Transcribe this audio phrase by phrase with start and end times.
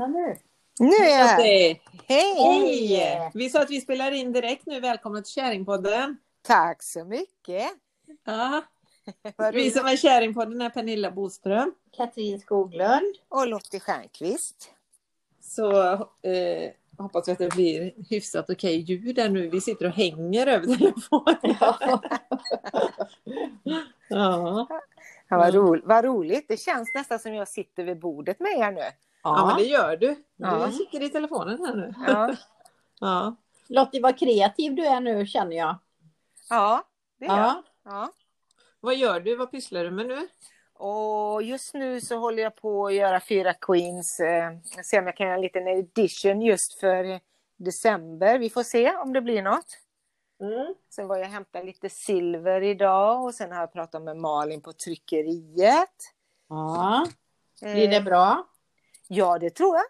[0.00, 0.36] vakna nu.
[0.78, 1.26] Nu är jag.
[1.26, 1.82] Hej!
[2.08, 3.30] Hej!
[3.34, 4.80] Vi sa att vi spelar in direkt nu.
[4.80, 6.16] Välkomna till Käringpodden.
[6.42, 7.70] Tack så mycket.
[8.24, 8.62] Ja.
[9.36, 9.76] Vad Vi roligt.
[9.76, 11.74] som är Käringpodden är Pernilla Boström.
[11.96, 13.14] Katrin Skoglund.
[13.28, 14.70] Och Lottie Stjernquist.
[15.42, 19.48] Så eh, hoppas vi att det blir hyfsat okej ljud där nu.
[19.48, 21.56] Vi sitter och hänger över telefonen.
[21.60, 21.90] Ja.
[25.32, 25.66] Ja, vad, Mm.
[25.66, 26.44] ro, vad roligt.
[26.48, 28.80] Det känns nästan som jag sitter vid bordet med er nu.
[29.22, 30.06] Ja, men det gör du.
[30.14, 30.70] Du Ja.
[30.70, 31.94] kikar i telefonen här nu.
[32.06, 32.34] Ja,
[33.00, 33.36] Ja.
[33.68, 35.76] Lottie, vad kreativ du är nu känner jag.
[36.50, 36.82] ja
[37.18, 37.46] det gör jag.
[37.46, 37.62] Ja.
[37.84, 38.12] Ja.
[38.80, 39.36] Vad gör du?
[39.36, 40.28] Vad pysslar du med nu?
[40.74, 44.20] Och just nu så håller jag på att göra fyra Queens.
[44.20, 44.50] Eh,
[44.84, 47.18] se om jag kan göra en liten edition just för eh,
[47.56, 48.38] december.
[48.38, 49.66] Vi får se om det blir något.
[50.42, 50.74] Mm.
[50.94, 54.60] Sen var jag och hämtade lite silver idag och sen har jag pratat med Malin
[54.62, 55.94] på tryckeriet.
[56.48, 57.06] ja.
[57.62, 58.46] Eh, Blir det bra?
[59.12, 59.84] Ja, det tror jag.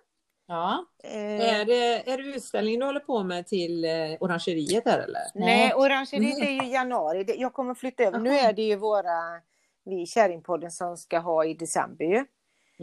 [0.46, 0.84] Ja.
[1.04, 3.90] Eh, Är, det, är det utställning du håller på med till eh,
[4.20, 5.20] Orangeriet här eller?
[5.34, 7.24] nej, orangeriet är ju januari.
[7.24, 8.18] Det- Jag kommer flytta över.
[8.18, 8.48] Nu Jaha.
[8.48, 9.40] är det ju våra,
[9.84, 12.16] vi i Kärringpodden som ska ha i december ju.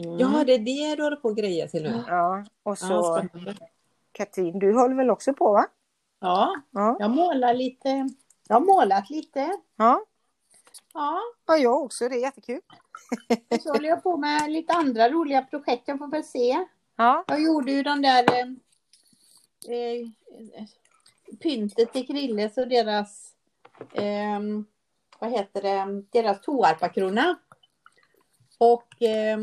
[0.04, 0.18] Mm.
[0.18, 1.92] Ja, det är det du håller på att greja till nu.
[2.08, 2.86] Ja, och så
[3.34, 3.52] Ja.
[4.12, 5.66] Katrin, du håller väl också på va?
[6.20, 8.08] ja, Ja, jag målar lite.
[8.48, 9.50] Jag har målat lite.
[9.76, 10.04] ja.
[10.94, 12.08] Ja, ja jag också.
[12.08, 12.60] Det är jättekul.
[13.50, 15.82] och så håller jag på med lite andra roliga projekt.
[15.86, 16.66] Jag får väl se.
[16.96, 18.46] Ja, Jag gjorde ju den där eh,
[19.76, 20.08] eh,
[21.42, 23.34] pyntet till Krilles och deras
[23.92, 24.40] eh,
[25.18, 27.38] vad heter det, deras toarpakrona.
[28.58, 29.38] Och eh,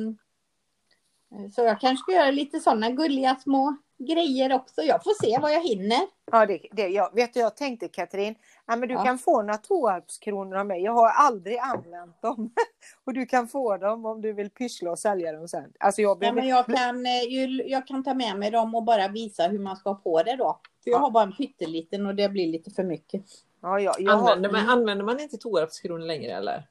[1.55, 4.81] så jag kanske ska göra lite sådana gulliga små grejer också.
[4.81, 6.07] Jag får se vad jag hinner.
[6.31, 8.35] ja det, det, jag, vet du, jag tänkte Katrin,
[8.67, 9.03] ja, men du Ja.
[9.03, 10.81] kan få några Tåarpskronor av mig.
[10.83, 12.49] Jag har aldrig använt dem.
[13.05, 15.73] och du kan få dem om du vill pyssla och sälja dem sen.
[15.79, 16.41] Alltså jag Ja, behöver...
[16.41, 19.75] men jag, kan, eh, jag kan ta med mig dem och bara visa hur man
[19.75, 20.59] ska ha på det då.
[20.83, 21.01] För jag Ja.
[21.01, 23.23] har bara en pytteliten och det blir lite för mycket.
[23.61, 26.67] ja, jag, jag, har, Använder, man, använder man inte Tåarpskronor längre eller?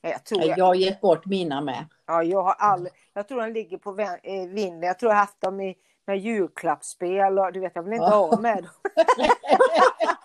[0.00, 1.84] jag tror Jag jag, har gett bort mina med.
[2.06, 3.90] ja, jag har all, jag tror de ligger på
[4.22, 4.82] eh, vinden.
[4.82, 5.74] Jag tror jag har haft dem i
[6.06, 8.26] några julklappsspel och du vet, jag vill inte Ja.
[8.30, 8.72] ha med dem.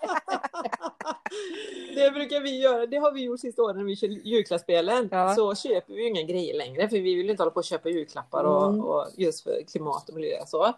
[1.94, 2.86] Det brukar vi göra.
[2.86, 5.08] Det har vi gjort sista åren när vi kör julklappsspelen.
[5.12, 5.34] Ja.
[5.34, 8.44] Så köper vi inga grejer längre för vi vill inte hålla på och köpa julklappar
[8.44, 8.84] och, Mm.
[8.84, 10.72] och just för klimat och miljö och så.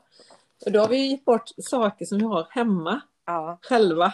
[0.67, 3.59] Och då har vi gett bort saker som vi har hemma Ja.
[3.63, 4.13] själva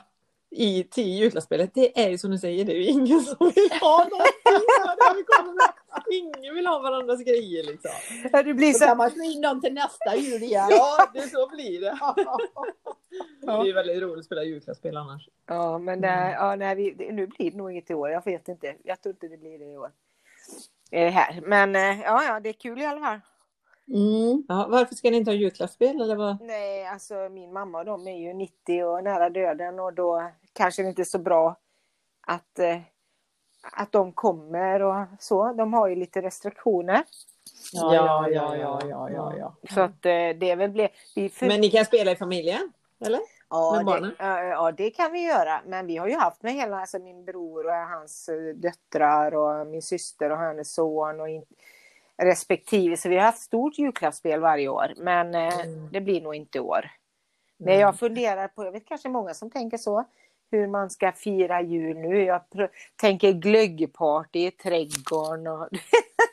[0.50, 1.70] i till julklappsspelet.
[1.74, 4.66] Det är ju som du säger, det är ju ingen som vill ha någonting.
[6.10, 7.90] Ingen vill ha varandras grejer liksom.
[8.32, 10.66] Ja, Det blir Så så, kan man slå in dem till nästa jul igen.
[10.70, 11.98] Ja, det så blir det.
[13.40, 15.28] Det blir väldigt roligt att spela julklappsspel annars.
[15.46, 18.10] Ja, men det, ja, nej, vi, nu blir det nog inget i år.
[18.10, 18.76] Jag vet inte.
[18.84, 19.90] Jag tror inte det blir det i år.
[20.90, 21.40] Eh, här.
[21.40, 23.20] Men eh, ja, ja, det är kul i alla fall.
[23.88, 24.44] Mm.
[24.48, 26.40] Ja, varför ska ni inte ha julklappsspel eller vad?
[26.40, 30.82] Nej, alltså min mamma och de är ju 90 och nära döden och då kanske
[30.82, 31.56] det inte är så bra
[32.26, 32.78] att, eh,
[33.72, 35.52] att de kommer och så.
[35.52, 37.04] De har ju lite restriktioner.
[37.72, 39.54] Ja, ja, ja, ja, ja, ja, ja.
[39.74, 42.72] Så att eh, det är väl ble, vi för, Men ni kan spela i familjen?
[43.06, 43.20] Eller?
[43.50, 44.14] ja, med det, barnen?
[44.50, 45.60] ja, det kan vi göra.
[45.66, 49.66] Men vi har ju haft med hela, alltså min bror och hans eh, döttrar och
[49.66, 51.44] min syster och hennes son och in,
[52.22, 52.96] respektive.
[52.96, 54.92] Så vi har haft stort julklappsspel varje år.
[54.96, 55.88] Men eh, Mm.
[55.92, 56.90] det blir nog inte i år.
[57.56, 60.04] Men jag funderar på, jag vet kanske många som tänker så,
[60.50, 62.24] hur man ska fira jul nu.
[62.24, 62.42] Jag
[62.96, 65.68] tänker glöggparty i trädgården och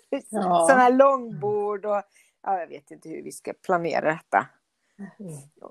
[0.10, 0.66] Ja.
[0.70, 2.02] sådana här långbord och
[2.44, 4.46] ja, jag vet inte hur vi ska planera detta.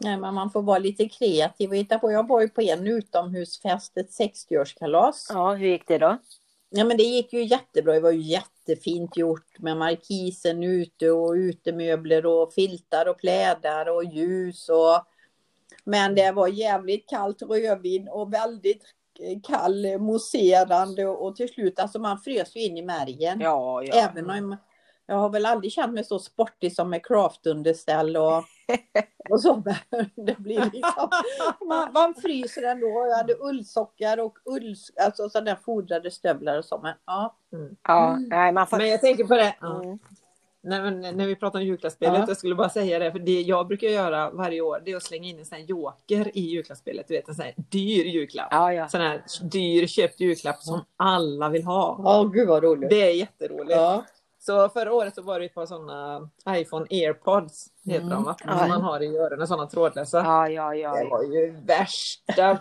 [0.02, 2.12] Nej, men man får vara lite kreativ och hitta på.
[2.12, 5.26] Jag var ju på en utomhusfest, ett 60-årskalas.
[5.28, 6.18] Ja, hur gick det då?
[6.70, 7.92] Ja, men det gick ju jättebra.
[7.94, 14.04] Det var ju jättefint gjort med markisen ute och utemöbler och filtar och plädar och
[14.04, 15.04] ljus och
[15.86, 18.82] men det var jävligt kallt rödvin och väldigt
[19.20, 23.40] eh, kall mousserande och, till slut alltså man frös ju in i märgen.
[23.40, 23.94] Ja, ja.
[23.94, 24.56] Även om
[25.06, 28.44] jag har väl aldrig känt mig så sportig som med craftunderställ och,
[29.30, 29.62] och så.
[30.14, 31.10] Det blir liksom,
[31.68, 32.86] man, man fryser ändå.
[32.86, 34.74] Jag hade ullsockar och ull,
[35.04, 36.80] alltså sådana fodrade stövlar och så.
[36.82, 37.36] Men, ja.
[37.82, 38.76] ja, nej, man får...
[38.76, 39.54] Men jag tänker på det.
[39.62, 39.98] Mm.
[40.66, 42.24] Men när vi pratar om julklappsspelet, Ja.
[42.28, 45.02] jag skulle bara säga det, för det jag brukar göra varje år, det är att
[45.02, 47.08] slänga in en sån här joker i julklappsspelet.
[47.08, 48.48] Du vet en sån här dyr julklapp.
[48.50, 48.88] Ja, ja.
[48.88, 52.00] Sån här dyr köpt julklapp som alla vill ha.
[52.04, 52.90] Ja, gud vad roligt.
[52.90, 53.70] Det är jätteroligt.
[53.70, 54.04] Ja.
[54.38, 58.10] Så förra året så var det ett par sådana iPhone airpods, heter Mm.
[58.10, 58.36] de va?
[58.46, 58.58] Ja.
[58.58, 60.18] Som man har i öronen, sådana trådlösa.
[60.24, 60.94] Ja, ja, ja.
[60.94, 62.58] Det var ju värsta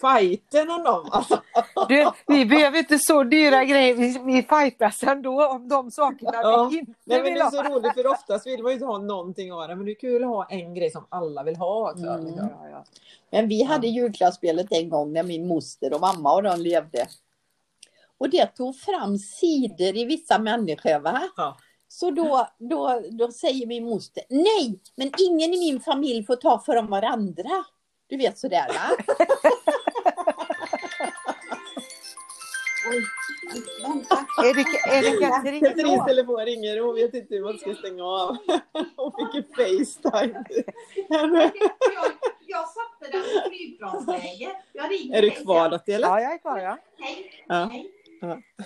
[0.00, 1.42] fighten om dem alltså.
[1.88, 6.68] Du, vi behöver inte så dyra grejer, vi, vi fightas ändå om de sakerna Ja.
[6.72, 8.86] vi inte Nej men vill det är så roligt för oftast vill man ju inte
[8.86, 11.56] ha någonting av det men det är kul att ha en grej som alla vill
[11.56, 12.06] ha också.
[12.06, 12.26] Mm.
[12.26, 12.48] liksom.
[12.60, 12.84] Ja, ja.
[13.30, 17.06] Men vi hade julklappsspelet en gång när min moster och mamma och de levde.
[18.18, 21.22] Och det tog fram sidor i vissa människor va?
[21.88, 26.58] Så då, då, då säger min moster, nej, men ingen i min familj får ta
[26.58, 27.64] för om varandra.
[28.10, 28.96] Du vet sådär va?
[32.90, 33.04] Oj.
[34.38, 35.64] Är det, är det Katrin?
[35.64, 38.36] Katrins telefon ringer och hon vet inte hur man ska stänga av.
[38.96, 40.44] Hon fick ju Facetime.
[41.08, 41.52] Jag,
[42.46, 44.50] jag satte den i flygplansläge.
[45.14, 45.68] Är du kvar.
[45.70, 46.08] Lottie eller?
[46.08, 46.78] Ja, jag är kvar ja.
[46.98, 47.44] Hej.
[47.48, 47.68] Ja.
[47.72, 47.92] Hej.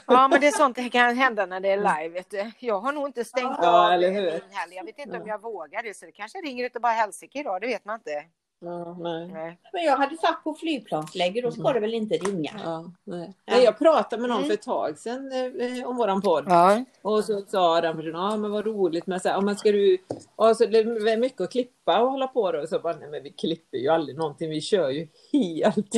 [0.07, 2.09] Ja, men det är sånt som kan hända när det är live.
[2.09, 2.51] Vet du.
[2.59, 4.31] Jag har nog inte stängt Ja, av eller hur?
[4.31, 4.77] heller.
[4.77, 7.61] Jag vet inte om jag vågar det, så det kanske ringer utav bara helsike idag.
[7.61, 8.25] Det vet man inte.
[8.65, 9.29] Ja, nej.
[9.33, 9.59] Nej.
[9.73, 12.61] Men jag hade satt på flygplansläge, då ska det väl inte ringa?
[12.65, 13.35] Ja, nej.
[13.47, 16.45] Nej, jag pratade med någon för ett tag sedan eh, om våran podd.
[16.47, 16.85] Ja.
[17.03, 19.73] Och så sa den personen, ja men vad roligt men så här, ja, men ska
[19.73, 19.99] du,
[20.37, 22.61] och så det är mycket att klippa och hålla på då.
[22.61, 25.95] Och så bara, nej men vi klipper ju aldrig någonting, vi kör ju helt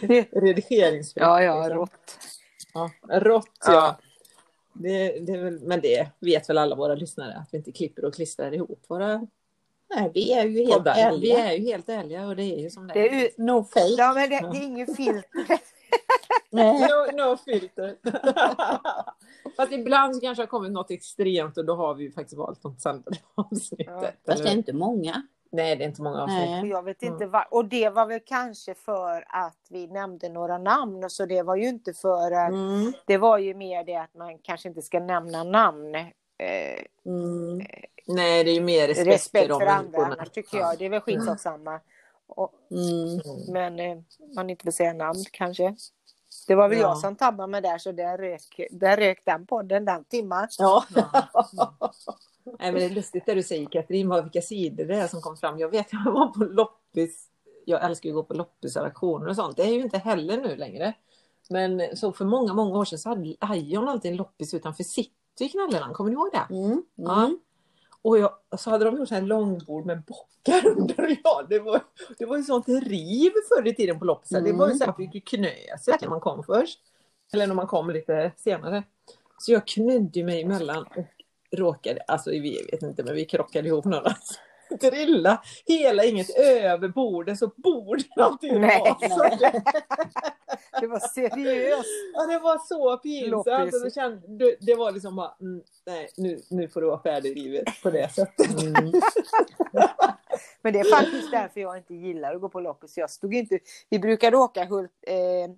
[0.32, 1.22] redigeringsfritt.
[1.22, 1.78] Ja, ja, liksom.
[1.78, 2.18] rått.
[2.74, 2.90] Ja,
[3.20, 3.72] rått ja.
[3.72, 3.96] Ja.
[4.72, 8.04] Det, det är väl, men det vet väl alla våra lyssnare att vi inte klipper
[8.04, 9.26] och klistrar ihop våra
[9.96, 10.94] Nej, vi är ju helt poddar.
[10.94, 11.38] Vi ärliga.
[11.50, 13.86] är ju helt ärliga och det är ju som det, Det är, ju- No fake.
[13.98, 15.44] ja, men det, det är ingen filter.
[16.50, 16.80] Nej.
[16.80, 17.96] No, no filter.
[19.56, 22.64] Fast ibland så kanske har kommit något extremt och då har vi ju faktiskt valt
[22.64, 23.86] att sända det avsnittet.
[23.88, 25.22] Ja, Fast det är inte många.
[25.52, 26.38] Nej, det är inte många avsnitt.
[26.50, 26.68] Nej.
[26.70, 27.30] Jag vet inte Mm.
[27.30, 31.10] var, och det var väl kanske för att vi nämnde några namn.
[31.10, 32.92] Så det var ju inte för att, Mm.
[33.06, 35.94] det var ju mer det att man kanske inte ska nämna namn.
[35.94, 37.60] Eh, Mm.
[38.06, 40.78] Nej, det är ju mer respekt, respekt de för andra annars tycker jag.
[40.78, 41.80] Det är väl skitsamma.
[42.26, 43.20] Och, Mm.
[43.48, 44.02] men eh,
[44.36, 45.76] man inte vill säga namn kanske.
[46.46, 46.84] Det var väl Ja.
[46.88, 50.48] jag som tabbade mig där så där rök, där rök den podden den timmen.
[50.58, 50.84] Ja.
[52.44, 55.20] Nej, men det är lustigt det du säger Katrin, vad, vilka sidor det är som
[55.20, 55.58] kom fram.
[55.58, 57.26] Jag vet, jag var på loppis.
[57.64, 59.56] Jag älskar ju att gå på loppisarraktioner och sånt.
[59.56, 60.94] Det är ju inte heller nu längre.
[61.50, 65.10] Men så för många, många år sedan så hade Ion alltid en loppis utanför city
[65.40, 65.94] i Knalleland.
[65.94, 66.54] Kommer ni ihåg det?
[66.54, 66.82] Mm.
[66.94, 67.24] Ja.
[67.24, 67.38] Mm.
[68.02, 71.16] Och jag, så hade de gjort en långbord med bockar under.
[71.24, 71.80] Ja, det, var,
[72.18, 74.40] det var ju sånt riv förr i tiden på loppisar.
[74.40, 75.42] Det var ju så här, fick ju
[75.78, 76.80] sig när man kom först.
[77.32, 78.82] Eller när man kom lite senare.
[79.38, 81.04] Så jag knödde mig emellan och
[81.58, 84.16] råkade, alltså vi vet inte men vi krockade ihop några.
[84.80, 87.50] Trilla hela inget över bordet så
[88.16, 88.80] allting Nej.
[89.00, 89.62] rasade.
[90.80, 91.88] Det var seriöst.
[92.14, 93.74] Ja, det var så pinsamt.
[93.74, 97.30] Och då kände, det- var liksom bara, mm, nej nu, nu får du vara färdig
[97.30, 98.62] i livet på det sättet.
[98.62, 98.92] Mm.
[100.62, 102.96] Men det är faktiskt därför jag inte gillar att gå på loppis.
[102.98, 103.58] Jag stod inte,
[103.90, 105.50] vi brukade åka Hult, eh,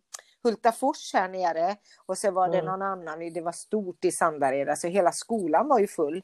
[0.43, 1.77] Hultafors här nere
[2.07, 2.67] och så var det Mm.
[2.71, 6.23] någon annan, det var stort i Sandared, alltså hela skolan var ju full.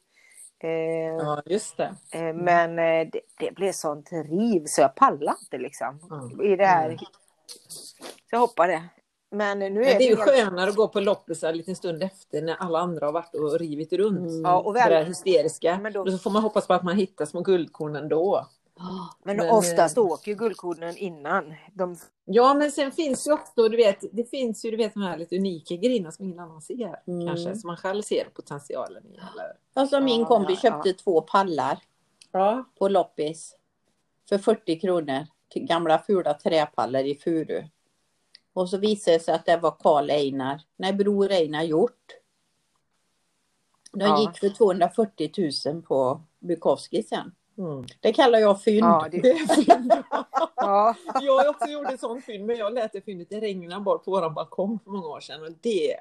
[0.60, 0.70] Eh,
[1.18, 1.94] Ja, just det.
[2.12, 6.00] eh, men eh, det, det blev sånt riv så jag pallade inte liksom.
[6.10, 6.52] Mm.
[6.52, 6.86] I det här.
[6.86, 6.98] Mm.
[6.98, 7.06] Så
[8.30, 8.82] jag hoppade.
[9.30, 11.76] Men nu är Men det är ju helt- skönare att gå på loppisar en liten
[11.76, 14.18] stund efter när alla andra har varit och rivit runt.
[14.30, 14.42] Mm.
[14.42, 15.78] Ja, och det där väl, hysteriska.
[15.82, 18.46] Men då- Och så får man hoppas på att man hittar små guldkorn ändå.
[19.22, 21.54] Men, men, oftast eh, åker ju guldkornen innan.
[21.74, 25.02] De, Ja, men sen finns ju också, du vet, det finns ju du vet de
[25.02, 27.00] här lite unika grejerna som ingen annan ser.
[27.06, 27.26] Mm.
[27.26, 29.14] Kanske, som man själv ser potentialen i.
[29.14, 29.52] Eller?
[29.74, 31.78] Alltså min Ja, kompis ja, köpte två pallar
[32.32, 32.64] Ja.
[32.78, 33.56] på loppis.
[34.28, 35.26] För 40 kronor.
[35.48, 37.64] Till gamla fula träpallar i furu.
[38.52, 42.06] Och så visade det sig att det var Karl Einar, nej Bror Einar gjort.
[43.92, 44.20] De Ja.
[44.20, 47.34] gick för 240 000 på Bukowski sen.
[47.58, 47.84] Mm.
[48.00, 48.84] Det kallar jag fynd.
[48.86, 49.92] ja, det, Det är fynd.
[50.56, 53.80] ja, Jag har också gjort ett sånt fynd, men jag lät det fyndet det regna
[53.80, 55.42] bort på våran balkong för många år sedan.
[55.42, 55.96] Och det,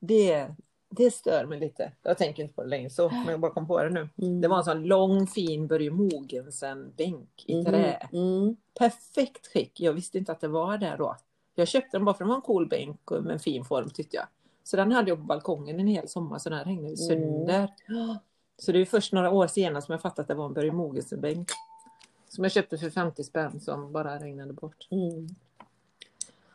[0.00, 0.48] det,
[0.90, 1.92] det stör mig lite.
[2.02, 4.08] Jag tänker inte på det längre så, men jag bara kom på det nu.
[4.22, 4.40] Mm.
[4.40, 7.64] Det var en sån lång fin Börje Mogensen-bänk i Mm.
[7.64, 8.08] trä.
[8.12, 8.56] Mm.
[8.78, 9.80] Perfekt skick.
[9.80, 11.16] Jag visste inte att det var där då.
[11.54, 13.90] Jag köpte den bara för att den var en cool bänk med en fin form
[13.90, 14.26] tyckte jag.
[14.64, 17.68] Så den hade jag på balkongen en hel sommar så den regnade sönder.
[18.58, 20.72] Så det är först några år senare som jag fattade att det var en Börje
[20.72, 21.48] Mogensen-bänk.
[22.28, 24.88] Som jag köpte för 50 spänn som bara regnade bort.
[24.90, 25.28] Mm.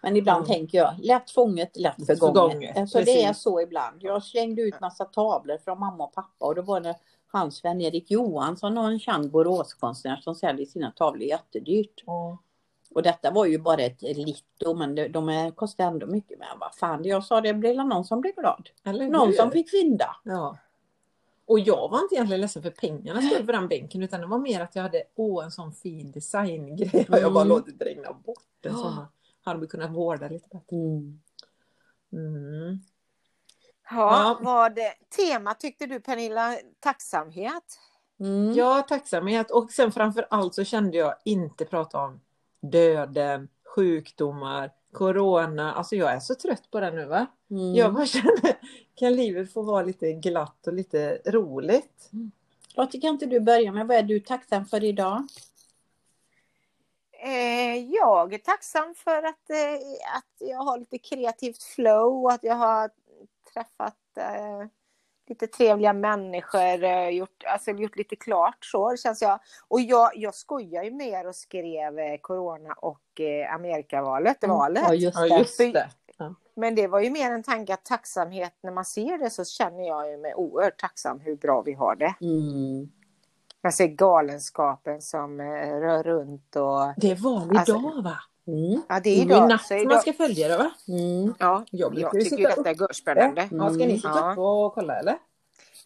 [0.01, 0.47] Men ibland Mm.
[0.57, 2.77] tänker jag, lätt fånget, lätt Förgånget, förgånget.
[2.77, 3.97] Alltså det är så ibland.
[4.03, 6.95] Jag slängde ut massa tavlor från mamma och pappa och då var det
[7.27, 12.03] hans Sven-Erik Johansson och en känd Boråskonstnär som säljer sina tavlor jättedyrt.
[12.95, 16.39] Och detta var ju bara ett litto men de är, kostar ändå mycket.
[16.39, 18.69] Men vad fan, jag sa det väl någon som blev glad.
[18.83, 20.15] Eller Någon som fick fynda.
[20.23, 20.57] Ja.
[21.45, 24.37] Och jag var inte egentligen ledsen för pengarna skulle för den bänken utan det var
[24.39, 27.47] mer att jag hade åh en sån fin designgrej och jag bara Mm.
[27.47, 28.77] låtit regna bort den Ja.
[28.79, 29.05] som
[29.43, 30.75] hade vi kunnat vårda lite bättre.
[30.75, 31.19] Mm.
[32.13, 32.79] Mm.
[33.89, 34.39] Ja, Ja.
[34.41, 34.79] vad
[35.17, 36.57] tema tyckte du Pernilla?
[36.79, 37.79] Tacksamhet?
[38.19, 38.51] Mm.
[38.53, 42.21] Ja, tacksamhet och sen framför allt så kände jag inte prata om
[42.61, 45.73] döden, sjukdomar, corona.
[45.73, 47.27] Alltså jag är så trött på det nu va.
[47.51, 47.75] Mm.
[47.75, 48.57] Jag bara känner,
[48.95, 52.11] kan livet få vara lite glatt och lite roligt?
[52.75, 55.27] Lotte, kan inte du börja med vad är du tacksam för idag?
[57.23, 62.55] Eh, jag är tacksam för att, eh, att jag har lite kreativt flow, att jag
[62.55, 62.89] har
[63.53, 64.67] träffat eh,
[65.33, 69.39] lite trevliga människor, eh, gjort, alltså, gjort lite klart så känns jag.
[69.67, 74.83] Och jag, jag skojar ju mer och skrev eh, Corona och eh, Amerikavalet, valet.
[74.87, 75.37] Ja, just Ja, det.
[75.39, 75.89] just det.
[76.55, 79.87] Men det var ju mer en tanke att tacksamhet, när man ser det så känner
[79.87, 82.13] jag ju mig oerhört tacksam hur bra vi har det.
[82.21, 82.91] Mm.
[83.63, 86.93] Man ser galenskapen som rör runt och...
[86.97, 88.17] Det är val Alltså- idag va?
[88.47, 88.81] Mm.
[88.89, 89.49] Ja, det är ju idag.
[89.49, 90.71] natt Så man idag ska följa det va?
[90.87, 91.33] Mm.
[91.39, 93.47] ja, Jag jag ju tycker sitta detta är görspännande.
[93.51, 94.31] Ja, ska ni sitta Ja.
[94.31, 95.17] upp och kolla eller?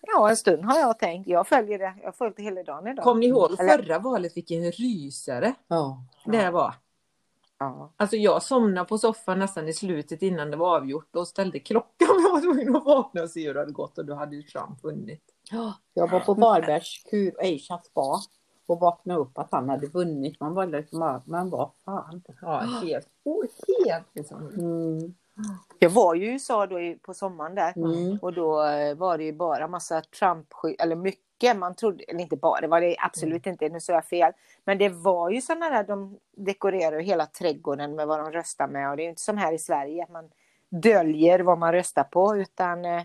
[0.01, 1.27] Ja, en stund har jag tänkt.
[1.27, 1.93] Jag följer det.
[1.99, 3.03] Jag har följt det hela dagen idag.
[3.03, 6.03] Kom ni ihåg Eller- förra valet vilken rysare Ja.
[6.25, 6.73] det var?
[7.59, 7.93] Ja.
[7.97, 11.91] Alltså jag somnade på soffan nästan i slutet innan det var avgjort och ställde klockan.
[12.23, 14.43] Jag var tvungen att vakna och se hur det hade gått och då hade ju
[14.43, 15.23] Trump vunnit.
[15.51, 18.19] Ja, Jag var på Varbergs kur Aisha spa
[18.67, 20.39] och vaknade upp att han hade vunnit.
[20.39, 22.23] Man var liksom, men vad fan.
[22.41, 23.45] Ja, helt, oh,
[23.85, 24.47] helt liksom.
[24.47, 25.15] Mm.
[25.79, 27.73] Jag var ju i USA då på sommaren där.
[27.75, 28.19] Mm.
[28.21, 30.47] Och då eh, var det ju bara massa trump
[30.79, 31.57] eller mycket.
[31.57, 34.31] Man trodde, eller inte bara, det var det absolut inte, nu sa jag fel.
[34.65, 38.89] Men det var ju sådana där, de dekorerar hela trädgården med vad de röstar med.
[38.89, 40.29] Och det är ju inte som här i Sverige att man
[40.69, 42.37] döljer vad man röstar på.
[42.37, 43.03] Utan eh,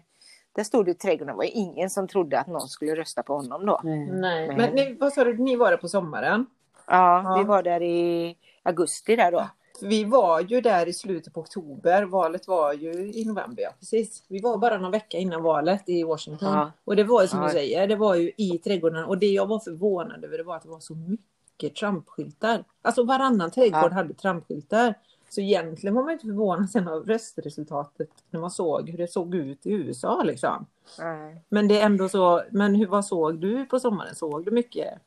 [0.53, 3.35] där stod det i trädgården, det var ingen som trodde att någon skulle rösta på
[3.37, 3.81] honom då.
[3.85, 3.99] Nej.
[4.07, 4.57] Nej, Nej.
[4.57, 6.47] men ni, vad sa du, ni var där på sommaren?
[6.87, 7.37] Ja, Ja.
[7.39, 9.49] vi var där i augusti där då.
[9.83, 12.03] Vi var ju där i slutet på oktober.
[12.03, 14.25] Valet var ju i november, ja precis.
[14.29, 16.53] Vi var bara någon vecka innan valet i Washington.
[16.53, 16.71] Ja.
[16.85, 17.47] Och det var ju som Ja.
[17.47, 19.05] du säger, det var ju i trädgården.
[19.05, 22.65] Och det jag var förvånad över det var att det var så mycket Trump-skyltar.
[22.83, 23.95] Alltså varannan trädgård Ja.
[23.95, 24.95] hade Trump-skyltar.
[25.33, 29.35] Så egentligen var man inte förvånad sen av röstresultatet när man såg hur det såg
[29.35, 30.67] ut i USA liksom.
[30.99, 31.45] Nej.
[31.49, 34.15] Men det är ändå så, men hur, vad såg du på sommaren?
[34.15, 34.99] Såg du mycket?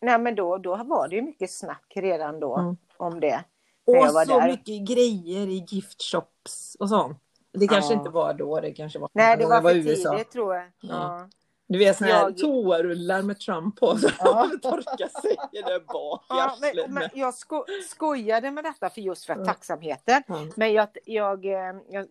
[0.00, 2.76] Nej men då, då var det ju mycket snack redan då Mm.
[2.96, 3.44] om det.
[3.84, 4.46] Och var så där.
[4.48, 7.18] mycket grejer i gift shops och sånt.
[7.52, 7.98] Det kanske Ja.
[7.98, 10.10] inte var då, det kanske var Nej det var jag för USA.
[10.12, 10.64] tidigt tror jag.
[10.64, 10.70] Ja.
[10.90, 11.28] Ja.
[11.72, 14.50] Du vet såna här Jag- toarullar med Trump på så Ja.
[14.62, 14.70] ja.
[14.70, 19.24] torka sig där bak i Ja, men, men jag sko skojade med detta för just
[19.24, 19.44] för Ja.
[19.44, 20.22] tacksamheten.
[20.26, 20.46] Ja.
[20.56, 22.06] Men jag, jag, eh, jag,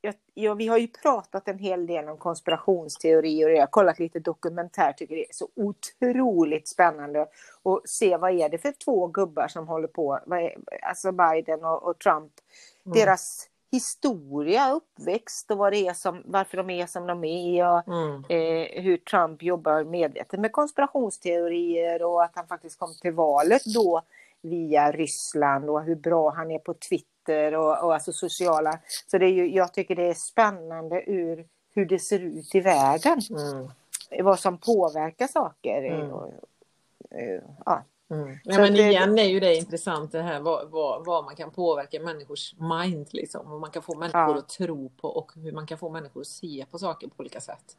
[0.00, 3.98] jag, jag, vi har ju pratat en hel del om konspirationsteorier och jag har kollat
[3.98, 4.92] lite dokumentär.
[4.92, 9.68] Tycker det är så otroligt spännande att se vad är det för två gubbar som
[9.68, 10.20] håller på.
[10.82, 12.32] Alltså Biden och, och Trump.
[12.86, 12.98] Mm.
[12.98, 17.72] Deras historia, uppväxt och vad det är som, varför de är som de är.
[17.72, 18.24] Och, Mm.
[18.28, 24.02] eh, hur Trump jobbar medvetet med konspirationsteorier och att han faktiskt kom till valet då
[24.42, 28.78] via Ryssland och hur bra han är på Twitter och, och alltså sociala.
[29.06, 32.60] Så det är ju, jag tycker det är spännande ur hur det ser ut i
[32.60, 33.20] världen.
[33.30, 33.68] Mm.
[34.24, 35.82] Vad som påverkar saker.
[35.84, 36.10] Mm.
[36.12, 36.28] Och,
[37.10, 37.82] eh, ja.
[38.10, 38.38] Mm.
[38.44, 41.50] Ja, men det- igen är ju det intressant det här vad, vad, vad man kan
[41.50, 43.50] påverka människors mind liksom.
[43.50, 44.38] Vad man kan få människor Ja.
[44.38, 47.40] att tro på och hur man kan få människor att se på saker på olika
[47.40, 47.76] sätt.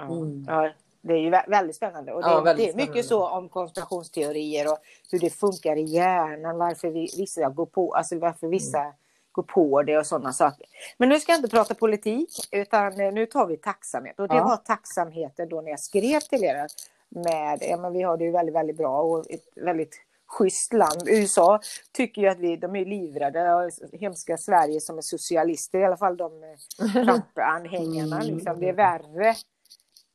[0.00, 0.44] Mm.
[0.48, 2.12] Ja, det är ju vä- väldigt spännande.
[2.12, 3.28] Och det, Ja, väldigt det är mycket spännande.
[3.30, 4.78] så om konspirationsteorier och
[5.10, 8.92] hur det funkar i hjärnan, varför vi, vissa går på, alltså varför vissa Mm.
[9.32, 10.66] går på det och sådana saker.
[10.98, 14.20] Men nu ska jag inte prata politik, utan eh, nu tar vi tacksamhet.
[14.20, 16.66] Och det var tacksamheten då när jag skrev till er
[17.14, 21.02] med, ja, men vi har det ju väldigt, väldigt bra och ett väldigt schysst land.
[21.06, 21.60] USA
[21.92, 26.16] tycker ju att vi, de är livrädda hemska Sverige som är socialister, i alla fall
[26.16, 28.20] de eh, Trump-anhängarna.
[28.20, 28.34] Mm.
[28.34, 28.60] Liksom.
[28.60, 29.28] Det är värre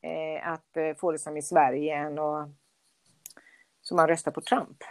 [0.02, 2.50] eh, att eh, få det som i Sverige än att
[3.82, 4.84] så man röstar på Trump.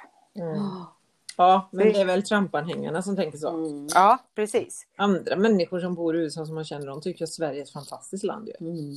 [1.39, 3.49] Ja, men Det- är väl Trump-anhängarna som tänker så.
[3.49, 3.87] Mm.
[3.95, 4.87] Ja, precis.
[4.97, 7.73] Andra människor som bor i USA som man känner, de tycker att Sverige är ett
[7.73, 8.55] fantastiskt land ju.
[8.69, 8.95] Mm.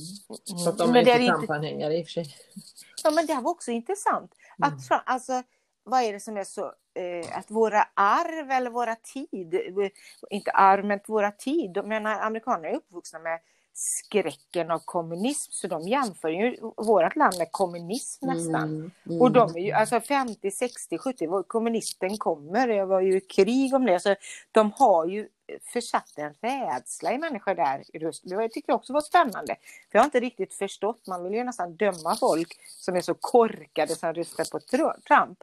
[0.62, 2.26] Så att de Men är det inte Trump-anhängare i och för sig.
[3.04, 4.32] Ja, men det här var också intressant.
[4.58, 4.72] Mm.
[4.74, 5.42] Att, Trump- alltså,
[5.84, 9.90] vad är det som är så, eh, att våra arv eller våra tid, eh,
[10.30, 13.40] inte arv men våra tid, jag menar amerikanerna är uppvuxna med
[13.74, 15.52] skräcken av kommunism.
[15.52, 18.62] Så de jämför ju vårt land med kommunism nästan.
[18.62, 19.20] Mm, mm.
[19.20, 23.74] Och de är ju, alltså 50, 60, 70, var kommunisten kommer, det var ju krig
[23.74, 24.00] om det.
[24.00, 24.14] Så
[24.52, 25.28] de har ju
[25.72, 27.84] försatt en rädsla i människor där.
[28.22, 29.56] Det tycker jag också var spännande.
[29.90, 33.14] För jag har inte riktigt förstått, man vill ju nästan döma folk som är så
[33.14, 35.38] korkade som röstar på Trump.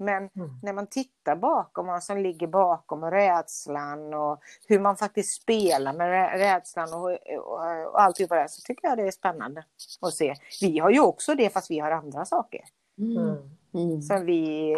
[0.00, 0.50] Men Mm.
[0.62, 5.92] när man tittar bakom vad som ligger bakom och rädslan och hur man faktiskt spelar
[5.92, 9.64] med rä- rädslan och, och, och alltihopa det så tycker jag det är spännande
[10.00, 10.34] att se.
[10.60, 12.64] Vi har ju också det fast vi har andra saker
[12.98, 13.18] Mm.
[13.18, 13.50] Mm.
[13.74, 14.02] Mm.
[14.02, 14.72] som vi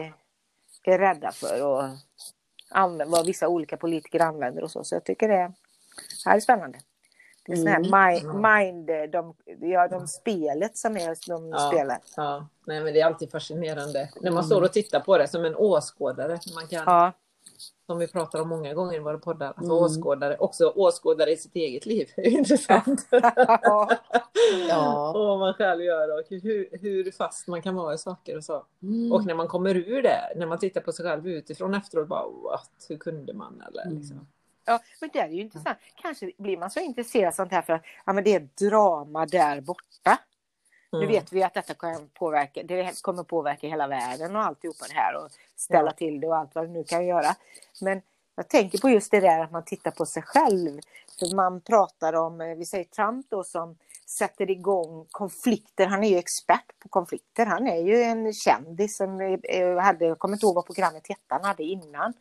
[0.85, 1.83] är rädda för och
[2.71, 4.85] använder, vad vissa olika politiker använder och så.
[4.85, 5.53] Så jag tycker det
[6.27, 6.79] här är spännande.
[7.47, 8.23] Det är sån här Mm.
[8.23, 8.35] mind,
[8.89, 11.59] mind de, ja, de spelet som är, de Ja.
[11.73, 11.99] spelar.
[12.17, 15.45] Ja, nej men det är alltid fascinerande när man står och tittar på det som
[15.45, 16.39] en åskådare.
[16.55, 17.13] Man kan, Ja,
[17.87, 19.77] Som vi pratar om många gånger i våra poddar, alltså Mm.
[19.85, 22.09] åskådare, också åskådare i sitt eget liv.
[22.17, 23.07] Det är ju intressant.
[23.11, 23.91] ja.
[24.69, 25.11] Ja.
[25.11, 28.45] och vad man själv gör och hur, hur fast man kan vara i saker och
[28.45, 28.65] så.
[28.83, 29.13] Mm.
[29.13, 32.25] Och när man kommer ur det, när man tittar på sig själv utifrån efteråt, bara
[32.29, 33.63] what, hur kunde man?
[33.69, 33.99] Eller, Mm.
[33.99, 34.27] liksom.
[34.65, 35.79] Ja, men det är ju intressant.
[36.03, 39.27] Kanske blir man så intresserad av sånt här för att ja, men det är drama
[39.27, 40.19] där borta.
[40.93, 41.09] Nu Mm.
[41.13, 45.25] vet vi att detta kan påverka, det kommer påverka hela världen och alltihopa det här
[45.25, 45.93] och ställa Ja.
[45.93, 47.37] till det och allt vad det nu kan göra.
[47.81, 48.03] Men
[48.35, 50.81] jag tänker på just det där att man tittar på sig själv.
[51.19, 53.77] För man pratar om, eh, vi säger Trump då som
[54.07, 55.87] sätter igång konflikter.
[55.87, 57.47] Han är ju expert på konflikter.
[57.47, 61.09] Han är ju en kändis som eh, eh, hade, jag kommer inte ihåg vad programmet
[61.09, 62.13] hette han hade innan.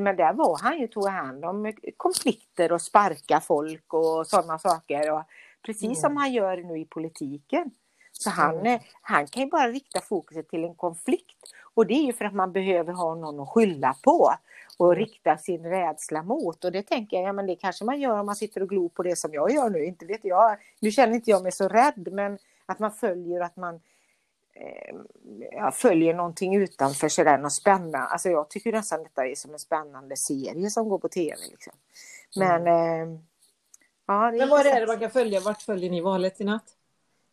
[0.00, 5.12] Men där var han ju, tog hand om konflikter och sparka folk och sådana saker.
[5.12, 5.22] Och
[5.66, 5.94] precis Mm.
[5.94, 7.70] som han gör nu i politiken.
[8.12, 11.36] Så han, eh, han kan ju bara rikta fokuset till en konflikt.
[11.74, 14.30] Och det är ju för att man behöver ha någon att skylla på
[14.78, 14.98] och Mm.
[15.04, 16.64] rikta sin rädsla mot.
[16.64, 18.88] Och det tänker jag, ja men det kanske man gör om man sitter och glor
[18.88, 19.84] på det som jag gör nu.
[19.84, 20.56] Inte vet jag.
[20.80, 23.80] Nu känner inte jag mig så rädd men att man följer att man
[24.60, 24.94] eh,
[25.52, 27.98] ja, följer någonting utanför sådär, något spännande.
[27.98, 31.36] Alltså jag tycker nästan detta är som en spännande serie som går på tv.
[31.50, 31.72] Liksom.
[32.36, 33.18] Men eh,
[34.06, 35.40] ja, Men vad är det man kan följa?
[35.40, 36.74] Vart följer ni valet i natt?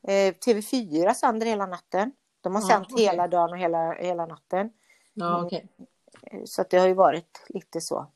[0.07, 2.11] Eh, TV4 sänder hela natten.
[2.41, 3.05] De har Ja, sänt okej.
[3.05, 4.69] hela dagen och hela, hela natten.
[5.13, 5.45] Ja, Mm.
[5.45, 5.67] okej.
[6.21, 8.07] Eh, Så det har ju varit lite så.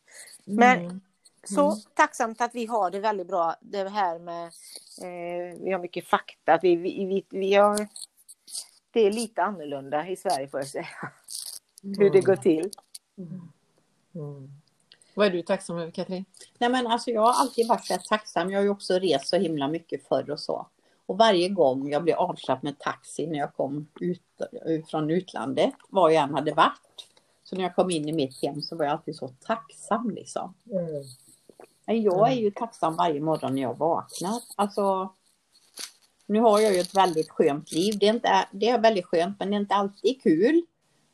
[0.46, 1.02] Men Mm.
[1.44, 1.80] så Mm.
[1.94, 3.56] tacksamt att vi har det väldigt bra.
[3.62, 4.46] Det här med,
[5.02, 6.60] eh, vi har mycket fakta.
[6.62, 7.88] Vi, vi, vi, vi har,
[8.92, 10.88] det är lite annorlunda i Sverige får jag säga.
[11.84, 12.70] Hur det går till.
[14.16, 14.50] Mm.
[15.14, 16.26] Vad är du tacksam över Katrin?
[16.58, 18.52] Nej men alltså jag har alltid varit så tacksam.
[18.52, 20.68] Jag har ju också rest så himla mycket förr och så.
[21.06, 24.22] Och varje gång jag blev avslappnad med taxi när jag kom ut,
[24.90, 27.08] från utlandet, var jag än hade varit.
[27.44, 30.54] Så när jag kom in i mitt hem så var jag alltid så tacksam liksom.
[31.86, 34.42] Men Jag är ju tacksam varje morgon när jag vaknar.
[34.56, 35.14] Alltså,
[36.30, 37.98] nu har jag ju ett väldigt skönt liv.
[38.00, 40.62] Det är, inte, det är väldigt skönt men det är inte alltid kul.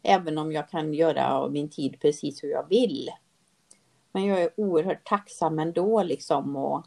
[0.04, 3.10] Även om jag kan göra av min tid precis hur jag vill.
[4.12, 6.86] Men jag är oerhört tacksam ändå liksom och,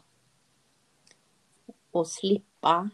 [1.91, 2.89] och slippa.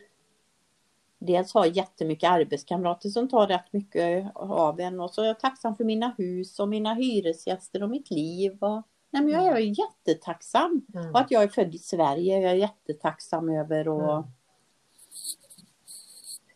[1.20, 5.76] Dels ha jättemycket arbetskamrater som tar rätt mycket av en och så är jag tacksam
[5.76, 8.58] för mina hus och mina hyresgäster och mitt liv.
[8.64, 10.86] Och, nej men jag är ju jättetacksam.
[10.94, 11.12] Mm.
[11.12, 14.26] Och att jag är född i Sverige jag är jättetacksam över och Mm.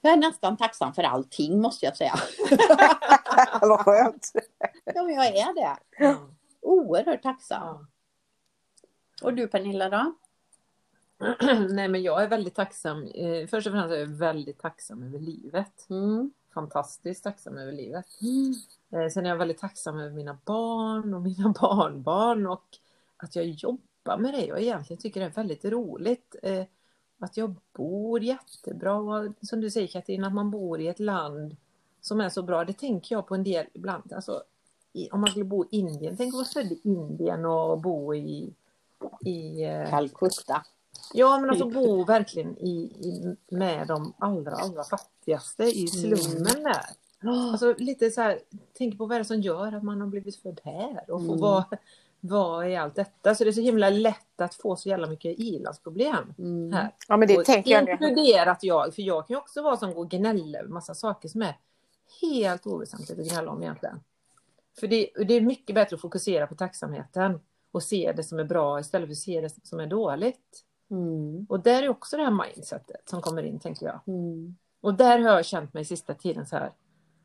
[0.01, 2.13] Jag är nästan tacksam för allting måste jag säga.
[3.61, 4.31] Vad skönt.
[4.85, 5.77] Ja men jag är det.
[6.61, 7.63] Oerhört tacksam.
[7.67, 7.85] Ja.
[9.21, 10.13] Och du Pernilla då?
[11.69, 13.03] Nej men jag är väldigt tacksam.
[13.03, 15.89] Eh, Först och främst är jag väldigt tacksam över livet.
[15.89, 16.31] Mm.
[16.53, 18.05] Fantastiskt tacksam över livet.
[18.21, 18.53] Mm.
[19.05, 22.77] Eh, Sen är jag väldigt tacksam över mina barn och mina barnbarn och
[23.17, 26.35] att jag jobbar med det och egentligen tycker det är väldigt roligt.
[27.19, 31.55] Att jag bor jättebra som du säger Katrin, att man bor i ett land
[32.01, 32.65] som är så bra.
[32.65, 34.13] Det tänker jag på en del ibland.
[34.13, 34.43] Alltså,
[35.11, 38.53] om man skulle bo i Indien, tänk att vara född i Indien och bo i,
[39.25, 40.65] i eh, Calcutta.
[41.13, 46.85] Ja, men alltså bo verkligen i, i, med de allra, allra fattigaste i slummen där.
[47.51, 48.39] Alltså lite så här,
[48.73, 51.27] tänk på vad det är som gör att man har blivit född här och få
[51.31, 51.39] Mm.
[51.39, 51.65] vara,
[52.21, 53.35] vara i allt detta.
[53.35, 56.73] Så det är så himla lätt att få så jävla mycket ilandsproblem Mm.
[56.73, 56.95] här.
[57.07, 57.89] Ja men det Och tänker jag.
[57.89, 61.29] Inkluderat jag, för jag kan ju också vara som går och gnälla över massa saker
[61.29, 61.57] som är
[62.21, 63.99] helt oväsentligt att gnälla om egentligen.
[64.79, 67.39] För det, det är mycket bättre att fokusera på tacksamheten
[67.71, 70.65] och se det som är bra istället för att se det som är dåligt.
[70.91, 71.45] Mm.
[71.49, 73.99] Och där är också det här mindsetet som kommer in, tänker jag.
[74.07, 74.55] Mm.
[74.81, 76.71] Och där har jag känt mig sista tiden så här.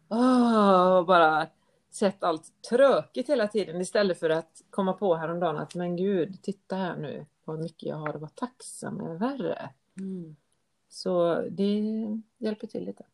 [0.08, 1.46] Åh, bara
[1.94, 6.76] sett allt tråkigt hela tiden istället för att komma på häromdagen att men gud, titta
[6.76, 9.68] här nu vad mycket jag har att vara tacksam över.
[9.98, 10.36] Mm.
[10.88, 11.82] Så det
[12.38, 13.04] hjälper till lite.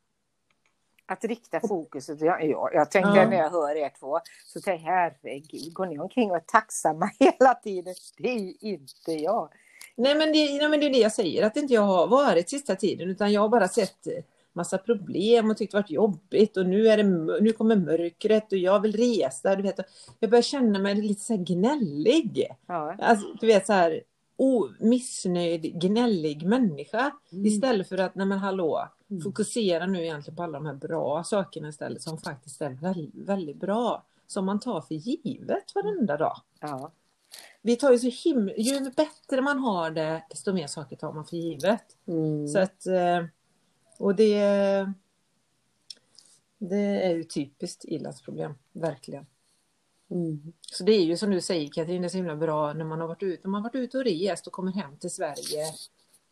[1.07, 2.21] Att rikta fokuset.
[2.21, 3.29] Jag, jag, jag tänkte Ja.
[3.29, 7.11] när jag hör er två, så tänkte jag herregud, går ni omkring och är tacksamma
[7.19, 7.95] hela tiden?
[8.19, 9.53] Det är inte jag.
[9.95, 12.49] Nej men, det, nej men det är det jag säger, att inte jag har varit
[12.49, 14.07] sista tiden utan jag har bara sett
[14.53, 17.03] massa problem och tyckt det varit jobbigt och nu, är det,
[17.41, 19.57] nu kommer mörkret och jag vill resa.
[19.57, 19.81] Du vet.
[20.21, 22.47] Jag börjar känna mig lite så här gnällig.
[22.67, 22.97] Ja.
[22.99, 24.03] Alltså, du vet så här
[24.79, 27.11] missnöjd, gnällig människa.
[27.31, 29.23] Istället för att, nej men hallå, Mm.
[29.23, 33.57] fokusera nu egentligen på alla de här bra sakerna istället som faktiskt är väldigt, väldigt
[33.57, 34.05] bra.
[34.27, 36.37] Som man tar för givet varenda dag.
[36.61, 36.93] Ja.
[37.63, 41.25] Vi tar ju så himla, ju bättre man har det, desto mer saker tar man
[41.25, 41.85] för givet.
[42.07, 42.49] Mm.
[42.49, 43.25] Så att, eh,
[44.01, 44.39] och det,
[46.59, 49.27] det är ju typiskt ilandsproblem, verkligen.
[50.11, 50.53] Mm.
[50.61, 53.01] Så det är ju som du säger Katrin, det är så himla bra när man
[53.01, 55.67] har varit ute, man har varit ute och rest och kommer hem till Sverige.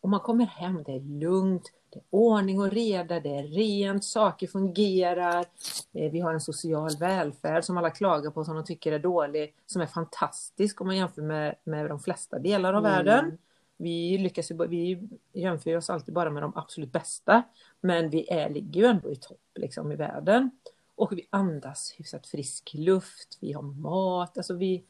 [0.01, 4.03] Och man kommer hem, det är lugnt, det är ordning och reda, det är rent,
[4.03, 5.45] saker fungerar.
[5.93, 9.55] Eh, Vi har en social välfärd som alla klagar på som de tycker är dålig,
[9.65, 12.91] som är fantastisk om man jämför med, med de flesta delar av Mm.
[12.91, 13.37] världen.
[13.81, 17.43] Vi lyckas ju, vi jämför oss alltid bara med de absolut bästa.
[17.81, 20.51] Men vi är, ligger ju ändå i topp liksom, i världen.
[20.95, 24.83] Och vi andas hyfsat frisk luft, vi har mat, alltså vi,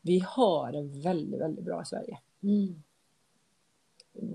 [0.00, 2.18] vi har det väldigt, väldigt bra i Sverige.
[2.42, 2.82] Mm.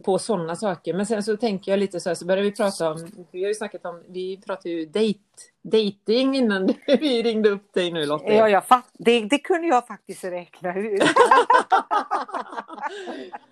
[0.04, 0.94] På sådana saker.
[0.94, 3.48] Men sen så tänker jag lite så här, så börjar vi prata om, vi har
[3.48, 5.20] ju snackat om, vi pratade ju date,
[5.62, 8.34] dating innan vi ringde upp dig nu Lotte.
[8.34, 11.04] Ja, jag fatt, det, det kunde jag faktiskt räkna ut.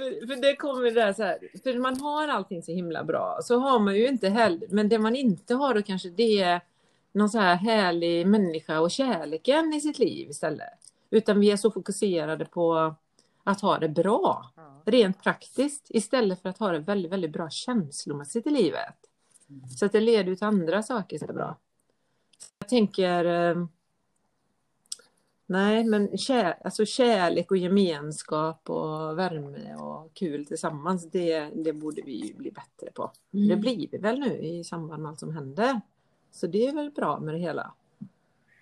[0.00, 3.38] För, för det kommer det där så här, för man har allting så himla bra,
[3.42, 6.60] så har man ju inte heller, men det man inte har då kanske det är
[7.12, 10.68] någon så här härlig människa och kärleken i sitt liv istället.
[11.10, 12.94] Utan vi är så fokuserade på
[13.44, 14.82] att ha det bra, Ja.
[14.86, 18.94] rent praktiskt, istället för att ha det väldigt, väldigt bra känslomässigt i livet.
[19.78, 21.56] Så att det leder till andra saker så bra.
[22.38, 23.66] Så jag tänker, eh,
[25.50, 32.02] nej men kär, alltså kärlek och gemenskap och värme och kul tillsammans, det, det borde
[32.02, 33.10] vi ju bli bättre på.
[33.34, 33.48] Mm.
[33.48, 35.80] Det blir vi väl nu i samband med allt som händer.
[36.30, 37.72] Så det är väl bra med det hela.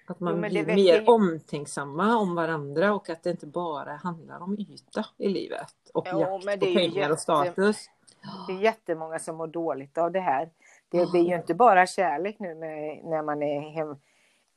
[0.07, 4.41] Att man Jo, blir mer ju- omtänksamma om varandra och att det inte bara handlar
[4.43, 7.77] om yta i livet och Jo, jakt på det är ju pengar och status.
[8.47, 10.51] Det är jättemånga som mår dåligt av det här.
[10.89, 13.97] Det blir ju inte bara kärlek nu med, när man är hem,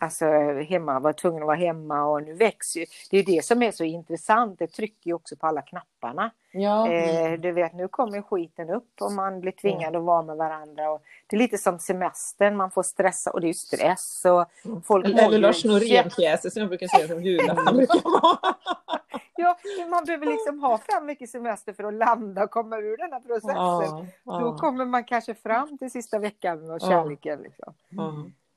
[0.02, 0.26] alltså,
[0.70, 2.86] hemma, var tvungen att vara hemma och nu växer ju.
[3.12, 4.60] Det är det som är så intressant.
[4.60, 6.32] Det trycker ju också på alla knapparna.
[6.52, 6.92] Ja.
[6.92, 10.92] Eh, du vet, nu kommer skiten upp och man blir tvingad att vara med varandra.
[10.92, 14.26] Och det är lite som semestern, man får stressa och det är stress.
[14.26, 14.46] Och
[14.86, 17.88] folk Eller, Lars Norén-pjäser som jag brukar säga som julafton.
[19.36, 19.58] Ja,
[19.90, 23.20] man behöver liksom ha fem veckors semester för att landa och komma ur den här
[23.20, 23.56] processen.
[23.56, 26.80] Ja, Då ja, kommer man kanske fram till sista veckan Ja.
[26.80, 27.42] kärleken.
[27.42, 27.74] Liksom.
[27.90, 28.14] ja.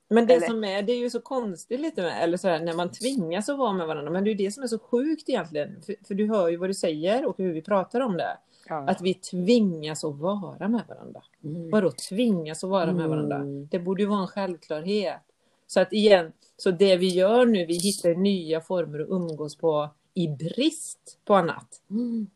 [0.08, 2.72] Men det Eller- som är, det är ju så konstigt lite med, eller sådär, när
[2.74, 4.10] man tvingas att vara med varandra.
[4.12, 5.82] Men det är ju det som är så sjukt egentligen.
[5.82, 8.38] För, för du hör ju vad du säger och hur vi pratar om det.
[8.68, 8.88] Ja.
[8.88, 11.22] Att vi tvingas att vara med varandra.
[11.44, 11.70] Mm.
[11.70, 13.36] Vadå tvingas att vara med varandra?
[13.36, 13.68] Mm.
[13.70, 15.20] Det borde ju vara en självklarhet.
[15.66, 19.88] Så att igen, så det vi gör nu, vi hittar nya former att umgås på
[20.14, 21.80] i brist på annat.
[21.90, 22.26] Mm.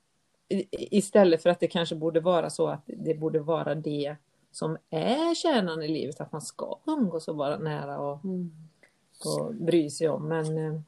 [0.48, 4.16] I- Istället för att det kanske borde vara så att det borde vara det
[4.50, 8.50] som är kärnan i livet, att man ska umgås och vara nära och, Mm.
[9.24, 10.28] och bry sig om.
[10.28, 10.80] Men eh,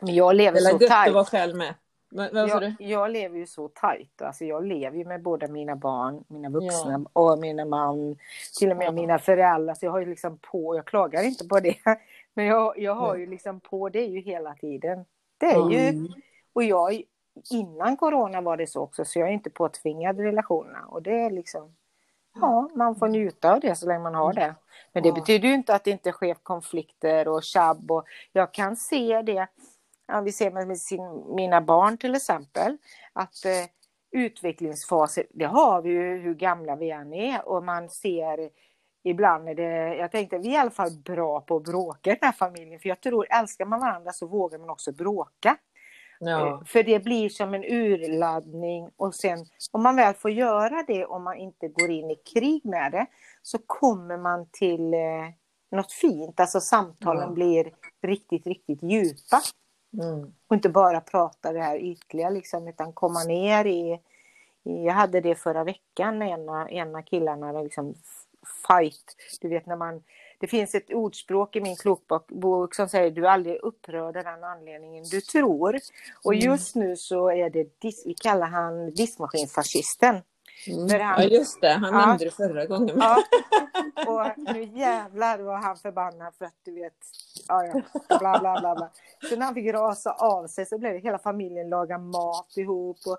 [0.00, 1.28] Men jag lever så att vara tajt.
[1.28, 1.74] själv med.
[2.16, 4.22] Sa Jag, jag lever ju så tajt.
[4.22, 8.16] Alltså jag lever ju med båda mina barn, mina vuxna och mina man.
[8.58, 8.92] Till och med Ja.
[8.92, 9.74] mina föräldrar.
[9.74, 11.76] Så jag har ju liksom på, jag klagar inte på det.
[12.34, 15.04] Men jag, jag har ju liksom på det ju hela tiden.
[15.38, 16.12] Det är ju, Mm.
[16.52, 17.02] och jag,
[17.50, 19.04] innan corona var det så också.
[19.04, 20.84] Så jag är inte påtvingad relationerna.
[20.86, 21.74] Och det är liksom,
[22.40, 24.54] ja, man får njuta av det så länge man har det.
[24.92, 25.14] Men det Ja.
[25.14, 27.90] betyder ju inte att det inte sker konflikter och tjabb.
[27.90, 29.46] Och jag kan se det,
[30.06, 32.76] ja, vi ser med sin, mina barn till exempel,
[33.12, 33.52] att eh,
[34.12, 37.48] utvecklingsfaser, det har vi ju hur gamla vi än är.
[37.48, 38.50] Och man ser
[39.04, 42.14] ibland är det, jag tänkte vi är i alla fall bra på att bråka i
[42.20, 42.80] den här familjen.
[42.80, 45.56] För jag tror, älskar man varandra så vågar man också bråka.
[46.18, 46.48] Ja.
[46.48, 51.06] Eh, För det blir som en urladdning och sen om man väl får göra det
[51.06, 53.06] om man inte går in i krig med det
[53.42, 55.00] så kommer man till eh,
[55.70, 56.40] något fint.
[56.40, 57.30] Alltså samtalen Ja.
[57.34, 57.72] blir
[58.02, 59.40] riktigt, riktigt djupa.
[60.02, 60.32] Mm.
[60.48, 64.00] Och inte bara prata det här ytliga liksom utan komma ner i,
[64.64, 67.94] i jag hade det förra veckan ena, ena killarna liksom
[68.68, 69.16] fight.
[69.40, 70.02] Du vet när man
[70.40, 74.24] det finns ett ordspråk i min klokbok bok som säger du är aldrig upprörd av
[74.24, 75.76] den anledningen du tror.
[76.24, 76.44] Och Mm.
[76.46, 77.66] just nu så är det,
[78.04, 80.22] vi kallar han diskmaskinfascisten.
[80.66, 81.00] Mm.
[81.00, 82.06] Han- Ja just det, han Ja.
[82.06, 82.96] nämnde det förra gången.
[83.00, 83.16] Ja.
[84.06, 86.92] Och nu jävlar var han förbannad för att du vet,
[87.48, 87.80] ja, ja,
[88.18, 88.74] bla bla bla.
[88.74, 88.90] bla.
[89.30, 92.96] Så när han fick rasa av sig så blev det hela familjen laga mat ihop.
[93.06, 93.18] Och,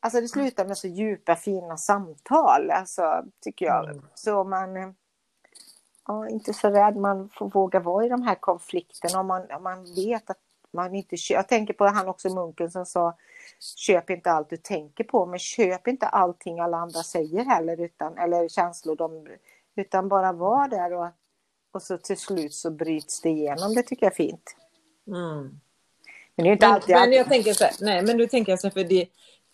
[0.00, 3.84] alltså det slutade med så djupa fina samtal, alltså, tycker jag.
[3.90, 4.02] Mm.
[4.14, 4.94] Så man
[6.06, 9.62] ja, inte så rädd, man får våga vara i de här konflikterna om man, om
[9.62, 10.38] man vet att
[10.72, 11.38] man inte köper.
[11.38, 13.16] Jag tänker på han också munken som sa
[13.76, 18.18] köp inte allt du tänker på, men köp inte allting alla andra säger heller, utan,
[18.18, 19.28] eller känslor, de,
[19.76, 21.08] utan bara var där och,
[21.72, 23.74] och så till slut så bryts det igenom.
[23.74, 24.56] Det tycker jag är fint.
[25.06, 25.60] Mm.
[26.36, 26.94] Men det är inte Men, alltid...
[26.94, 29.08] men jag tänker så här, nej men du tänker så här, för det,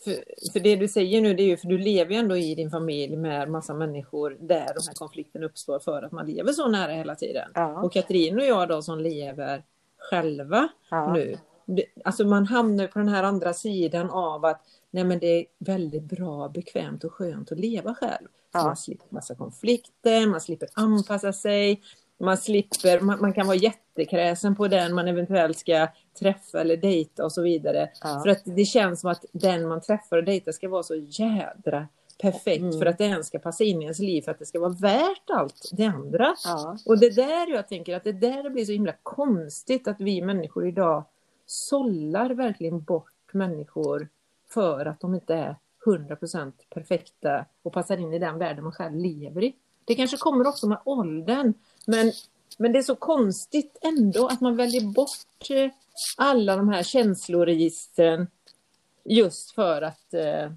[0.05, 2.55] för, för det du säger nu det är ju för du lever ju ändå i
[2.55, 6.69] din familj med massa människor där de här konflikterna uppstår för att man lever så
[6.69, 7.51] nära hela tiden.
[7.55, 7.83] Ja.
[7.83, 9.63] Och Katrin och jag då som lever
[9.99, 11.13] själva Ja.
[11.13, 11.39] nu.
[11.67, 15.47] Det, alltså man hamnar på den här andra sidan av att nej men det är
[15.59, 18.29] väldigt bra, bekvämt och skönt att leva själv.
[18.53, 18.65] Ja.
[18.65, 21.83] Man slipper massa konflikter, man slipper anpassa sig,
[22.21, 27.25] man slipper, man, man kan vara jättekräsen på den man eventuellt ska träffa eller dejta
[27.25, 27.91] och så vidare.
[28.03, 28.21] Ja.
[28.25, 31.89] För att det känns som att den man träffar och dejtar ska vara så jädra
[32.21, 32.79] perfekt Mm.
[32.79, 34.71] för att det ens ska passa in i ens liv för att det ska vara
[34.81, 36.35] värt allt det andra.
[36.45, 36.79] Ja.
[36.87, 40.67] Och det där jag tänker att det där blir så himla konstigt att vi människor
[40.67, 41.05] idag
[41.47, 44.09] sållar verkligen bort människor
[44.49, 48.97] för att de inte är 100% perfekta och passar in i den världen man själv
[48.97, 49.55] lever i.
[49.85, 51.55] Det kanske kommer också med åldern
[51.87, 52.13] men,
[52.61, 55.71] men det är så konstigt ändå att man väljer bort eh,
[56.17, 58.27] alla de här känsloregistren
[59.05, 60.51] just för att eh,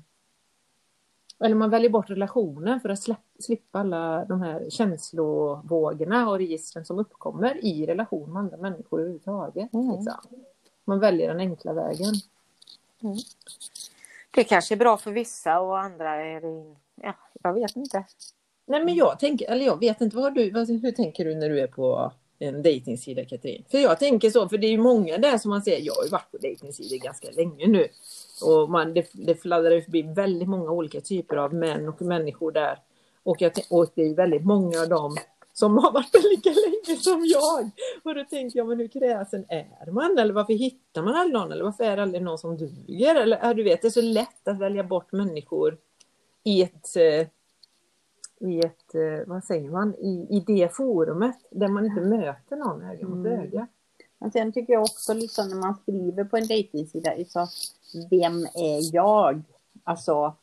[1.39, 3.03] eller man väljer bort relationen för att
[3.39, 9.73] slippa alla de här känslovågorna och registren som uppkommer i relation med andra människor överhuvudtaget.
[9.73, 9.91] Mm.
[9.91, 10.13] Liksom.
[10.85, 12.13] Man väljer den enkla vägen.
[14.31, 16.75] Det kanske är bra för vissa och andra är det...
[16.95, 18.05] Ja, jag vet inte.
[18.71, 21.60] Nej men jag tänker, eller jag vet inte, vad du, hur tänker du när du
[21.60, 23.63] är på en dejtingsida Katrin?
[23.71, 26.03] För jag tänker så, för det är ju många där som man ser, jag har
[26.03, 27.88] ju varit på dejtingsidor ganska länge nu.
[28.41, 32.51] Och man, det, det fladdrar ju förbi väldigt många olika typer av män och människor
[32.51, 32.79] där.
[33.23, 35.17] Och, jag, och det är ju väldigt många av dem
[35.53, 37.69] som har varit där lika länge som jag.
[38.03, 40.17] Och då tänker jag, men hur kräsen är man?
[40.17, 41.51] Eller varför hittar man aldrig någon?
[41.51, 43.15] Eller varför är det aldrig någon som duger?
[43.15, 45.77] Eller du vet, det är så lätt att välja bort människor
[46.43, 47.27] i ett eh,
[48.41, 52.82] i ett, eh, vad säger man, i, i det forumet där man inte möter någon
[52.82, 53.39] öga mot Mm.
[53.39, 53.67] öga.
[54.17, 57.47] Men sen tycker jag också liksom när man skriver på en dejtingsida, så
[58.10, 59.43] vem är jag?
[59.84, 60.36] Alltså,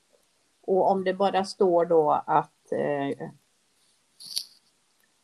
[0.63, 3.29] och om det bara står då att eh,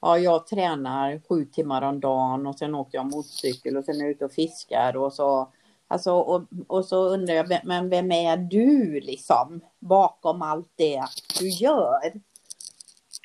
[0.01, 4.01] ja, jag tränar sju timmar om dagen och sen åker jag motorcykel och sen är
[4.01, 5.49] jag ute och fiskar och så
[5.89, 11.05] Alltså, och, och så undrar jag, men vem är du liksom bakom allt det
[11.39, 12.13] du gör?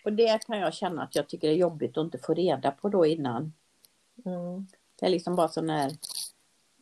[0.04, 2.90] Och det kan jag känna att jag tycker är jobbigt att inte få reda på
[2.90, 3.54] då innan.
[4.26, 4.68] Mm.
[5.00, 5.92] Det är liksom bara sån här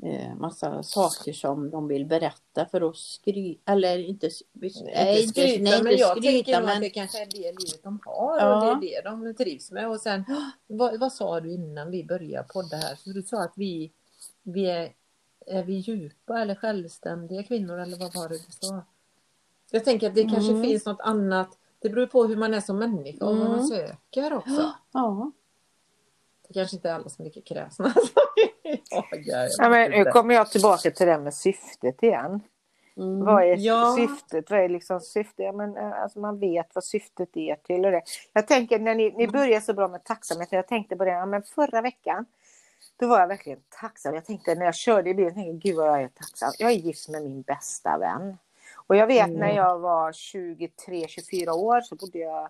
[0.04, 4.30] eh, massa saker som de vill berätta för att skryta, eller inte,
[4.84, 7.38] nej, inte skryta, nej, men inte jag tänker skryta, att men det kanske är det
[7.38, 8.72] livet de har Ja.
[8.76, 9.90] och det är det de trivs med.
[9.90, 10.24] Och sen,
[10.68, 12.96] vad, vad sa du innan vi började podda här?
[12.96, 13.92] För du sa att vi,
[14.44, 14.94] vi är,
[15.46, 18.86] är vi djupa eller självständiga kvinnor eller vad var det du sa?
[19.72, 20.64] Jag tänker att det kanske Mm.
[20.64, 21.58] finns något annat.
[21.80, 23.68] Det beror på hur man är som människa och vad man Mm.
[23.68, 24.72] söker också.
[24.94, 25.32] ja.
[26.48, 27.94] Det kanske inte är alla som är lika kräsna.
[28.64, 32.42] jag, jag Ja, men nu kommer jag tillbaka till det med syftet igen.
[32.98, 33.26] Mm.
[33.26, 33.96] Vad är Ja.
[33.98, 34.50] syftet?
[34.52, 35.46] Vad är liksom syftet?
[35.46, 37.86] Ja, men, eh, alltså, man vet vad syftet är till.
[37.86, 38.02] Och det.
[38.34, 40.52] Jag tänker när ni, ni börjar så bra med tacksamhet.
[40.52, 42.26] Jag tänkte på det, ja, men förra veckan
[43.00, 44.16] då var jag verkligen tacksam.
[44.16, 46.52] Jag tänkte när jag körde i bilen, tänkte, gud vad jag är tacksam.
[46.60, 48.38] Jag är gift med min bästa vän.
[48.88, 49.40] Och jag vet Mm.
[49.40, 52.50] när jag var 23-24 år så bodde jag,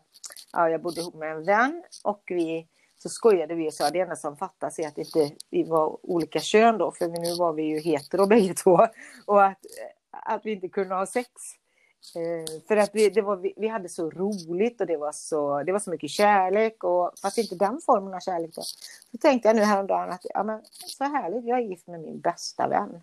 [0.53, 3.99] ja, jag bodde ihop med en vän och vi så skojade vi och sa det
[3.99, 7.63] enda som fattas är att inte vi var olika kön då, för nu var vi
[7.63, 8.79] ju hetero bägge två.
[9.25, 9.59] Och att,
[10.11, 11.29] att vi inte kunde ha sex.
[12.15, 15.63] Eh, för att vi, det var, vi, vi hade så roligt och det var så,
[15.63, 16.83] det var så mycket kärlek.
[16.83, 18.55] Och, fast inte den formen av kärlek.
[18.55, 18.61] Då.
[19.11, 22.19] Så tänkte jag nu häromdagen att ja, men, så härligt, jag är gift med min
[22.19, 23.01] bästa vän.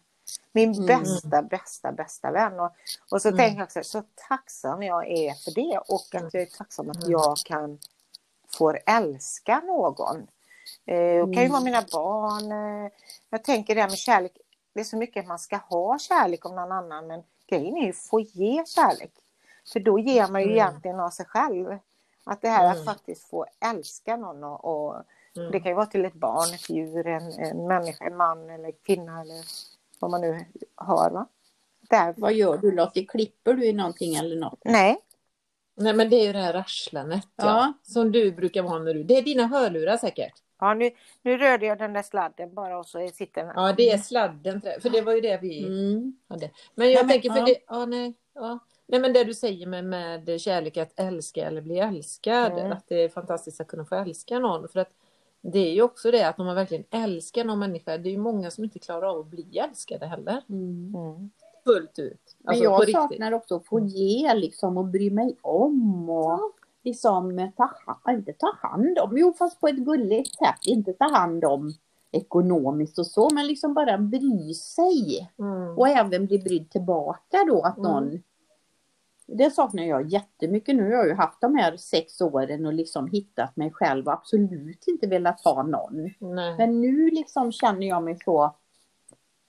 [0.52, 0.86] Min Mm.
[0.86, 2.60] bästa, bästa, bästa vän.
[2.60, 2.70] Och,
[3.10, 3.38] och så Mm.
[3.38, 5.78] tänker jag också, så tacksam jag är för det.
[5.88, 7.10] Och att jag är tacksam att Mm.
[7.10, 7.78] jag kan
[8.48, 10.16] får älska någon.
[10.86, 11.52] Eh, det kan ju Mm.
[11.52, 12.52] vara mina barn.
[12.84, 12.90] Eh,
[13.30, 14.32] jag tänker det här med kärlek.
[14.72, 17.06] Det är så mycket att man ska ha kärlek om någon annan.
[17.06, 19.12] Men grejen är ju att få ge kärlek.
[19.72, 20.56] För då ger man ju Mm.
[20.58, 21.78] egentligen av sig själv.
[22.24, 22.78] Att det här Mm.
[22.78, 24.44] att faktiskt få älska någon.
[24.44, 24.96] Och, och
[25.36, 25.50] Mm.
[25.52, 28.72] Det kan ju vara till ett barn, ett djur, en, en människa, en man eller
[28.72, 29.20] kvinna.
[29.20, 29.44] Eller
[30.04, 31.10] vad man nu har.
[31.10, 31.26] Va?
[31.90, 32.14] Där.
[32.16, 33.06] Vad gör du Lottie?
[33.06, 34.60] Klipper du i någonting eller något?
[34.64, 34.98] Nej,
[35.76, 37.44] Nej men det är ju det här rasslandet ja.
[37.44, 37.72] Ja.
[37.82, 39.04] Som du brukar vara när du...
[39.04, 40.32] Det är dina hörlurar säkert.
[40.60, 40.90] Ja, nu,
[41.22, 43.52] nu rörde jag den där sladden bara och så sitter den.
[43.56, 44.62] Ja det är sladden.
[44.82, 46.16] För det var ju det vi Mm.
[46.28, 46.50] hade.
[46.74, 47.44] Men jag Nej, men, tänker för ja.
[47.46, 47.56] det...
[47.68, 48.14] Ja nej.
[48.34, 48.58] Ja.
[48.86, 52.52] Nej men det du säger med, med kärlek att älska eller bli älskad.
[52.52, 52.72] Mm.
[52.72, 54.68] Att det är fantastiskt att kunna få älska någon.
[54.68, 54.90] För att
[55.52, 57.98] det är ju också det att om man verkligen älskar någon människa.
[57.98, 60.42] Det är ju många som inte klarar av att bli älskade heller.
[60.48, 60.94] Mm.
[60.96, 61.30] Mm.
[61.64, 62.36] Fullt ut.
[62.38, 66.40] Men Alltså, på jag saknar också att få ge liksom och bry mig om och
[66.84, 71.04] liksom ta, ha- inte ta hand om, jo fast på ett gulligt sätt, inte ta
[71.10, 71.72] hand om
[72.12, 75.30] ekonomiskt och så, men liksom bara bry sig.
[75.38, 75.78] Mm.
[75.78, 78.22] Och även bli brydd tillbaka då att Mm.
[79.26, 80.88] Det saknar jag jättemycket nu.
[80.88, 84.84] Jag har ju haft de här sex åren och liksom hittat mig själv och absolut
[84.86, 86.10] inte velat ha någon.
[86.18, 86.56] Nej.
[86.56, 88.56] Men nu liksom känner jag mig så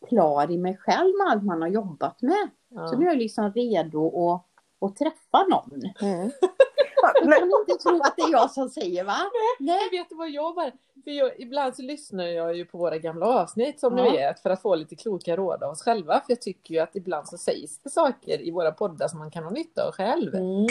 [0.09, 2.49] klar i mig själv med allt man har jobbat med.
[2.69, 2.87] Ja.
[2.87, 4.45] Så nu är jag liksom redo att,
[4.79, 5.81] att träffa någon.
[6.01, 6.31] Mm.
[7.23, 9.17] Du kan inte tro att det är jag som säger va?
[9.59, 9.79] Nej.
[9.91, 10.71] Jag vet vad jag bara...
[11.03, 14.03] För jag, ibland så lyssnar jag ju på våra gamla avsnitt som Ja.
[14.03, 16.13] ni vet för att få lite kloka råd av oss själva.
[16.13, 19.31] För jag tycker ju att ibland så sägs det saker i våra poddar som man
[19.31, 20.35] kan ha nytta av själv.
[20.35, 20.65] Mm.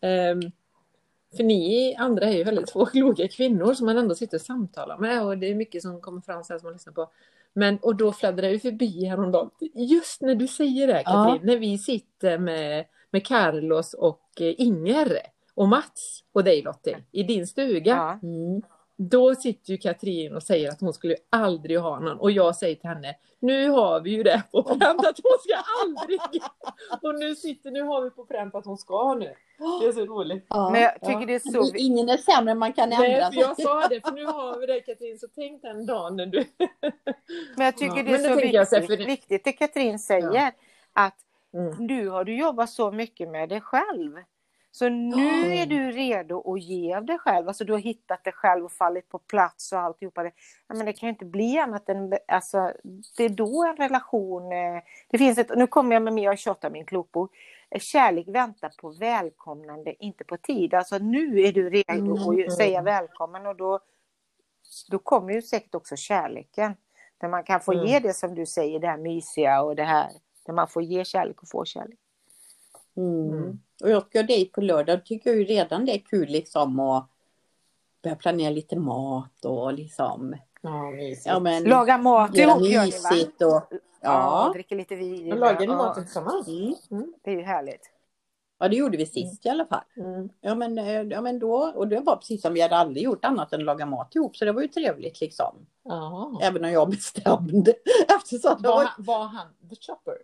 [0.00, 0.40] Ehm,
[1.36, 4.98] för ni andra är ju väldigt två kloka kvinnor som man ändå sitter och samtalar
[4.98, 7.10] med och det är mycket som kommer fram så här som man lyssnar på.
[7.52, 9.50] Men och då fladdrar ju förbi häromdagen.
[9.74, 11.38] Just när du säger det Katrin, Ja.
[11.42, 15.18] när vi sitter med, med Carlos och eh, Inger
[15.60, 18.18] och Mats och dig Lottie i din stuga.
[18.22, 18.28] Ja.
[18.28, 18.62] Mm.
[18.96, 22.74] Då sitter ju Katrin och säger att hon skulle aldrig ha någon och jag säger
[22.74, 26.20] till henne nu har vi ju det på pränt att hon ska aldrig.
[27.02, 29.34] Och nu sitter, nu har vi på pränt att hon ska ha nu.
[29.80, 30.46] Det är så roligt.
[30.48, 30.70] Ja.
[30.70, 31.26] Men jag tycker Ja.
[31.26, 31.38] det är
[31.70, 31.76] så...
[31.76, 33.40] Ingen är sämre än man kan Nej, ändra för sig.
[33.42, 36.44] jag sa det, för nu har vi det Katrin, så tänk den dagen när du...
[37.56, 39.98] Men jag tycker Ja, det är det så jag så viktigt, för- viktigt det Katrin
[39.98, 40.52] säger.
[40.92, 41.16] Att
[41.54, 41.86] Mm.
[41.86, 44.16] nu har du jobbat så mycket med dig själv.
[44.72, 47.48] Så nu är du redo att ge av dig själv.
[47.48, 50.22] Alltså du har hittat dig själv och fallit på plats och alltihopa.
[50.22, 50.32] Det,
[50.68, 52.72] ja, men det kan ju inte bli annat än, alltså,
[53.16, 56.38] det är då en relation, eh, det finns ett, nu kommer jag med mer, jag
[56.38, 57.30] tjatar min klokbok.
[57.70, 60.74] Eh, Kärlek väntar på välkomnande, inte på tid.
[60.74, 62.46] Alltså nu är du redo Mm.
[62.46, 63.80] att säga välkommen och då,
[64.90, 66.76] då kommer ju säkert också kärleken.
[67.18, 67.86] Där man kan få Mm.
[67.86, 70.10] ge det som du säger, det här mysiga och det här.
[70.46, 71.98] Där man får ge kärlek och få kärlek.
[72.96, 73.60] Mm.
[73.80, 73.90] Mm.
[73.90, 75.04] Och jag ska dit på lördag.
[75.04, 77.08] Tycker jag ju redan det är kul liksom att
[78.02, 80.36] börja planera lite mat och liksom.
[80.60, 81.26] Ja, mysigt.
[81.26, 83.46] Ja men Laga mat ihop gör ni va?
[83.46, 84.50] och Ja, ja.
[84.54, 85.28] dricker lite vin.
[85.28, 86.48] Lagar ni maten tillsammans?
[86.90, 87.12] Mm.
[87.24, 87.90] Det är ju härligt.
[88.62, 89.84] Ja det gjorde vi sist i alla fall.
[89.96, 90.28] Mm.
[90.40, 93.24] Ja men, eh, ja men då, och det var precis som vi hade aldrig gjort
[93.24, 95.66] annat än laga mat ihop så det var ju trevligt liksom.
[95.84, 96.38] Jaha.
[96.42, 97.74] Även om jag bestämde.
[98.16, 100.14] Eftersom Var var, han, var han the chopper?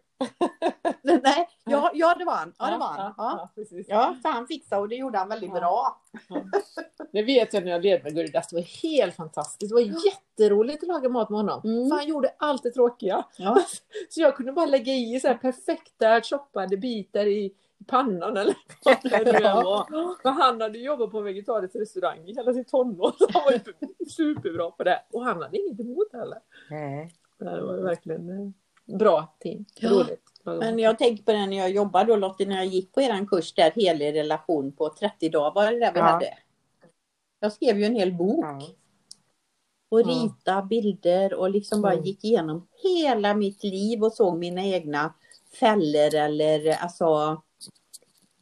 [1.23, 2.53] nej, ja, ja det var han.
[2.59, 2.99] Ja det var han.
[2.99, 3.51] Ja, Ja.
[3.57, 3.85] ja.
[3.89, 6.01] Ja, så han fixade och det gjorde han väldigt bra.
[7.13, 8.49] Det vet jag när jag levde med Gurridas.
[8.49, 9.71] Det var helt fantastiskt.
[9.71, 11.61] Det var jätteroligt att laga mat med honom.
[11.65, 11.89] Mm.
[11.89, 13.25] För han gjorde allt det tråkiga.
[14.09, 17.53] Så jag kunde bara lägga i så här perfekta choppade bitar i
[17.87, 20.31] pannan eller vad det nu än var.
[20.33, 23.13] Han hade jobbat på en vegetarisk restaurang i hela sin tonår.
[23.19, 23.61] Så han var ju
[24.07, 25.03] superbra på det.
[25.13, 26.39] Och han hade inget emot heller.
[26.71, 27.13] Nej.
[27.39, 29.65] Det var ju verkligen eh, bra team.
[29.81, 29.91] Ja.
[29.91, 30.23] Roligt.
[30.45, 33.27] Men jag tänkte på det när jag jobbade då Lottie, när jag gick på eran
[33.27, 36.05] kurs där, helig relation på 30 dagar var det där vi Ja.
[36.05, 36.35] hade.
[37.41, 38.61] Jag skrev ju en hel bok Ja.
[39.91, 40.05] och Ja.
[40.07, 45.15] rita bilder och liksom bara gick igenom hela mitt liv och såg mina egna
[45.61, 47.43] fällor eller alltså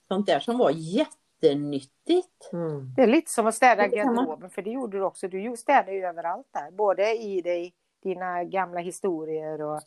[0.08, 2.52] sånt där som var jättenyttigt.
[2.52, 2.94] Mm.
[2.96, 5.28] Det är lite som att städa garderoben, för det gjorde du också.
[5.28, 6.70] Du städade ju överallt där.
[6.70, 9.80] Både i dig, dina gamla historier och,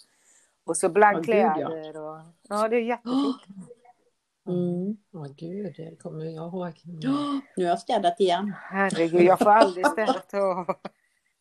[0.65, 1.67] och så bland Ja, gud, ja.
[1.67, 2.01] kläder.
[2.01, 3.41] Och, ja, det är jättefint.
[4.47, 4.97] Mm.
[5.11, 6.73] Ja, gud, det kommer jag ihåg.
[7.55, 8.53] Nu har jag städat igen.
[8.61, 10.29] Herregud, jag får aldrig städat.
[10.33, 10.69] Åh.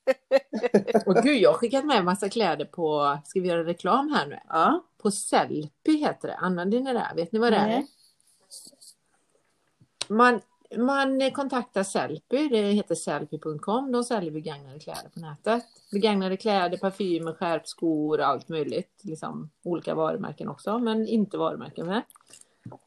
[1.07, 4.27] Och gud, jag har skickat med en massa kläder på, ska vi göra reklam här
[4.27, 4.39] nu?
[4.49, 4.85] Ja.
[5.03, 6.37] På Sellpy heter det.
[6.37, 7.13] Använder ni det?
[7.17, 7.83] Vet ni vad det är?
[10.09, 10.41] Man,
[10.77, 13.93] man kontaktar Sellpy, det heter sellpy.com.
[13.93, 15.65] De säljer begagnade kläder på nätet.
[15.93, 19.01] Begagnade kläder, parfymer, skärp, skor, allt möjligt.
[19.03, 22.03] Liksom olika varumärken också, men inte varumärken med.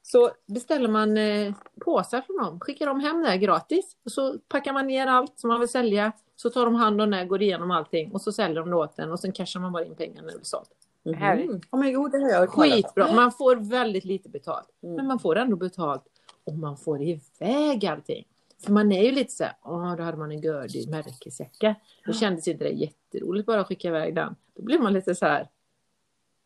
[0.03, 1.53] Så beställer man eh,
[1.85, 3.97] påsar från dem, skickar de hem det gratis.
[4.05, 6.11] Och så packar man ner allt som man vill sälja.
[6.35, 8.99] Så tar de hand om det, går igenom allting och så säljer de det åt
[8.99, 10.69] en och sen cashar man bara in pengarna när det blir sålt.
[11.05, 11.61] Mhm.
[11.71, 12.49] Ja men jo det har jag.
[12.49, 14.69] Skitbra, man får väldigt lite betalt.
[14.83, 14.95] Mm.
[14.95, 16.03] Men man får ändå betalt
[16.43, 18.25] och man får iväg allting.
[18.65, 21.75] För man är ju lite så här, åh då hade man en gördig märkesjacka.
[22.05, 24.35] Då kändes inte det jätteroligt bara att skicka iväg den.
[24.55, 25.47] Då blir man lite så här,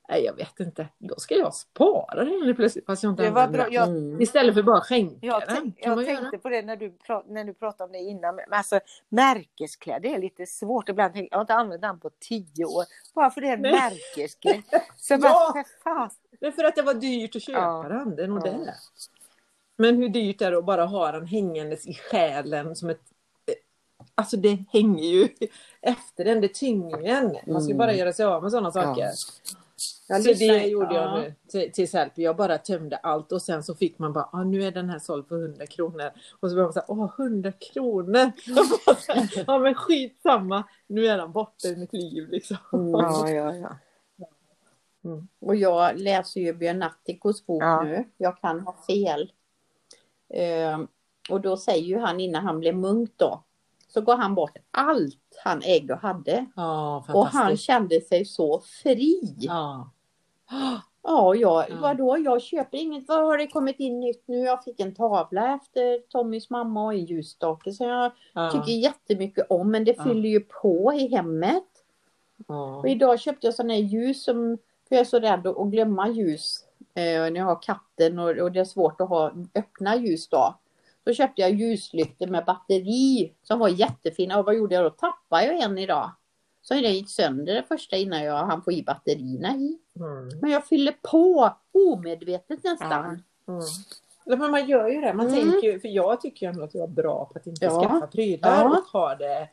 [0.09, 0.87] Nej, jag vet inte.
[0.97, 3.67] Då ska jag spara den plötsligt fast jag inte Det var bra.
[3.71, 4.21] Jag, Mm.
[4.21, 5.55] Istället för bara skänka jag, den.
[5.55, 6.17] tänk, jag man göra?
[6.17, 6.93] tänkte på det när du,
[7.27, 8.35] när du pratade om det innan.
[8.35, 8.79] Men alltså,
[9.09, 10.89] märkeskläder är lite svårt.
[10.89, 12.83] Ibland tänker jag, jag har inte använt den på tio år.
[13.15, 14.63] Bara för det är en märkesgrej.
[14.97, 15.17] Så Ja.
[15.83, 16.07] bara,
[16.47, 17.85] är för att det var dyrt att köpa Ja.
[17.89, 18.15] den.
[18.15, 18.51] Det är nog Ja.
[18.51, 18.73] det.
[19.75, 23.01] Men hur dyrt är det att bara ha den hängandes i själen som ett...
[24.15, 25.29] Alltså det hänger ju
[25.81, 27.25] efter den, det tynger ju en.
[27.47, 27.77] Man ska Mm.
[27.77, 29.09] bara göra sig av med sådana saker.
[30.07, 31.17] Jag så det gjorde jag ja.
[31.17, 32.21] nu till, till Sellpy.
[32.21, 34.99] Jag bara tömde allt och sen så fick man bara, ah, nu är den här
[34.99, 36.11] såld för 100 kronor.
[36.39, 38.31] Och så var man såhär, åh 100 kronor!
[38.99, 42.57] Så ja men skitsamma, nu är den borta i mitt liv liksom.
[42.73, 42.91] Mm.
[42.91, 43.77] Ja, ja, ja.
[45.39, 47.83] Och jag läser ju Björn Natthikos bok Ja.
[47.83, 48.03] nu.
[48.17, 49.31] Jag kan ha fel.
[50.33, 50.87] Ehm,
[51.29, 53.43] och då säger ju han innan han blev munk då.
[53.93, 56.45] Så går han bort allt han ägde och hade.
[56.55, 59.35] Ja, Och han kände sig så fri.
[59.39, 59.89] Ja.
[61.03, 61.75] Ja, jag, Ja.
[61.81, 62.17] vadå?
[62.17, 63.07] Jag köper inget.
[63.07, 64.37] Vad har det kommit in nytt nu?
[64.37, 68.49] Jag fick en tavla efter Tommys mamma och en ljusstake som jag Ja.
[68.51, 69.71] tycker jättemycket om.
[69.71, 71.63] Men det fyller ju på i hemmet.
[72.47, 75.67] Och idag köpte jag sådana här ljus som, för jag är så rädd att att
[75.67, 79.95] glömma ljus eh, när jag har katten och, och det är svårt att ha öppna
[79.95, 80.55] ljus då.
[81.03, 84.39] Så köpte jag ljuslyktor med batteri som var jättefina.
[84.39, 84.89] Och vad gjorde jag då?
[84.89, 86.11] Tappade jag en idag.
[86.61, 89.77] Så den gick sönder det första innan jag hann få i batterierna i.
[89.95, 90.29] Mm.
[90.41, 93.05] Men jag fyller på omedvetet nästan.
[93.47, 93.61] Mm.
[94.25, 95.13] Men man gör ju det.
[95.13, 95.51] Man Mm.
[95.51, 97.81] tänker för jag tycker ju ändå att jag är bra på att inte Ja.
[97.83, 98.69] skaffa prylar Ja.
[98.77, 99.49] och ha det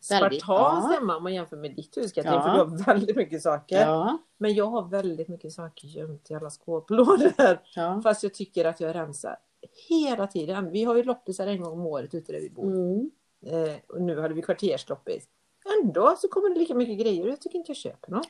[0.00, 0.90] spartanskt ja.
[0.94, 2.32] hemma om man jämför med ditt hus Katrin.
[2.34, 2.42] Ja.
[2.42, 3.80] För du har väldigt mycket saker.
[3.80, 7.58] Ja, Men jag har väldigt mycket saker gömt i alla skåplådor.
[7.74, 8.00] ja.
[8.02, 9.36] Fast jag tycker att jag rensar
[9.88, 10.70] hela tiden.
[10.70, 12.66] Vi har ju loppisar en gång om året ute där vi bor.
[12.66, 13.10] Mm.
[13.46, 15.28] Eh, och nu hade vi kvartersloppis.
[15.82, 18.28] Ändå så kommer det lika mycket grejer och jag tycker inte jag köper något.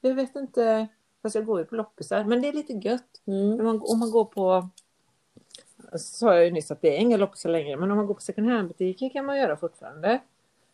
[0.00, 0.88] Jag vet inte.
[1.22, 2.24] Fast jag går ju på loppisar.
[2.24, 3.22] Men det är lite gött.
[3.26, 3.60] Mm.
[3.60, 4.68] Om man, om man går på
[5.92, 8.14] så sa jag ju nyss att det är inga loppisar längre, men om man går
[8.14, 10.20] på second hand butiker kan man göra fortfarande.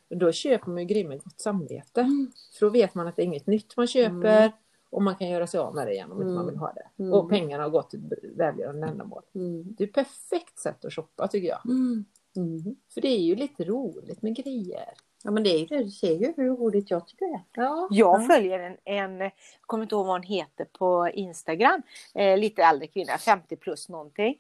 [0.09, 2.01] Då köper man ju grejer med gott samvete.
[2.01, 2.33] Mm.
[2.59, 4.53] För då vet man att det är inget nytt man köper
[4.91, 6.35] och man kan göra sig av med det igen om inte Mm.
[6.35, 7.03] man vill ha det.
[7.03, 7.13] Mm.
[7.13, 8.01] Och pengarna har gått till
[8.37, 9.23] välgörande ändamål.
[9.35, 9.75] Mm.
[9.79, 11.67] Det är ett perfekt sätt att shoppa tycker jag.
[11.67, 12.05] Mm.
[12.37, 12.77] Mm.
[12.95, 14.89] För det är ju lite roligt med grejer.
[15.25, 17.65] Ja men det är ju det, du ser ju hur roligt jag tycker det är.
[17.65, 17.89] Ja.
[17.91, 21.83] Jag följer en, en, jag kommer inte ihåg vad hon heter på Instagram,
[22.15, 24.35] eh, lite äldre kvinna, 50 plus någonting.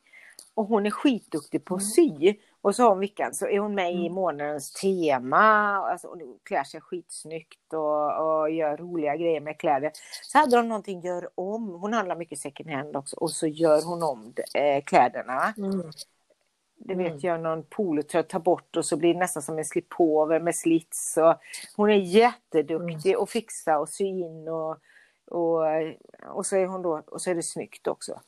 [0.54, 2.34] Och hon är skitduktig på att sy.
[2.68, 4.12] Och så har hon veckan så är hon med i Mm.
[4.12, 5.38] månadens tema.
[5.76, 9.90] Alltså, hon klär sig skitsnyggt och, och gör roliga grejer med kläder.
[10.22, 11.68] Så hade de någonting gör om.
[11.80, 13.16] Hon handlar mycket second hand också.
[13.16, 15.54] Och så gör hon om eh, kläderna.
[15.56, 15.82] Mm.
[16.76, 17.12] Det Mm.
[17.12, 20.54] vet jag, någon polotröja tar bort och så blir det nästan som en slipover med
[20.56, 21.16] slits.
[21.16, 21.34] Och
[21.76, 23.22] hon är jätteduktig Mm.
[23.22, 24.76] att fixa och sy in och,
[25.30, 25.62] och,
[26.26, 28.20] och så är hon då, och så är det snyggt också.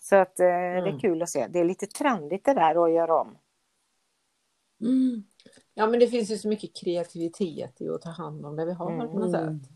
[0.00, 0.98] Så att eh, det är Mm.
[0.98, 1.46] kul att se.
[1.46, 3.36] Det är lite trendigt det där att göra om.
[4.84, 5.24] Mm.
[5.74, 8.72] Ja men det finns ju så mycket kreativitet i att ta hand om det vi
[8.72, 9.08] har Mm.
[9.08, 9.70] på något sätt.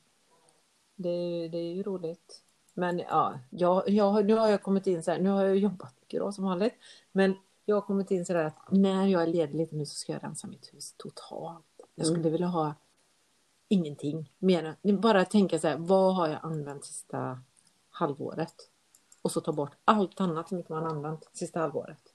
[0.97, 2.43] Det, är- det är ju roligt.
[2.75, 5.95] Men ja, jag, jag, nu har jag kommit in så här, nu har jag jobbat
[6.01, 6.75] mycket då som vanligt.
[7.13, 7.35] Men
[7.65, 10.13] jag har kommit in så där att när jag är ledig lite nu så ska
[10.13, 11.65] jag rensa mitt hus totalt.
[11.95, 12.33] Jag skulle Mm.
[12.33, 12.75] vilja ha
[13.69, 17.41] ingenting mer än, bara tänka så här, vad har jag använt sista
[17.91, 18.55] halvåret?
[19.23, 22.08] Och så ta bort allt annat som inte man använt sista halvåret.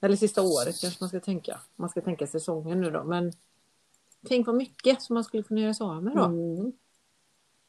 [0.00, 1.60] Eller sista året kanske man ska tänka.
[1.76, 3.04] Man ska tänka säsongen nu då.
[3.04, 3.32] Men
[4.28, 6.24] tänk vad mycket som man skulle kunna göra sig av med då.
[6.24, 6.72] Mm.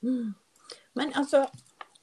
[0.03, 0.33] Mm.
[0.93, 1.45] Men alltså,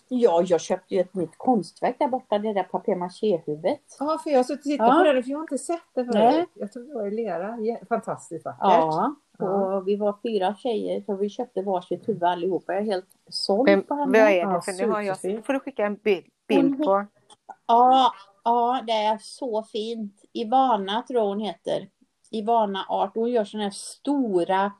[0.09, 3.97] ja, jag köpte ju ett nytt konstverk där borta, det där papier-maché-huvudet.
[3.99, 5.05] Ja, för jag har suttit och tittat Ja.
[5.05, 6.33] på det för jag har inte sett det Nej.
[6.35, 6.49] förut.
[6.55, 7.57] Jag tror det var i lera.
[7.61, 8.61] Ja, Fantastiskt vackert.
[8.63, 9.77] Ja, Ja.
[9.77, 12.73] och vi var fyra tjejer så vi köpte varsitt huvud allihopa.
[12.73, 14.19] Jag är helt såld på vad henne.
[14.19, 14.37] är det?
[14.37, 17.05] Ja, För nu har jag, får du skicka en bild, bild på.
[17.67, 18.13] Ja,
[18.45, 20.25] ja, det är så fint.
[20.33, 21.89] Ivana tror jag hon heter.
[22.31, 23.15] Ivana Art.
[23.15, 24.73] Hon gör sådana här stora,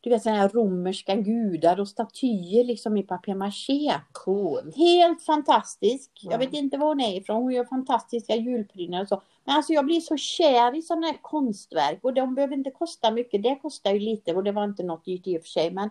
[0.00, 3.92] du vet sådana här romerska gudar och statyer liksom i papier-maché.
[4.12, 4.72] Cool.
[4.76, 6.10] Helt fantastisk.
[6.22, 6.32] Ja.
[6.32, 7.42] Jag vet inte var hon är ifrån.
[7.42, 9.22] Hon gör fantastiska julprydnader och så.
[9.44, 13.10] Men alltså jag blir så kär i sådana här konstverk och de behöver inte kosta
[13.10, 13.42] mycket.
[13.42, 15.70] Det kostar ju lite och det var inte något dyrt i och för sig.
[15.70, 15.90] Men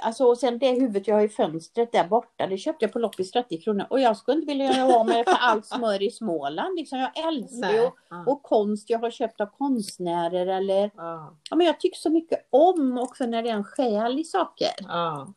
[0.00, 2.98] Alltså och sen det huvudet jag har i fönstret där borta, det köpte jag på
[2.98, 3.86] loppis 30 kronor.
[3.90, 6.76] Och jag skulle inte vilja göra av med det för allt smör i Småland.
[6.76, 7.90] Liksom, jag älskar ju
[8.26, 11.36] och, konst jag har köpt av konstnärer eller Ja.
[11.50, 14.70] ja, men jag tycker så mycket om också när det är en själ i saker.
[14.78, 15.34] Ja.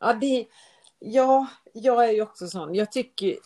[0.00, 0.46] Ja, det,
[0.98, 2.74] ja, jag är ju också sån.
[2.74, 3.36] Jag tycker,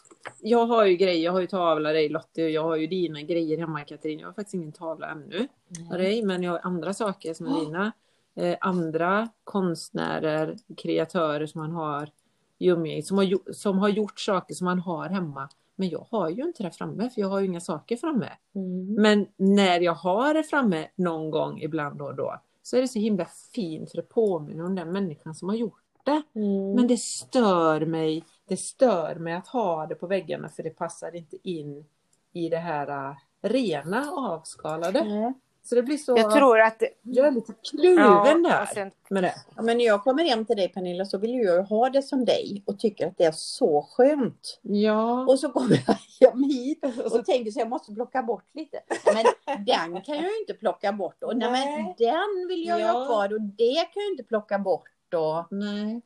[0.40, 3.22] jag har ju grejer, jag har ju tavla dig Lottie och jag har ju dina
[3.22, 4.18] grejer hemma Katrin.
[4.18, 5.48] Jag har faktiskt ingen tavla ännu
[5.92, 7.92] av dig, men jag har andra saker som är dina.
[8.38, 12.10] Eh, andra konstnärer, kreatörer som man har
[12.58, 15.48] i umgänget, som har, som har gjort saker som man har hemma.
[15.76, 18.28] Men jag har ju inte det framme, för jag har ju inga saker framme.
[18.54, 18.94] Mm.
[18.94, 22.88] Men när jag har det framme någon gång ibland då och då, så är det
[22.88, 26.22] så himla fint för det påminner om den människan som har gjort det.
[26.34, 26.72] Mm.
[26.72, 31.16] Men det stör mig, det stör mig att ha det på väggarna för det passar
[31.16, 31.84] inte in
[32.32, 35.04] i det här äh, rena avskalade.
[35.04, 35.34] Nej.
[35.68, 36.82] Så det blir så, Jag tror att...
[37.02, 39.34] jag är lite kluven Ja, där sen, med det.
[39.56, 42.02] Ja, men när jag kommer hem till dig Pernilla så vill jag ju ha det
[42.02, 44.58] som dig och tycker att det är så skönt.
[44.62, 45.26] Ja.
[45.26, 48.80] Och så kommer jag hem hit och tänker så jag måste plocka bort lite.
[49.14, 49.24] Men
[49.64, 51.22] den kan jag ju inte plocka bort.
[51.22, 51.94] Och nej, men Nej.
[51.98, 53.06] den vill jag ju ha Ja.
[53.06, 55.14] kvar och det kan jag inte plocka bort.
[55.14, 55.46] Och...
[55.50, 56.00] Nej.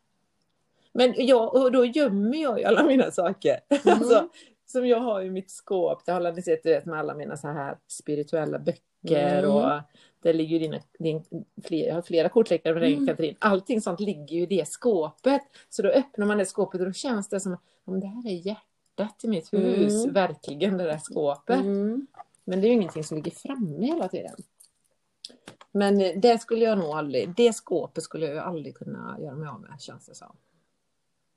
[0.93, 3.61] Men jag, och då gömmer jag ju alla mina saker.
[3.69, 3.99] Mm.
[3.99, 4.29] Alltså,
[4.67, 6.05] som jag har i mitt skåp.
[6.07, 8.92] Det har ni sett du vet, med alla mina så här spirituella böcker.
[9.11, 9.51] Mm.
[9.51, 9.81] Och
[10.23, 11.25] där ligger ju dina, din,
[11.63, 13.07] fler, jag har flera kortlekar med dig Mm.
[13.07, 13.37] Katrin.
[13.39, 15.43] Allting sånt ligger ju i det skåpet.
[15.69, 18.47] Så då öppnar man det skåpet och då känns det som om det här är
[18.47, 20.05] hjärtat i mitt hus.
[20.05, 20.15] Mm.
[20.15, 21.61] Verkligen det där skåpet.
[21.61, 22.07] Mm.
[22.45, 24.35] Men det är ju ingenting som ligger framme hela tiden.
[25.73, 29.49] Men det skulle jag nog aldrig, det skåpet skulle jag ju aldrig kunna göra mig
[29.49, 30.37] av med känns det som.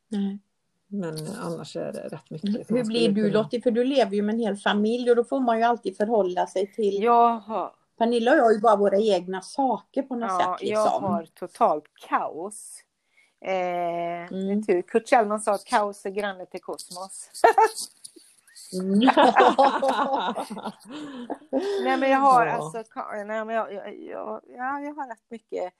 [0.08, 0.40] Nej.
[0.88, 2.68] Men annars är det rätt mycket.
[2.68, 3.62] som Hur blir du kunna- Lottie?
[3.62, 6.48] För du lever ju med en hel familj och då får man ju alltid förhålla
[6.48, 7.04] sig till.
[7.04, 10.70] jag har, Pernilla och jag har ju bara våra egna saker på något ja, sätt.
[10.70, 11.04] jag Liksom.
[11.04, 12.82] har totalt kaos.
[13.46, 14.64] Eh, Mm.
[14.66, 14.82] tur.
[14.82, 17.30] Kurt Kjellman sa att kaos är granne till kosmos.
[18.82, 19.00] Mm.
[21.84, 22.54] Nej men jag har Ja.
[22.54, 22.84] alltså,
[23.26, 25.74] nej, men jag, jag, jag, ja, jag har rätt mycket.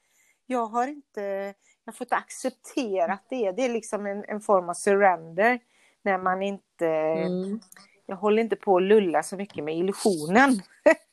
[0.46, 1.54] Jag har inte,
[1.86, 3.50] jag har fått acceptera det.
[3.52, 5.58] Det är liksom en, en form av surrender.
[6.02, 7.60] När man inte, Mm.
[8.06, 10.50] jag håller inte på att lulla så mycket med illusionen.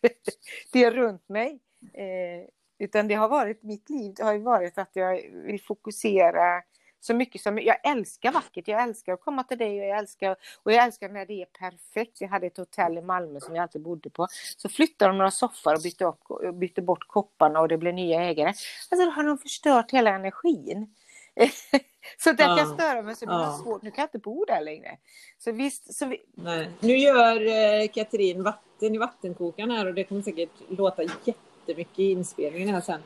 [0.73, 1.59] det är runt mig.
[1.93, 2.47] Eh,
[2.79, 6.63] utan det har varit, mitt liv det har varit att jag vill fokusera
[7.05, 10.35] så mycket som, jag älskar vackert, jag älskar att komma till dig och jag älskar,
[10.63, 12.21] och jag älskar när det är perfekt.
[12.21, 14.27] Jag hade ett hotell i Malmö som jag alltid bodde på.
[14.57, 17.93] Så flyttade de några soffor och bytte, upp, och bytte bort kopparna och det blev
[17.93, 18.47] nya ägare.
[18.91, 20.95] Alltså då har de förstört hela energin.
[22.17, 22.65] så det kan Ja.
[22.65, 23.59] störa mig så det blir Ja.
[23.63, 24.97] svårt, nu kan jag inte bo där längre.
[25.37, 26.69] Så visst, så vi, Nej.
[26.79, 27.41] Nu gör
[27.81, 32.81] eh, Katrin vatten i vattenkokaren här och det kommer säkert låta jättemycket i inspelningen här
[32.81, 33.01] sen.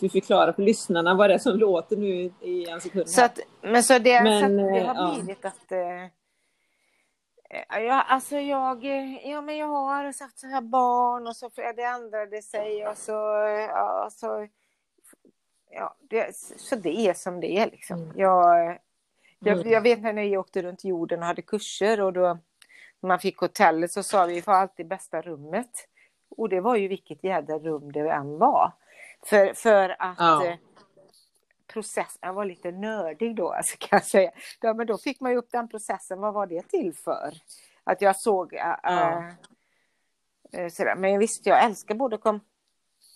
[0.00, 3.08] Så vi förklarar för lyssnarna vad det är som låter nu i en sekund.
[3.08, 5.14] Så att, men så det, Men, så att det eh, har ja.
[5.14, 5.72] blivit att...
[5.72, 6.04] Eh,
[7.50, 11.50] eh, ja, alltså jag, eh, ja, men jag har sagt så här barn och så
[11.50, 13.44] för det ändrade sig och så...
[13.46, 14.48] eh, Ja, så
[15.70, 18.02] ja, det, så det är som det är liksom.
[18.02, 18.12] Mm.
[18.18, 18.78] Jag,
[19.38, 19.70] jag, Mm.
[19.72, 22.38] jag vet när ni åkte runt jorden och hade kurser och då
[23.02, 25.70] man fick hotellet så sa vi vi får alltid bästa rummet.
[26.36, 28.72] Och det var ju vilket jädra rum det än var.
[29.26, 30.46] För, för att Ja.
[30.46, 30.56] eh,
[31.66, 34.30] processen, jag var lite nördig då alltså, kan jag säga.
[34.60, 37.34] Ja, men då fick man ju upp den processen, vad var det till för?
[37.84, 39.24] Att jag såg äh, Ja.
[40.52, 40.94] äh, sådär.
[40.96, 42.40] Men visst, jag älskar både kom...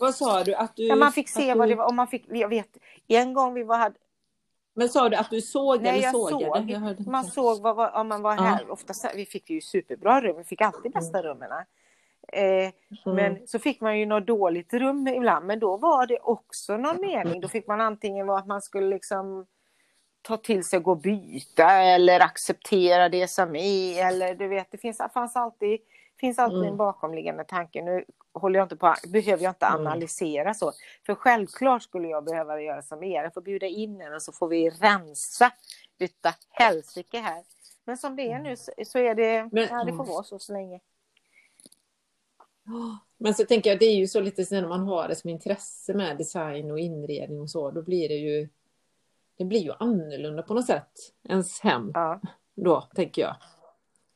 [0.00, 0.55] Vad sa du?
[0.55, 2.48] Att du Ja, man fick se att vad du, det var, och man fick, jag
[2.48, 2.76] vet,
[3.09, 3.96] en gång vi var, hade,
[4.74, 6.61] Men sa du att du såg Nej, eller jag sågade?
[6.62, 6.70] såg.
[6.70, 8.42] Jag man såg vad, vad, om man var Ja.
[8.42, 11.50] här, ofta så- vi fick ju superbra rum, vi fick alltid bästa rummen.
[12.33, 12.70] Eh,
[13.07, 13.16] Mm.
[13.16, 17.01] Men så fick man ju något dåligt rum ibland, men då var det också någon
[17.01, 17.41] mening.
[17.41, 19.47] Då fick man antingen vara att man skulle liksom
[20.22, 24.07] ta till sig och gå och byta eller acceptera det som är.
[24.09, 25.81] Eller du vet, det finns, fanns alltid,
[26.20, 26.70] finns alltid Mm.
[26.70, 27.83] en bakomliggande tanke.
[27.83, 28.05] Nu
[28.35, 29.81] håller jag inte på, behöver jag inte Mm.
[29.87, 30.72] analysera så.
[31.07, 33.22] För självklart skulle jag behöva göra som er.
[33.22, 35.51] Jag får bjuda in er och så får vi rensa
[35.99, 37.45] utav helsike här.
[37.85, 40.39] Men som det är nu så, så är det, Men- ja, det får vara så
[40.39, 40.81] så länge.
[43.18, 45.30] Men så tänker jag, det är ju så lite så när man har det som
[45.30, 48.48] intresse med design och inredning och så, då blir det ju
[49.36, 50.90] det blir ju annorlunda på något sätt,
[51.28, 52.20] ens hem Ja.
[52.54, 53.36] då, tänker jag.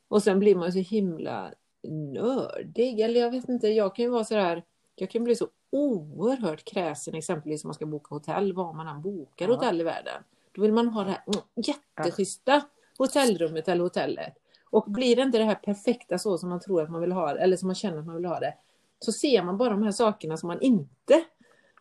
[0.07, 1.53] Och sen blir man så himla
[1.87, 4.63] nördig, eller jag vet inte, jag kan ju vara så här,
[4.95, 9.01] jag kan bli så oerhört kräsen exempelvis om man ska boka hotell, var man än
[9.01, 9.53] bokar Ja.
[9.55, 10.23] hotell i världen.
[10.51, 12.61] Då vill man ha det här mm, jätteschyssta
[12.97, 14.33] hotellrummet eller hotellet.
[14.69, 17.33] Och blir det inte det här perfekta så som man tror att man vill ha
[17.33, 18.53] det, eller som man känner att man vill ha det,
[18.99, 21.23] så ser man bara de här sakerna som man inte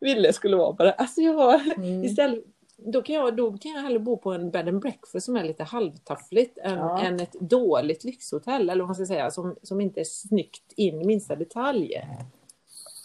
[0.00, 0.92] ville skulle vara bara.
[0.92, 2.04] Alltså jag Mm.
[2.04, 2.44] istället,
[2.76, 5.44] då kan, jag, då kan jag hellre bo på en bed and breakfast som är
[5.44, 7.02] lite halvtaffligt än, Ja.
[7.02, 11.00] än ett dåligt lyxhotell, eller vad man ska säga, som, som inte är snyggt in
[11.02, 11.94] i minsta detalj.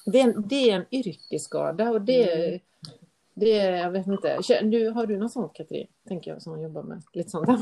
[0.06, 2.60] Det är en, det är en yrkesskada och det, Mm.
[3.34, 4.40] Det är, jag vet inte.
[4.62, 5.88] Du, har du något sånt Katrin?
[6.08, 7.48] Tänker jag som jobbar med lite sånt.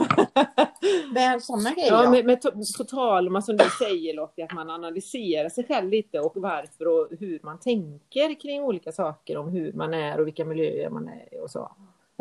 [1.14, 2.42] Men sådana grejer Ja, med, med
[2.78, 6.88] på tal om, som du säger Lottie, att man analyserar sig själv lite och varför
[6.88, 11.08] och hur man tänker kring olika saker om hur man är och vilka miljöer man
[11.08, 11.72] är i och så.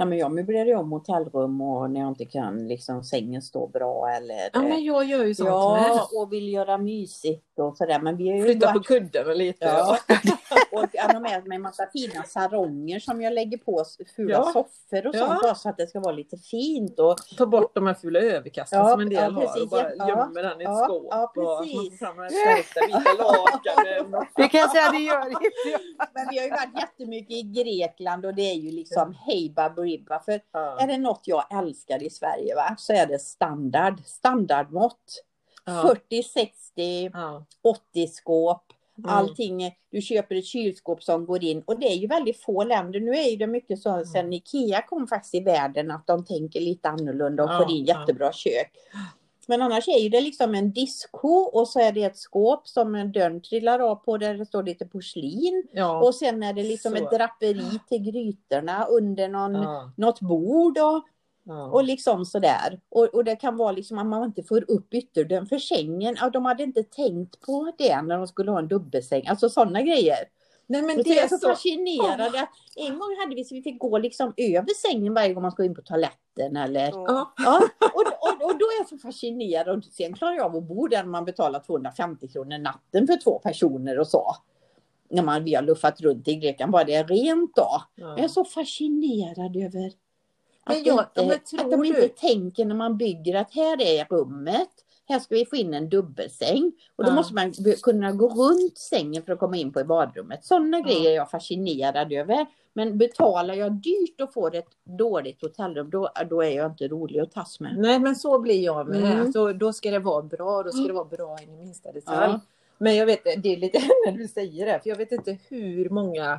[0.00, 3.66] Nej, men jag möblerar ju om hotellrum och när jag inte kan liksom sängen stå
[3.66, 8.00] bra eller Ja, men jag gör ju sånt Ja, och vill göra mysigt och sådär.
[8.00, 8.38] Men vi med.
[8.38, 9.64] ju Flytta på varit- kudden lite.
[9.64, 9.96] Ja.
[10.72, 13.84] och jag har med mig en massa fina saronger som jag lägger på
[14.16, 14.44] fula Ja.
[14.44, 15.26] soffor och Ja.
[15.26, 16.98] sånt bara så att det ska vara lite fint.
[16.98, 19.70] Och, Ta bort de här fula överkasten Ja, som en del ja, har och precis,
[19.70, 20.08] bara ja.
[20.08, 21.06] gömmer den i ett Ja, skåp.
[21.10, 21.90] ja, och man precis.
[21.90, 24.26] får fram de här stolta vita lakanen.
[24.36, 25.80] Det kan jag säga, det gör inte jag.
[26.14, 29.52] Men vi har ju varit jättemycket i Grekland och det är ju liksom hej
[29.98, 30.20] baberiba.
[30.24, 30.80] För Ja.
[30.80, 34.00] är det något jag älskar i Sverige va, så är det standard.
[34.04, 35.24] Standardmått.
[35.64, 35.82] Ja.
[35.82, 37.44] 40, 60, Ja.
[37.62, 38.64] 80 skåp.
[38.98, 39.10] Mm.
[39.10, 43.00] Allting, du köper ett kylskåp som går in och det är ju väldigt få länder.
[43.00, 46.60] Nu är ju det mycket så sen Ikea kom faktiskt i världen att de tänker
[46.60, 48.72] lite annorlunda och får in jättebra kök.
[49.48, 52.94] Men annars är ju det liksom en diskho och så är det ett skåp som
[52.94, 55.66] en dörren trillar av på där det står lite porslin.
[55.72, 56.00] Ja.
[56.02, 57.04] Och sen är det liksom Så.
[57.04, 59.92] ett draperi till grytorna under någon, Ja.
[59.96, 61.02] något bord och,
[61.44, 61.66] Ja.
[61.66, 62.80] och liksom sådär.
[62.88, 66.16] Och, och det kan vara liksom att man inte får upp ytterdörren för sängen.
[66.20, 69.26] Ja, de hade inte tänkt på det när de skulle ha en dubbelsäng.
[69.26, 70.16] Alltså sådana grejer.
[70.70, 71.48] Nej men Men det jag är så så...
[71.48, 72.20] fascinerad.
[72.20, 75.52] att En gång hade vi så vi fick gå liksom över sängen varje gång man
[75.52, 77.34] skulle in på toaletten eller Ja.
[77.36, 77.60] Ja,
[77.94, 79.68] och, och, och då är jag så fascinerad.
[79.78, 83.16] Och sen klarar jag av att bo där när man betalar 250 kronor natten för
[83.16, 84.36] två personer och så.
[85.10, 87.68] När man, vi har luffat runt i Grekland, bara det är rent då.
[87.94, 88.08] Ja.
[88.16, 89.86] Jag är så fascinerad över
[90.64, 93.54] att, Men jag- men inte, tror att de du- inte tänker när man bygger att
[93.54, 94.70] här är rummet.
[95.10, 96.72] Här ska vi få in en dubbelsäng.
[96.96, 97.14] Och då Ja.
[97.14, 97.52] måste man
[97.82, 100.44] kunna gå runt sängen för att komma in på i badrummet.
[100.44, 100.84] Sådana Ja.
[100.84, 102.46] grejer är jag fascinerad över.
[102.72, 107.20] Men betalar jag dyrt och får ett dåligt hotellrum, då, då är jag inte rolig
[107.20, 107.78] att tas med.
[107.78, 109.04] Nej men så blir jag med.
[109.04, 109.20] Mm.
[109.20, 112.30] Alltså, då ska det vara bra, då ska det vara bra in i minsta detalj.
[112.32, 112.40] Ja.
[112.78, 115.88] Men jag vet, det är lite när du säger det, för jag vet inte hur
[115.90, 116.38] många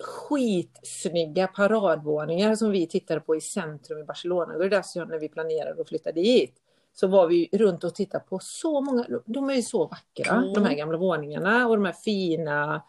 [0.00, 4.52] skitsnygga paradvåningar som vi tittade på i centrum i Barcelona.
[4.52, 6.54] Det var därför när vi planerade att flytta dit.
[6.92, 10.52] Så var vi runt och tittade på så många, de är ju så vackra, Mm.
[10.52, 12.82] de här gamla våningarna och de här fina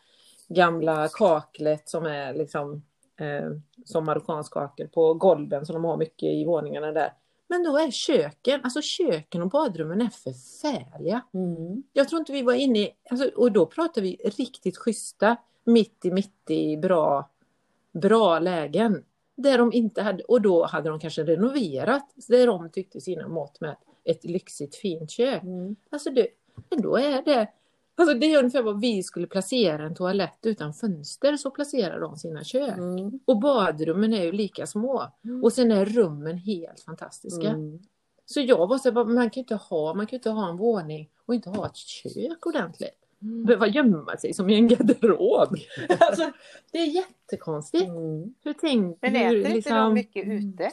[0.47, 2.83] gamla kaklet som är liksom
[3.19, 3.49] eh,
[3.85, 7.13] som marockansk kakel på golven som de har mycket i våningarna där.
[7.47, 11.21] Men då är köken, alltså köken och badrummen är förfärliga.
[11.33, 11.83] Mm.
[11.93, 16.05] Jag tror inte vi var inne i, alltså, och då pratar vi riktigt schyssta, mitt
[16.05, 17.29] i mitt i bra,
[17.93, 19.03] bra lägen.
[19.35, 23.61] Där de inte hade, och då hade de kanske renoverat, där de tyckte sina mått
[23.61, 25.43] med ett lyxigt fint kök.
[25.43, 25.75] Mm.
[25.89, 26.27] Alltså det,
[26.69, 27.47] men då är det,
[27.95, 32.17] alltså det är ungefär vad vi skulle placera en toalett utan fönster, så placerar de
[32.17, 32.77] sina kök.
[32.77, 33.19] Mm.
[33.25, 35.11] Och badrummen är ju lika små.
[35.23, 35.43] Mm.
[35.43, 37.49] Och sen är rummen helt fantastiska.
[37.49, 37.79] Mm.
[38.25, 40.49] Så jag var så här, man kan ju inte ha, man kan ju inte ha
[40.49, 42.99] en våning och inte ha ett kök ordentligt.
[43.19, 45.55] Behöva gömma sig som i en garderob.
[45.99, 46.31] alltså,
[46.71, 47.87] det är jättekonstigt.
[47.87, 48.33] Mm.
[48.43, 50.71] Hur tänk, Men hur, äter inte liksom- de mycket ute?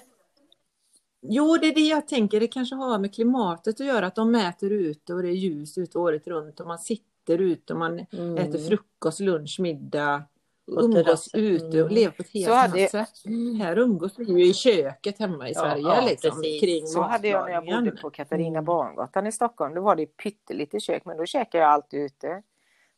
[1.22, 2.40] Jo, det är det jag tänker.
[2.40, 4.06] Det kanske har med klimatet att göra.
[4.06, 7.72] Att de mäter ute och det är ljust ute året runt och man sitter ute
[7.72, 8.36] och man Mm.
[8.36, 10.22] äter frukost, lunch, middag.
[10.66, 11.88] Umgås ute och Mm.
[11.94, 13.08] lever på ett helt annat sätt.
[13.58, 15.82] Här umgås vi ju i köket hemma i Ja, Sverige.
[15.82, 18.64] ja, liksom, kring Så hade jag när jag bodde på Katarina Mm.
[18.64, 19.74] Barngatan i Stockholm.
[19.74, 22.42] Då var det pyttelite kök, men då käkade jag alltid ute.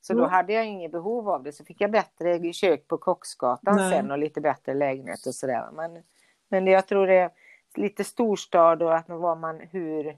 [0.00, 0.30] Så då Mm.
[0.30, 1.52] hade jag inget behov av det.
[1.52, 3.90] Så fick jag bättre kök på Kocksgatan Nej.
[3.92, 5.68] sen och lite bättre lägenhet och sådär.
[5.72, 6.02] Men,
[6.48, 7.30] men jag tror det
[7.74, 10.16] lite storstad och att nu var man hur...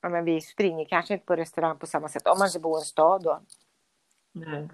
[0.00, 2.78] Ja, men vi springer kanske inte på restaurang på samma sätt om man inte bor
[2.78, 3.40] i en stad då.
[4.32, 4.68] Nej.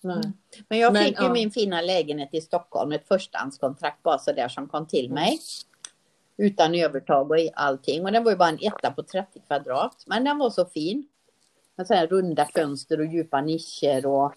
[0.00, 0.32] Nej.
[0.68, 1.32] Men jag Men, fick ju ja.
[1.32, 5.38] min fina lägenhet i Stockholm, ett förstahandskontrakt bara så där som kom till mig.
[6.36, 8.04] Utan övertag och i allting.
[8.04, 10.04] Och den var ju bara en etta på 30 kvadrat.
[10.06, 11.08] Men den var så fin.
[11.76, 14.34] Med så här runda fönster och djupa nischer och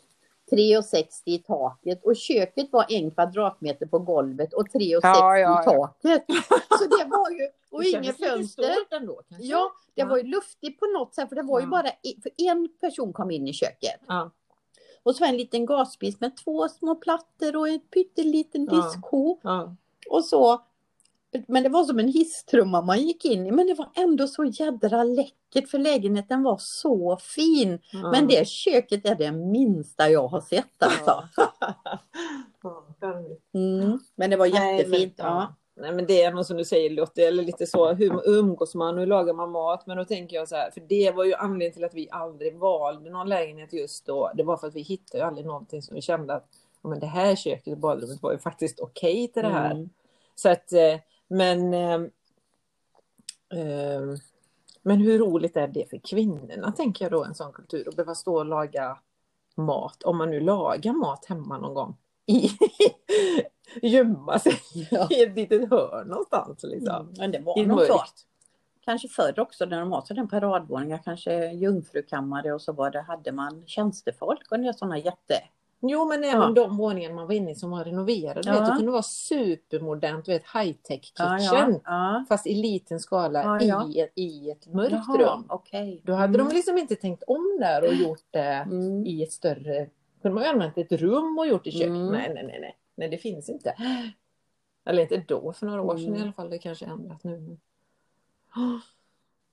[0.52, 2.04] 3,60 i taket.
[2.06, 6.26] Och köket var en kvadratmeter på golvet och 3,60 Ja, ja, i taket.
[6.80, 8.30] Så det var ju, och Det inget kändes lite
[8.70, 8.76] fönster.
[8.98, 9.22] ändå.
[9.40, 10.08] Ja, det Ja.
[10.08, 11.70] var ju luftigt på något sätt för det var ju Ja.
[11.70, 14.02] bara i- för en person kom in i köket.
[14.08, 14.32] Ja.
[15.04, 18.76] Och så en liten gasspis med två små plattor och en pytteliten Ja.
[18.82, 19.38] diskho.
[19.42, 19.76] Ja.
[20.10, 20.62] Och så.
[21.48, 23.52] Men det var som en hisstrumma man gick in i.
[23.52, 27.80] Men det var ändå så jädra läckert för lägenheten var så fin.
[27.92, 28.12] Ja.
[28.12, 31.24] Men det köket är det minsta jag har sett alltså.
[33.54, 34.00] Mm.
[34.16, 35.18] Men det var Nej, jättefint.
[35.18, 35.56] men, ja.
[35.76, 38.98] Nej men det är nog som du säger Lotte, eller lite så, hur umgås man,
[38.98, 39.88] hur lagar man mat?
[39.88, 42.58] Men då tänker jag så här, för det var ju anledningen till att vi aldrig
[42.58, 44.32] valde någon lägenhet just då.
[44.36, 46.46] Det var för att vi hittade aldrig någonting som vi kände att
[46.82, 49.72] men det här köket och badrummet var ju faktiskt okej till det här.
[49.72, 49.90] Mm.
[50.36, 50.96] Så att, eh,
[51.30, 52.02] men eh,
[53.60, 54.02] eh,
[54.82, 58.16] men hur roligt är det för kvinnorna, tänker jag då, en sån kultur, att behöva
[58.16, 58.98] stå och laga
[59.56, 62.50] mat, om man nu lagar mat hemma någon gång, i,
[63.88, 64.60] gömma sig
[64.92, 65.08] Ja.
[65.12, 66.64] i ett litet hörn någonstans.
[66.64, 66.96] Liksom.
[66.96, 67.14] Mm.
[67.18, 68.26] Men det var nog mörkt.
[68.86, 73.32] Kanske förr också när de har sådana paradvåningar, kanske jungfrukammare och så var det, hade
[73.32, 75.44] man tjänstefolk och sådana jätte...
[75.82, 76.52] Jo, men även Ja.
[76.64, 78.42] de våningarna man var inne i som var renoverade.
[78.46, 78.54] Ja.
[78.60, 81.80] Vet, det kunde vara supermodernt, du vet, high-tech kitchen.
[81.86, 82.26] ja.
[82.30, 83.62] Fast i liten skala.
[83.62, 85.46] I, ett- i ett mörkt Jaha, rum.
[85.50, 86.02] okej.
[86.06, 86.48] Då hade Mm.
[86.50, 89.06] de liksom inte tänkt om där och gjort det Mm.
[89.06, 89.90] i ett större...
[90.22, 91.88] Kunde man ju använt ett rum och gjort i köket.
[91.88, 92.06] Mm.
[92.08, 92.78] Nej, nej, nej, nej.
[92.96, 93.76] Nej, det finns inte.
[94.86, 96.20] Eller inte då, för några år sedan Mm.
[96.20, 96.50] i alla fall.
[96.50, 97.58] Det kanske ändrat nu.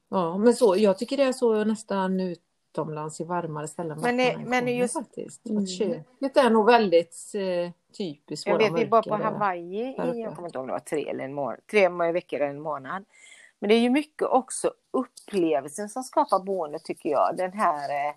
[0.08, 2.20] Ja, men så, jag tycker det är så nästan
[2.82, 3.98] utomlands i varmare ställen.
[4.02, 5.46] Men det- än men det just- faktiskt.
[5.46, 5.66] Mm.
[5.66, 10.48] Köket är nog väldigt eh, typiskt Jag vet, vi var på Hawaii i, jag kommer
[10.48, 13.04] inte ihåg det var tre eller en månad, tre veckor eller en månad.
[13.58, 17.36] Men det är ju mycket också upplevelsen som skapar boende tycker jag.
[17.36, 18.14] Den här eh,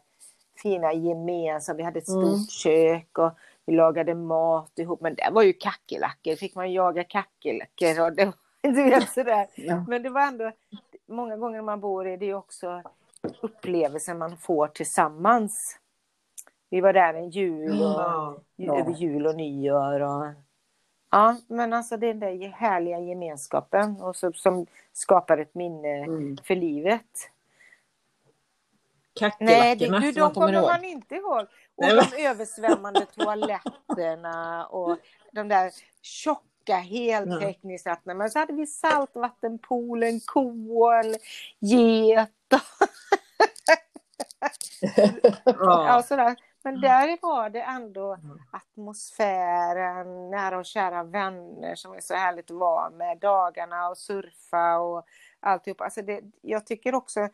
[0.63, 2.45] fina gemensamma, vi hade ett stort Mm.
[2.49, 3.31] kök och
[3.65, 5.01] vi lagade mat ihop.
[5.01, 9.47] Men det var ju kackerlackor, fick man jaga kackerlackor och det var du vet sådär.
[9.55, 9.85] Ja.
[9.87, 10.51] Men det var ändå,
[11.07, 12.81] många gånger när man bor i det är också
[13.41, 15.79] upplevelsen man får tillsammans.
[16.69, 19.99] Vi var där en jul och, ja, över jul och nyår.
[19.99, 20.25] Och,
[21.11, 26.37] ja, men alltså den där härliga gemenskapen och så, som skapar ett minne mm.
[26.43, 27.31] för livet.
[29.39, 31.45] Nej, det, du, de kommer man inte ihåg.
[31.75, 34.97] Och de översvämmande toaletterna och
[35.31, 38.13] de där tjocka koka.
[38.13, 41.15] Men så hade vi saltvattenpoolen, kol,
[41.59, 42.61] get 8.
[45.45, 46.03] ja.
[46.07, 46.35] sådär.
[46.63, 48.17] Men där var det ändå
[48.51, 54.77] atmosfären, nära och kära vänner som är så härligt att vara med, dagarna och surfa
[54.77, 55.05] och
[55.39, 55.81] alltihop.
[55.81, 57.29] Alltså det, jag tycker också,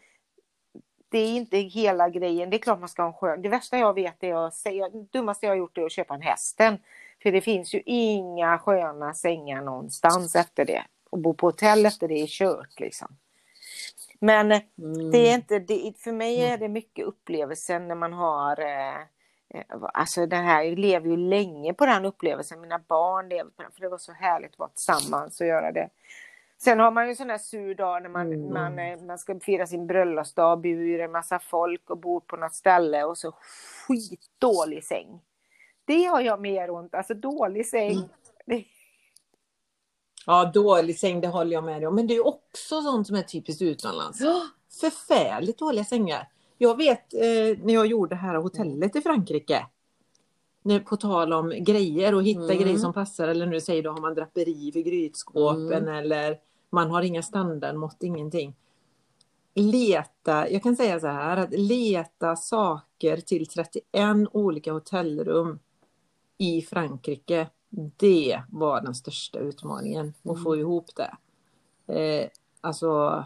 [1.09, 3.78] det är inte hela grejen, det är klart man ska ha en skön, det värsta
[3.78, 6.78] jag vet är att säga, det dummaste jag har gjort är att köpa en hästen.
[7.24, 10.84] För det finns ju inga sköna sängar någonstans efter det.
[11.09, 13.18] Och bo på hotell efter det är kört liksom.
[14.20, 15.11] Men Mm.
[15.11, 18.95] det är inte, det, för mig är det mycket upplevelsen när man har eh,
[19.49, 19.63] eh,
[19.93, 22.61] Alltså den här, jag lever ju länge på den upplevelsen.
[22.61, 23.72] Mina barn lever på den.
[23.72, 25.89] För det var så härligt att vara tillsammans och göra det.
[26.57, 28.53] Sen har man ju sån där sur dag när man, Mm.
[28.53, 32.53] man, eh, man ska fira sin bröllopsdag, bjuder en massa folk och bor på något
[32.55, 33.32] ställe och så
[33.88, 35.22] skitdålig säng.
[35.86, 38.09] Det har jag mer ont, alltså dålig säng.
[38.45, 38.66] Det,
[40.26, 41.95] Ja, dålig säng, det håller jag med dig om.
[41.95, 44.19] Men det är också sånt som är typiskt utomlands.
[44.80, 46.28] Förfärligt dåliga sängar.
[46.57, 49.65] Jag vet eh, när jag gjorde det här hotellet i Frankrike.
[50.61, 52.57] När, på tal om grejer och hitta Mm.
[52.59, 53.28] grejer som passar.
[53.28, 55.95] Eller nu säger då har man draperi för grytskåpen Mm.
[55.95, 56.38] eller
[56.69, 58.55] man har inga standardmått, ingenting.
[59.53, 63.84] Leta, jag kan säga så här att leta saker till 31
[64.32, 65.59] olika hotellrum
[66.38, 67.47] i Frankrike.
[67.97, 71.17] Det var den största utmaningen att få ihop det.
[71.93, 72.30] Eh,
[72.61, 73.26] alltså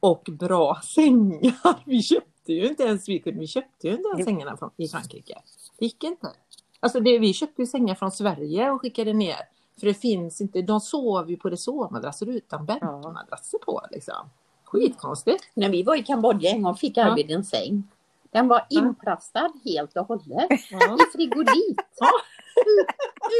[0.00, 1.82] och bra sängar.
[1.86, 4.88] Vi köpte ju inte ens, vi, kunde, vi köpte ju inte ens sängarna från, i
[4.88, 5.42] Frankrike.
[5.78, 6.32] Det gick inte.
[6.80, 9.36] Alltså det, vi köpte ju sängar från Sverige och skickade ner.
[9.80, 14.28] För det finns inte, de sov ju på resårmadrasser utan bäddmadrasser på liksom.
[14.64, 15.44] Skitkonstigt.
[15.54, 17.04] När vi var i Kambodja en gång fick Ja.
[17.04, 17.88] Arvid en säng.
[18.32, 20.56] Den var inplastad helt och hållet i
[21.12, 21.80] frigolit.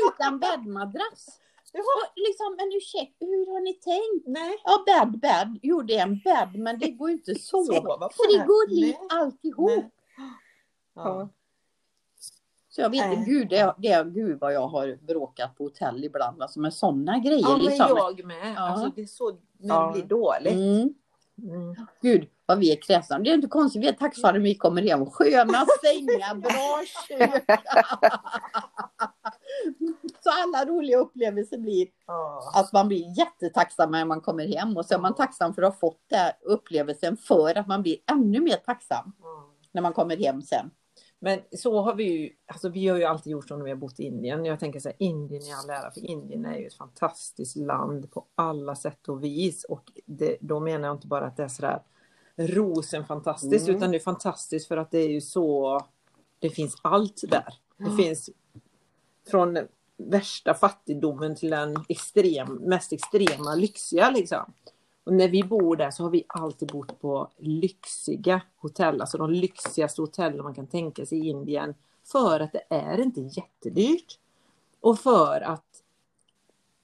[0.08, 1.40] Utan bäddmadrass.
[1.72, 4.26] Och liksom, men ursäkta, hur har ni tänkt?
[4.26, 4.56] Nej.
[4.64, 5.58] Ja, bädd, bädd.
[5.62, 7.80] Jo, det är en bädd, men det går ju inte att sova.
[7.98, 8.10] På.
[8.28, 9.70] Frigolit, alltihop.
[9.70, 9.90] Nej.
[10.94, 11.28] Ja.
[12.68, 13.24] Så jag vet inte, Nej.
[13.26, 17.18] gud, det, det, är- gud vad jag har bråkat på hotell ibland, alltså med sådana
[17.18, 17.40] grejer.
[17.40, 17.86] Ja, men liksom.
[17.96, 18.52] jag med.
[18.56, 18.60] Ja.
[18.60, 19.86] Alltså, det är så när Ja.
[19.86, 20.52] det blir dåligt.
[20.54, 20.94] Mm.
[21.42, 21.74] Mm.
[22.02, 23.18] Gud vad vi är kräsna.
[23.18, 25.06] Det är inte konstigt, vi är tacksamma när vi kommer hem.
[25.10, 27.44] Sköna sängar, bra kök.
[30.24, 32.52] Så alla roliga upplevelser blir Ja.
[32.54, 35.72] att man blir jättetacksam när man kommer hem och så är man tacksam för att
[35.72, 39.12] ha fått den upplevelsen för att man blir ännu mer tacksam
[39.72, 40.70] när man kommer hem sen.
[41.22, 43.76] Men så har vi ju, alltså vi har ju alltid gjort så när vi har
[43.76, 44.44] bott i Indien.
[44.44, 48.10] Jag tänker så här, Indien i all ära, för Indien är ju ett fantastiskt land
[48.10, 49.64] på alla sätt och vis.
[49.64, 51.82] Och det, då menar jag inte bara att det är sådär
[52.36, 53.76] rosen fantastiskt, Mm.
[53.76, 55.80] utan det är fantastiskt för att det är ju så,
[56.38, 57.54] det finns allt där.
[57.76, 58.30] Det finns
[59.30, 59.58] från
[59.96, 64.52] värsta fattigdomen till den extrem, mest extrema lyxiga liksom.
[65.10, 69.30] Och när vi bor där så har vi alltid bott på lyxiga hotell, alltså de
[69.30, 71.74] lyxigaste hotellen man kan tänka sig i Indien.
[72.12, 74.18] för att det är inte jättedyrt.
[74.80, 75.82] Och för att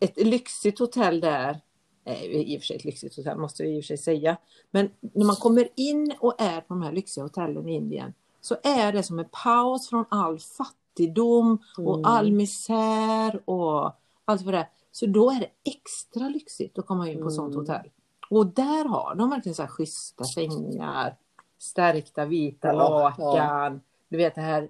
[0.00, 1.60] ett lyxigt hotell där,
[2.04, 3.98] är ju i och för sig ett lyxigt hotell måste jag i och för sig
[3.98, 4.36] säga,
[4.70, 8.56] men när man kommer in och är på de här lyxiga hotellen i Indien så
[8.62, 12.04] är det som en paus från all fattigdom och Mm.
[12.04, 13.92] all misär och
[14.24, 14.68] allt för det.
[14.92, 17.60] Så då är det extra lyxigt att komma in på ett sånt Mm.
[17.66, 17.90] hotell.
[18.30, 21.16] Och där har de verkligen så här schyssta sängar,
[21.58, 22.72] stärkta vita Ja,
[23.18, 24.68] lakan, du vet det här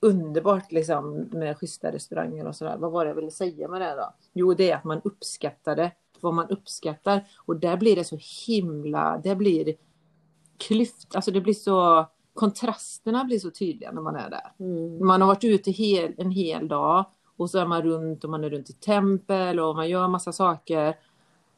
[0.00, 2.76] underbart liksom med schyssta restauranger och sådär.
[2.76, 4.14] Vad var det jag ville säga med det då?
[4.32, 9.20] Jo, det är att man uppskattade vad man uppskattar och där blir det så himla,
[9.24, 9.74] det blir
[10.56, 14.52] klyft, alltså det blir så, kontrasterna blir så tydliga när man är där.
[14.58, 15.06] Mm.
[15.06, 17.04] Man har varit ute hel, en hel dag
[17.36, 20.32] och så är man runt och man är runt i tempel och man gör massa
[20.32, 20.96] saker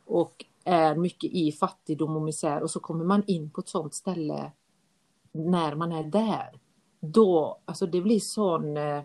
[0.07, 3.95] och är mycket i fattigdom och misär och så kommer man in på ett sånt
[3.95, 4.53] ställe
[5.33, 6.61] när man är där.
[7.01, 9.03] Då, alltså det blir sån eh,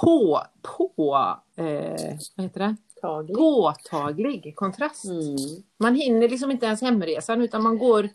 [0.00, 1.16] på, på,
[1.56, 2.76] eh, vad heter det?
[3.00, 3.36] Taglig.
[3.36, 5.04] Påtaglig kontrast.
[5.04, 5.36] Mm.
[5.78, 8.08] Man hinner liksom inte ens hemresan utan man går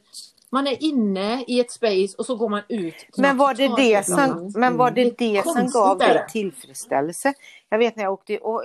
[0.54, 2.96] man är inne i ett space och så går man ut.
[3.18, 7.34] Men var det det som, men var det Det som gav dig tillfredsställelse?
[7.70, 8.64] Jag vet när jag åkte och,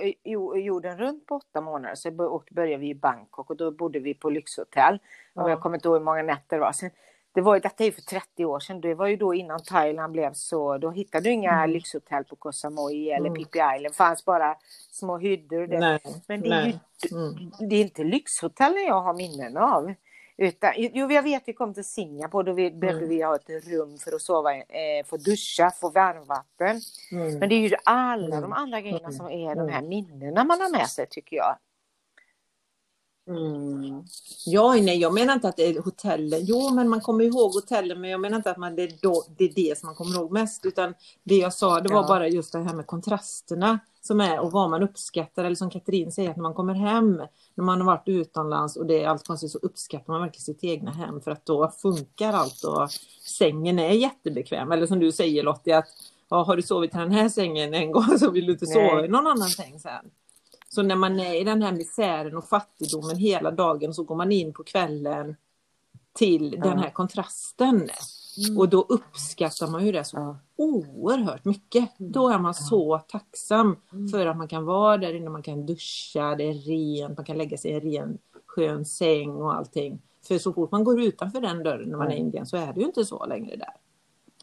[0.59, 2.11] jorden runt på åtta månader så
[2.51, 4.99] började vi i Bangkok och då bodde vi på lyxhotell.
[5.33, 5.49] Och Ja.
[5.49, 6.71] jag kommer inte ihåg hur många nätter det var.
[6.71, 6.89] Sen,
[7.31, 8.81] det var ju, detta är ju för 30 år sedan.
[8.81, 10.77] Det var ju då innan Thailand blev så.
[10.77, 11.69] Då hittade du inga Mm.
[11.69, 13.33] lyxhotell på Koh Samui eller Mm.
[13.33, 13.83] Phi Island.
[13.83, 14.55] Det fanns bara
[14.91, 15.67] små hyddor.
[15.67, 15.79] där.
[15.79, 16.73] Nej, Men det är, ju.
[17.17, 17.51] Mm.
[17.69, 19.93] det är inte lyxhotellen jag har minnen av.
[20.41, 22.45] Utan, jo, jag vet vi kom till Singapore.
[22.45, 23.09] Då vi, behövde Mm.
[23.17, 26.81] vi ha ett rum för att sova, eh, få duscha, få varmvatten.
[27.11, 27.39] Mm.
[27.39, 28.41] Men det är ju alla Mm.
[28.41, 29.11] de andra grejerna Mm.
[29.11, 31.55] som är de här minnena man har med sig tycker jag.
[33.29, 34.03] Mm.
[34.45, 36.39] Ja, nej, jag menar inte att det är hotellen.
[36.43, 39.23] Jo, men man kommer ihåg hotellen, men jag menar inte att man, det, är då,
[39.37, 40.65] det är det som man kommer ihåg mest.
[40.65, 42.07] Utan det jag sa, det var Ja.
[42.07, 45.43] bara just det här med kontrasterna som är och vad man uppskattar.
[45.43, 47.21] Eller som Katrin säger, att när man kommer hem,
[47.55, 50.63] när man har varit utomlands och det är allt konstigt så uppskattar man verkligen sitt
[50.63, 52.89] egna hem för att då funkar allt och
[53.39, 54.71] sängen är jättebekväm.
[54.71, 55.87] Eller som du säger Lottie, att
[56.29, 59.05] ja, har du sovit i den här sängen en gång så vill du inte sova
[59.05, 60.11] i någon annan säng sen.
[60.69, 64.31] Så när man är i den här misären och fattigdomen hela dagen så går man
[64.31, 65.35] in på kvällen
[66.13, 67.89] till den här kontrasten.
[68.57, 70.37] Och då uppskattar man ju det så Ja.
[70.55, 71.89] oerhört mycket.
[71.97, 73.77] Då är man så tacksam
[74.11, 77.37] för att man kan vara där inne, man kan duscha, det är rent, man kan
[77.37, 80.01] lägga sig i en ren skön säng och allting.
[80.27, 82.73] För så fort man går utanför den dörren när man är i Indien så är
[82.73, 83.73] det ju inte så längre där.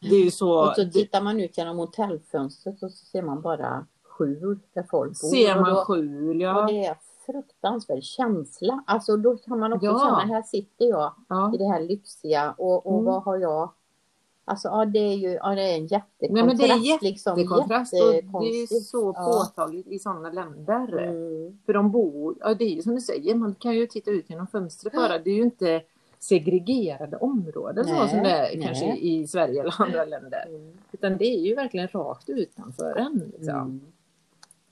[0.01, 3.41] Det är ju så, Och så tittar man ut genom hotellfönstret och så ser man
[3.43, 3.87] bara
[4.19, 5.29] skjul där folk bor.
[5.29, 6.67] ser Och man då- skjul, Och ja.
[6.69, 6.97] det är
[7.27, 8.85] fruktansvärd känsla.
[8.87, 9.99] Alltså då kan man också Ja.
[10.21, 11.55] känna, här sitter jag ja.
[11.55, 13.05] i det här lyxiga och, och Mm.
[13.05, 13.71] vad har jag?
[14.49, 16.59] Alltså ja, det är ju ja, det är en jättekontrast.
[16.59, 20.99] Nej, det är liksom, jättekontrast och det är så påtagligt i sådana länder.
[20.99, 21.59] Mm.
[21.67, 24.31] För de bor, ja det är ju som du säger, man kan ju titta ut
[24.31, 25.19] genom fönstret bara.
[25.19, 25.83] Det är ju inte
[26.19, 28.67] segregerade områden så Nej, som det är nej.
[28.67, 30.45] kanske i Sverige eller andra länder.
[30.49, 30.73] Mm.
[30.93, 33.33] Utan det är ju verkligen rakt utanför en.
[33.37, 33.55] Liksom.
[33.57, 33.81] Mm.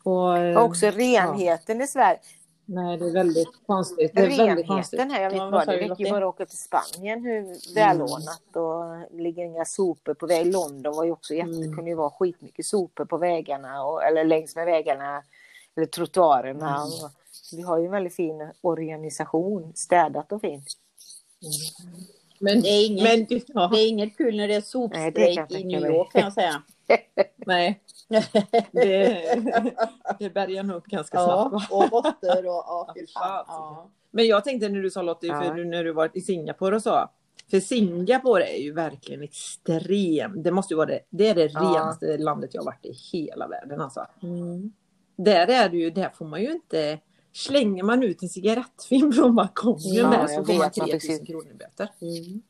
[0.04, 2.18] Och, eh, också renheten i Sverige.
[2.66, 4.10] Nej, det är väldigt konstigt.
[4.14, 5.00] Det är väldigt konstigt.
[5.00, 7.24] Renheten här, jag vet Ja, vad det du, räcker ju bara att åka till Spanien
[7.24, 10.52] hur välordnat och ligger inga sopor på väg.
[10.52, 11.74] London var ju också jätte, Mm.
[11.76, 15.22] kunde ju vara skitmycket sopor på vägarna och, eller längs med vägarna
[15.76, 16.68] eller trottoarerna.
[16.76, 16.82] Mm.
[16.82, 17.10] Och,
[17.52, 20.64] vi har ju en väldigt fin organisation, städat och fint.
[22.38, 25.10] Men, Det är inget- men, du- ja, Det är inget kul när det är Nej,
[25.10, 25.86] det sopstrejk i New.
[25.86, 26.62] York kan jag säga.
[27.36, 27.80] nej.
[28.72, 29.74] Det,
[30.18, 31.66] det bärgar nog upp ganska snabbt.
[31.70, 32.64] Ja, och råttor och
[33.14, 33.44] ja.
[33.46, 33.90] Ja.
[34.10, 36.82] Men jag tänkte när du sa Lottie, för nu när du varit i Singapore och
[36.82, 37.10] så.
[37.50, 40.44] För Singapore är ju verkligen extremt.
[40.44, 41.00] Det måste ju vara det.
[41.10, 44.06] Det är det renaste landet jag har varit i hela världen alltså.
[44.22, 44.72] Mm.
[45.16, 46.98] Där är det ju, där får man ju inte.
[47.32, 51.00] Slänger man ut en cigarettfilm från balkongen Ja, där jag så får man man 3000
[51.00, 51.88] fick se- kronor böter.
[52.00, 52.42] Mm.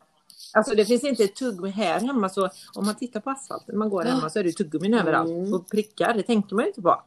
[0.55, 3.91] Alltså det finns inte ett tuggummi här hemma så om man tittar på asfalten man
[3.91, 5.55] går hemma så är det tuggummin överallt Mm.
[5.55, 7.03] och prickar, det tänker man ju inte på.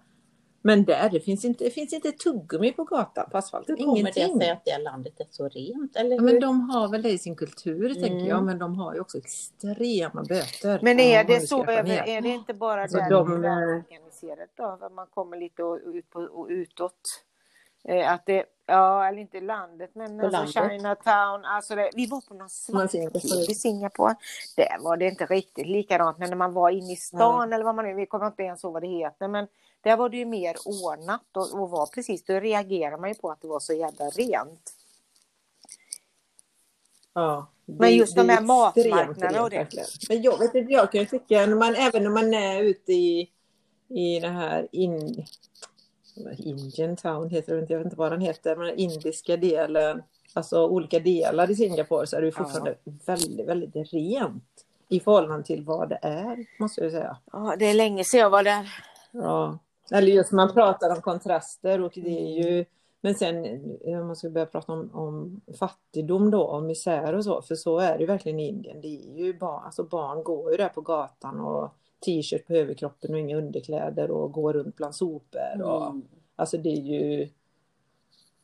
[0.61, 3.75] Men där, det finns inte, det finns inte ett tuggummi på gatan, på asfalten.
[3.77, 4.37] Hur kommer Ingenting.
[4.37, 5.95] det sig att det landet är så rent?
[5.95, 6.21] Eller hur?
[6.25, 8.27] men de har väl det i sin kultur tänker Mm.
[8.27, 10.79] jag, men de har ju också extrema böter.
[10.83, 13.77] Men är det så över, är det inte bara Alltså, där de, det är eh,
[13.77, 14.63] organiserat då?
[14.81, 16.99] Att man kommer lite ut på, och utåt.
[17.83, 20.81] Eh, att det, ja, eller inte landet, men alltså landet.
[20.81, 21.45] Chinatown.
[21.45, 22.95] Alltså det, vi var på någon svart
[23.49, 24.15] i Singapore.
[24.55, 27.75] Där var det inte riktigt likadant, men när man var inne i stan eller vad
[27.75, 29.47] man nu, vi kommer inte ens ihåg vad det heter, men
[29.81, 33.31] där var det ju mer ordnat och, och var precis, då reagerar man ju på
[33.31, 34.73] att det var så jävla rent.
[37.13, 37.47] Ja.
[37.65, 39.67] Men just de är här matmarknaderna och det.
[40.09, 42.93] Men jag vet inte, jag kan ju tycka, när man, även när man är ute
[42.93, 43.31] i,
[43.87, 45.25] i det här in,
[46.37, 50.03] Indian Town heter det inte, jag vet inte vad den heter, men den indiska delen,
[50.33, 54.43] alltså olika delar i Singapore så är det fortfarande väldigt, väldigt rent
[54.89, 57.17] i förhållande till vad det är, måste jag säga.
[57.31, 58.69] Ja, det är länge sedan jag var där.
[59.11, 59.57] Ja.
[59.91, 62.65] Eller just man pratar om kontraster och det är ju
[63.01, 63.45] men sen
[63.85, 67.79] om man ska börja prata om, om fattigdom då och misär och så, för så
[67.79, 68.81] är det ju verkligen i Indien.
[68.81, 71.73] Det är ju barn, alltså barn går ju där på gatan och
[72.05, 75.61] t-shirt på överkroppen och inga underkläder och går runt bland sopor.
[75.61, 76.07] Och, Mm.
[76.35, 77.29] Alltså det är ju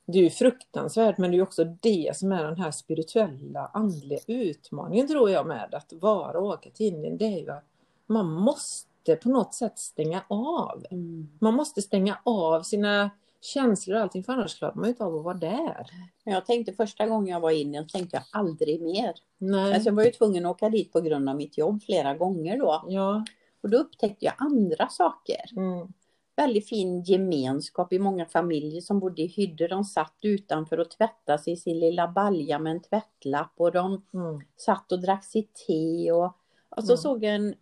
[0.06, 4.20] det är ju fruktansvärt men det är också det som är den här spirituella andliga
[4.28, 7.18] utmaningen tror jag med att vara och åka till Indien.
[7.18, 7.66] Det är ju att
[8.08, 10.86] man måste på något sätt stänga av.
[10.91, 11.30] Mm.
[11.39, 13.10] Man måste stänga av sina
[13.41, 15.88] känslor och allting för annars klarar man ju inte av att vara där.
[16.24, 19.14] Jag tänkte första gången jag var i Indien tänkte jag aldrig mer.
[19.38, 19.74] Nej.
[19.74, 22.58] Alltså jag var ju tvungen att åka dit på grund av mitt jobb flera gånger
[22.58, 22.84] då.
[22.88, 23.26] Ja.
[23.64, 25.41] Och då upptäckte jag andra saker.
[25.57, 25.88] Mm.
[26.36, 29.68] Väldigt fin gemenskap i många familjer som bodde i hyddor.
[29.68, 34.05] De satt utanför och tvättade sig i sin lilla balja med en tvättlapp och de
[34.14, 34.41] Mm.
[34.57, 36.26] satt och drack sitt te och,
[36.70, 36.97] och så Mm.
[36.97, 37.55] såg jag en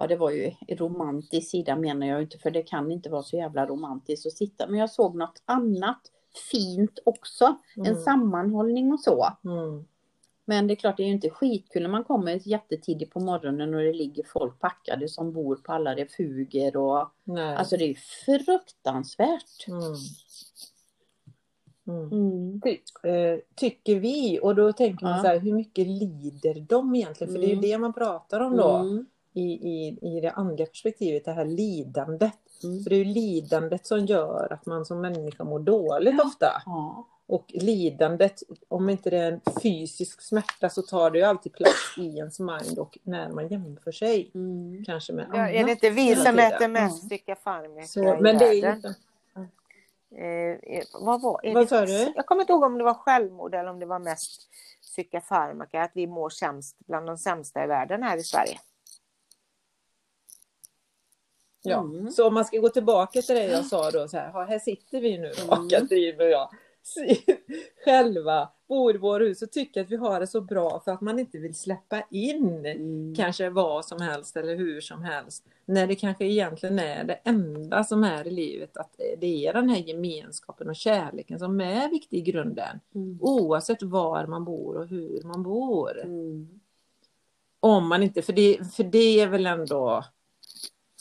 [0.00, 3.36] Ja det var ju romantisk sida menar jag inte för det kan inte vara så
[3.36, 6.00] jävla romantiskt att sitta men jag såg något annat
[6.50, 7.56] fint också.
[7.76, 8.00] En Mm.
[8.00, 9.26] sammanhållning och så.
[10.48, 13.74] Men det är klart det är ju inte skitkul när man kommer jättetidigt på morgonen
[13.74, 17.56] och det ligger folk packade som bor på alla refuger och Nej.
[17.56, 17.94] alltså det är ju
[18.26, 19.66] fruktansvärt.
[19.68, 19.82] Mm.
[21.88, 22.12] Mm.
[22.12, 22.60] Mm.
[22.60, 22.78] Ty,
[23.08, 25.22] eh, tycker vi och då tänker man Ja.
[25.22, 27.32] så här, hur mycket lider de egentligen?
[27.32, 27.62] För det är ju Mm.
[27.62, 29.06] det man pratar om då Mm.
[29.32, 32.38] i, i, i det andliga perspektivet, det här lidandet.
[32.64, 32.82] Mm.
[32.82, 36.62] För det är ju lidandet som gör att man som människa mår dåligt ofta.
[36.66, 37.06] Ja.
[37.28, 41.94] Och lidandet, om inte det är en fysisk smärta så tar det ju alltid plats
[41.98, 44.30] i ens mind och när man jämför sig.
[44.34, 44.84] Mm.
[44.86, 48.74] Kanske med Ja, är det inte vi som äter mest psykofarmaka i men det är
[48.74, 48.94] inte...
[50.10, 51.68] Eh, vad var är Vad det?
[51.68, 52.12] sa du?
[52.16, 54.48] Jag kommer inte ihåg om det var självmord eller om det var mest
[54.82, 58.58] psykofarmaka, att vi mår sämst bland de sämsta i världen här i Sverige.
[61.62, 62.10] Ja, Mm.
[62.10, 65.00] så om man ska gå tillbaka till det jag sa då, så här, här sitter
[65.00, 65.68] vi nu då, Mm.
[65.70, 66.50] Katrin och jag,
[67.84, 71.00] själva, bor i våra hus och tycker att vi har det så bra för att
[71.00, 73.14] man inte vill släppa in Mm.
[73.14, 75.44] kanske vad som helst eller hur som helst.
[75.64, 79.68] När det kanske egentligen är det enda som är i livet, att det är den
[79.68, 82.80] här gemenskapen och kärleken som är viktig i grunden.
[82.94, 83.18] Mm.
[83.20, 86.00] Oavsett var man bor och hur man bor.
[86.04, 86.60] Mm.
[87.60, 90.04] Om man inte, för det, för det är väl ändå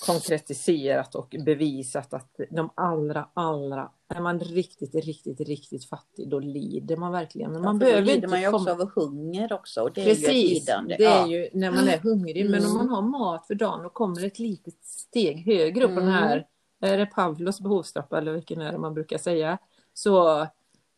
[0.06, 6.98] konkretiserat och bevisat att de allra, allra, är man riktigt, riktigt, riktigt fattig då lider
[6.98, 7.52] man verkligen.
[7.52, 8.84] Men man ja, för då behöver lider inte man ju också komma...
[8.84, 9.82] av hunger också.
[9.82, 10.96] Och det är ju ett Precis, lidande.
[10.98, 11.28] det är ja.
[11.28, 12.50] ju när man är hungrig.
[12.50, 12.78] Men om Mm.
[12.78, 16.14] man har mat för dagen och kommer ett litet steg högre upp på den Mm.
[16.24, 16.48] här,
[16.80, 19.58] är det Pavlos behovstrappa eller vilken är det man brukar säga,
[19.94, 20.48] så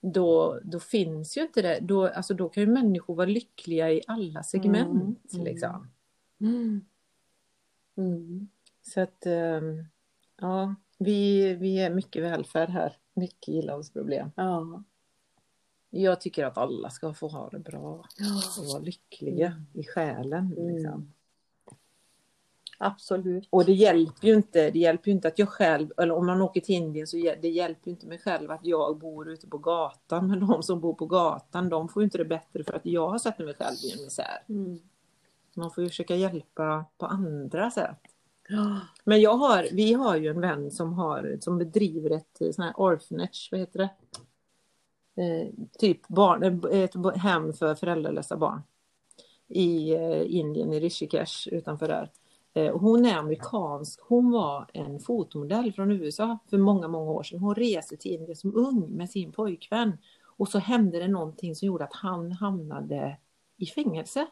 [0.02, 1.80] då, då finns ju inte det.
[1.82, 5.34] Då, alltså, då kan ju människor vara lyckliga i alla segment.
[5.34, 5.46] Mm.
[5.46, 5.88] Liksom.
[6.42, 6.86] Mm.
[7.98, 8.50] Mm.
[8.82, 9.86] Så att, ehm,
[10.42, 12.98] ja, vi, vi är mycket välfärd här.
[13.14, 14.32] Mycket gillavsproblem.
[14.36, 14.84] Ja.
[15.90, 18.06] Jag tycker att alla ska få ha det bra
[18.60, 19.66] och vara lyckliga Mm.
[19.74, 20.54] i själen.
[20.58, 20.76] Mm.
[20.76, 21.14] Liksom.
[22.82, 23.48] Absolut.
[23.50, 26.62] Och det hjälper ju inte, det hjälper inte att jag själv, eller om man åker
[26.62, 30.28] till Indien så det hjälper inte mig själv att jag bor ute på gatan.
[30.28, 33.10] Men de som bor på gatan, de får ju inte det bättre för att jag
[33.10, 34.44] har satt mig själv i en misär.
[34.50, 34.80] Mm.
[35.54, 38.00] Man får ju försöka hjälpa på andra sätt.
[39.04, 42.66] Men jag har, vi har ju en vän som, har, som bedriver ett eh, sån
[42.66, 43.90] här orphanage, vad heter det?
[45.24, 45.48] Eh,
[45.80, 48.62] typ barn, eh, ett hem för föräldralösa barn.
[49.48, 52.12] I eh, Indien, i Rishikesh utanför där.
[52.54, 54.00] Eh, hon är amerikansk.
[54.02, 57.40] Hon var en fotomodell från USA för många, många år sedan.
[57.40, 59.98] Hon reste till Indien som ung med sin pojkvän.
[60.26, 63.18] Och så hände det någonting som gjorde att han hamnade
[63.58, 64.28] i fängelse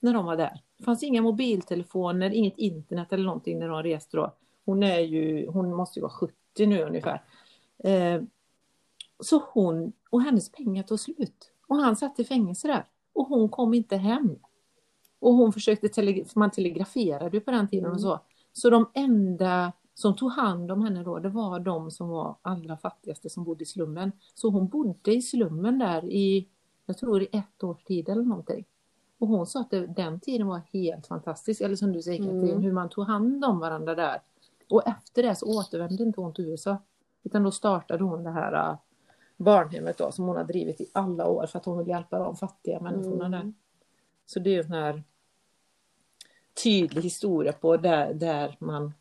[0.00, 0.60] när de var där.
[0.84, 4.34] Fanns inga mobiltelefoner, inget internet eller någonting när de reste då.
[4.64, 6.34] Hon är ju, hon måste ju vara 70
[6.66, 7.22] nu ungefär.
[7.78, 8.22] Eh,
[9.20, 11.52] så hon, och hennes pengar tog slut.
[11.66, 12.84] Och han satt i fängelse där.
[13.12, 14.38] Och hon kom inte hem.
[15.18, 18.20] Och hon försökte, tele, man telegraferade ju på den tiden och så.
[18.52, 22.76] Så de enda som tog hand om henne då, det var de som var allra
[22.76, 24.12] fattigaste som bodde i slummen.
[24.34, 26.48] Så hon bodde i slummen där i,
[26.86, 28.64] jag tror i ett års tid eller någonting.
[29.24, 32.50] Och hon sa att det, den tiden var helt fantastisk, eller som du säger Katrin,
[32.50, 32.62] Mm.
[32.62, 34.20] hur man tog hand om varandra där.
[34.70, 36.76] Och efter det så återvände inte hon till USA.
[37.22, 38.76] Utan då startade hon det här
[39.36, 42.36] barnhemmet då som hon har drivit i alla år för att hon vill hjälpa de
[42.36, 43.52] fattiga människorna där.
[44.26, 45.02] Så det är ju en sån här
[46.64, 48.92] tydlig historia på där, där man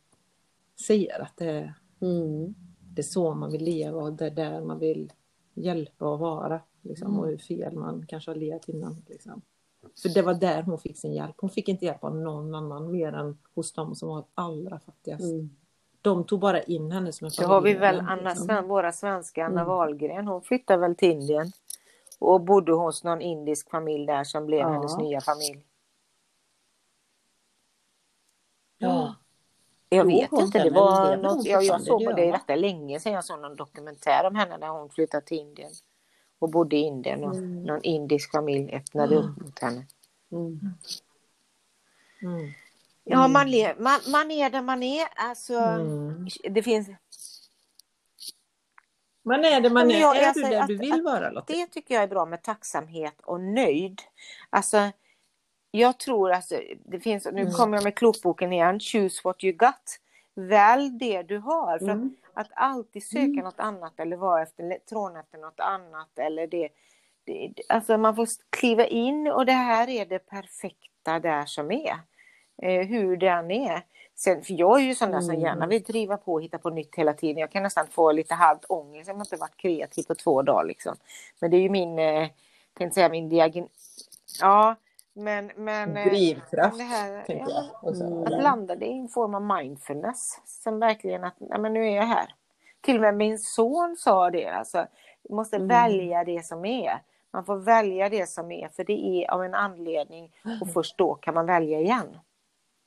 [0.87, 2.55] ser att det Mm.
[2.93, 5.11] det är så man vill leva och det är där man vill
[5.53, 6.59] hjälpa och vara.
[6.81, 8.95] Liksom, och hur fel man kanske har levt innan.
[9.07, 9.41] Liksom.
[10.01, 11.35] För det var där hon fick sin hjälp.
[11.37, 15.23] Hon fick inte hjälp av någon annan mer än hos dem som var allra fattigast.
[15.23, 15.49] Mm.
[16.01, 18.67] De tog bara in henne som en Så har vi väl Anna, liksom.
[18.67, 19.67] Våra svenska Anna Mm.
[19.67, 20.27] Wahlgren.
[20.27, 21.51] Hon flyttade väl till Indien.
[22.19, 24.69] Och bodde hos någon indisk familj där som blev Ja.
[24.69, 25.65] hennes nya familj.
[28.77, 29.15] Ja.
[29.89, 33.25] Jag vet inte, det var något, jag, jag såg på det rätt länge sedan jag
[33.25, 35.71] såg någon dokumentär om henne när hon flyttade till Indien.
[36.43, 37.63] Och bodde i Indien och Mm.
[37.63, 39.85] någon indisk familj öppnade upp mot henne.
[40.31, 40.59] Mm.
[42.21, 42.51] Mm.
[43.03, 45.07] Ja, man, le, man, man är där man är.
[45.15, 46.27] Alltså, Mm.
[46.49, 46.87] det finns,
[49.23, 49.99] Man är det man är.
[49.99, 51.53] jag- är jag du där att- du vill vara Lotta?
[51.53, 54.01] det tycker jag är bra med tacksamhet och nöjd.
[54.49, 54.91] Alltså,
[55.71, 57.53] jag tror alltså, det finns, nu Mm.
[57.53, 59.99] kommer jag med klokboken igen, choose what you got.
[60.35, 61.79] Välj det du har.
[61.79, 62.15] För Mm.
[62.33, 66.69] Att, alltid söka något annat eller vara efter, tråna efter något annat eller det,
[67.23, 71.95] det, alltså man får kliva in och det här är det perfekta där som är.
[72.61, 73.81] Eh, hur den är.
[74.15, 75.41] Sen, för jag är ju sån där som Mm.
[75.41, 77.37] gärna vill driva på och hitta på nytt hela tiden.
[77.37, 80.63] Jag kan nästan få lite halvt ångest om jag inte varit kreativ på två dagar.
[80.65, 80.95] Liksom.
[81.41, 82.29] Men det är ju min, eh,
[82.77, 83.67] tänkte säga min diagen...
[84.41, 84.75] Ja,
[85.13, 85.51] men...
[85.55, 87.95] men eh, Drivkraft, det här, tänker ja, jag.
[88.01, 88.23] Mm.
[88.23, 90.41] att landa det i en form av mindfulness.
[90.45, 92.35] Som verkligen att, ja, men nu är jag här.
[92.81, 94.47] Till och med min son sa det.
[94.47, 94.85] Alltså,
[95.23, 95.67] du måste Mm.
[95.67, 97.01] välja det som är.
[97.31, 98.93] Man får välja det som är för det
[99.23, 102.17] är av en anledning och först då kan man välja igen.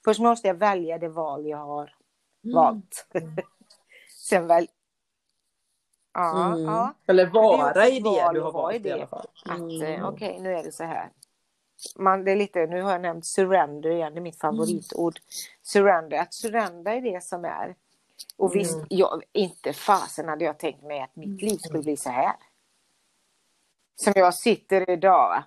[0.04, 1.94] Först måste jag välja det val jag har
[2.54, 3.06] valt.
[4.28, 4.66] Sen väl...
[6.14, 6.64] Ja, Mm.
[6.64, 6.94] ja.
[7.06, 8.92] Eller Det vara också i det du har i valt i det.
[8.92, 9.26] alla fall.
[9.44, 9.82] Att Mm.
[9.82, 11.08] eh, okej, nu är det så här.
[11.96, 15.18] Man, det är lite, nu har jag nämnt surrender igen, det är mitt favoritord.
[15.62, 17.74] Surrender, att surrender är det som är.
[18.36, 18.86] Och visst, Mm.
[18.90, 22.34] jag, inte fasen hade jag tänkt mig att mitt liv skulle bli så här.
[23.96, 25.28] Som jag sitter idag.
[25.28, 25.44] va.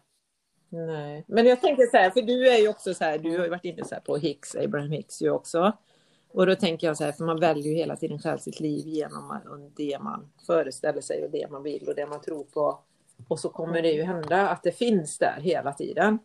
[0.70, 1.26] Nej.
[1.28, 3.50] Men jag tänker så här, för du är ju också så här, du har ju
[3.50, 5.78] varit inne så här på Hicks, Abraham Hicks ju också.
[6.32, 8.88] Och då tänker jag så här, för man väljer ju hela tiden själv sitt liv
[8.88, 12.80] genom det man föreställer sig och det man vill och det man tror på.
[13.28, 16.20] Och så kommer det ju hända att det finns där hela tiden.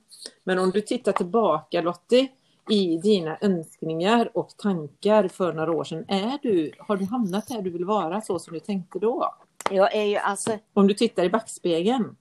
[0.45, 2.29] Men om du tittar tillbaka Lottie,
[2.71, 7.63] i dina önskningar och tankar för några år sedan, är du, har du hamnat där
[7.63, 9.35] du vill vara så som du tänkte då?
[9.71, 10.59] Jag är ju alltså...
[10.73, 12.17] Om du tittar i backspegeln.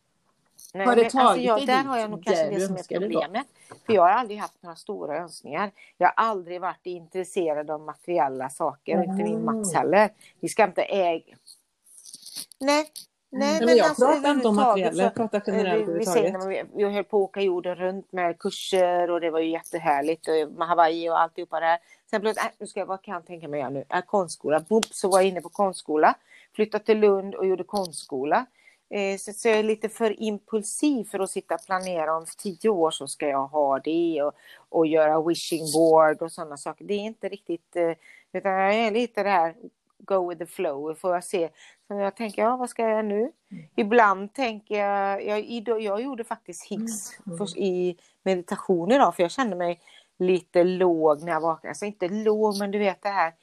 [0.74, 2.76] Nej, Har det alltså tagit jag, dig där dit har jag nog kanske det som
[2.76, 3.48] är problemet.
[3.86, 5.72] För jag har aldrig haft några stora önskningar.
[5.98, 10.10] Jag har aldrig varit intresserad av materiella saker, och inte min Mats heller.
[10.40, 11.36] Vi ska inte äga...
[12.60, 12.86] Nej,
[13.34, 16.30] nej, Nej, men jag alltså, pratar inte om materiella, jag pratar generellt vi, vi säger
[16.30, 16.68] överhuvudtaget.
[16.74, 20.28] vi, vi höll på att åka jorden runt med kurser och det var ju jättehärligt.
[20.28, 21.80] Och Hawaii och alltihopa det här.
[22.10, 23.86] Sen plötsligt, äh, nu ska jag, vad kan jag tänka mig göra nu?
[23.90, 24.60] Äh, konstskola.
[24.60, 26.16] Boop, så var jag inne på konstskola.
[26.56, 28.46] Flyttade till Lund och gjorde konstskola.
[28.90, 32.70] Eh, så, så jag är lite för impulsiv för att sitta och planera om tio
[32.70, 34.34] år så ska jag ha det och,
[34.70, 36.86] och göra wishing board och sådana saker.
[36.86, 37.94] Det är inte riktigt, eh,
[38.34, 39.56] utan jag är lite det här
[40.06, 40.96] go with the flow.
[40.96, 41.50] Får jag se.
[41.88, 43.32] Så jag tänker, ja vad ska jag göra nu?
[43.76, 49.56] Ibland tänker jag, jag, jag gjorde faktiskt Hicks först i meditation idag för jag kände
[49.56, 49.80] mig
[50.20, 51.70] lite låg när jag vaknade.
[51.70, 53.34] Alltså inte låg men du vet det här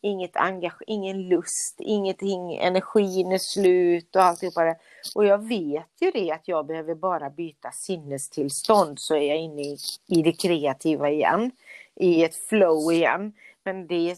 [0.00, 4.76] inget engage, ingen lust, ingenting, energin är slut och alltihopa det.
[5.14, 9.62] Och jag vet ju det att jag behöver bara byta sinnestillstånd så är jag inne
[9.62, 11.50] i, i det kreativa igen.
[11.94, 13.32] I ett flow igen.
[13.64, 14.16] Men det,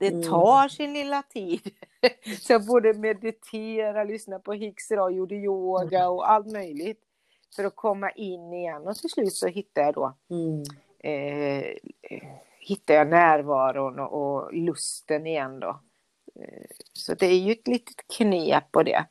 [0.00, 0.22] det Mm.
[0.22, 1.70] tar sin lilla tid.
[2.40, 7.00] Så jag både mediterar, lyssnar på Hicks idag, gjorde yoga och allt möjligt.
[7.56, 10.62] För att komma in igen och till slut så hittar jag då Mm.
[10.98, 11.64] eh,
[12.02, 12.28] eh,
[12.58, 15.80] hittar jag närvaron och, och lusten igen då.
[16.40, 19.04] Eh, så det är ju ett litet knep på det.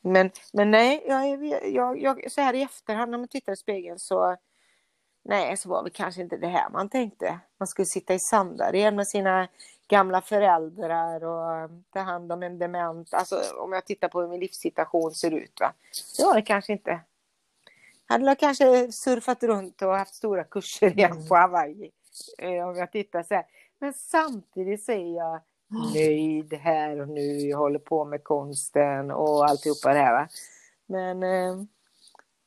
[0.00, 3.98] Men, men nej, jag, jag, jag, så här i efterhand när man tittar i spegeln
[3.98, 4.36] så
[5.24, 7.38] nej, så var det kanske inte det här man tänkte.
[7.58, 9.48] Man skulle sitta i Sandared med sina
[9.90, 13.14] gamla föräldrar och ta hand om en dement.
[13.14, 15.60] Alltså om jag tittar på hur min livssituation ser ut.
[15.60, 15.72] Va?
[16.18, 17.00] Det var det kanske inte.
[18.06, 21.90] Hade jag kanske surfat runt och haft stora kurser igen på Hawaii.
[22.38, 23.44] Eh, om jag tittar så här.
[23.78, 25.40] Men samtidigt så är jag
[25.94, 27.40] nöjd här och nu.
[27.40, 30.12] Jag håller på med konsten och alltihopa det här.
[30.12, 30.28] Va?
[30.86, 31.62] Men eh,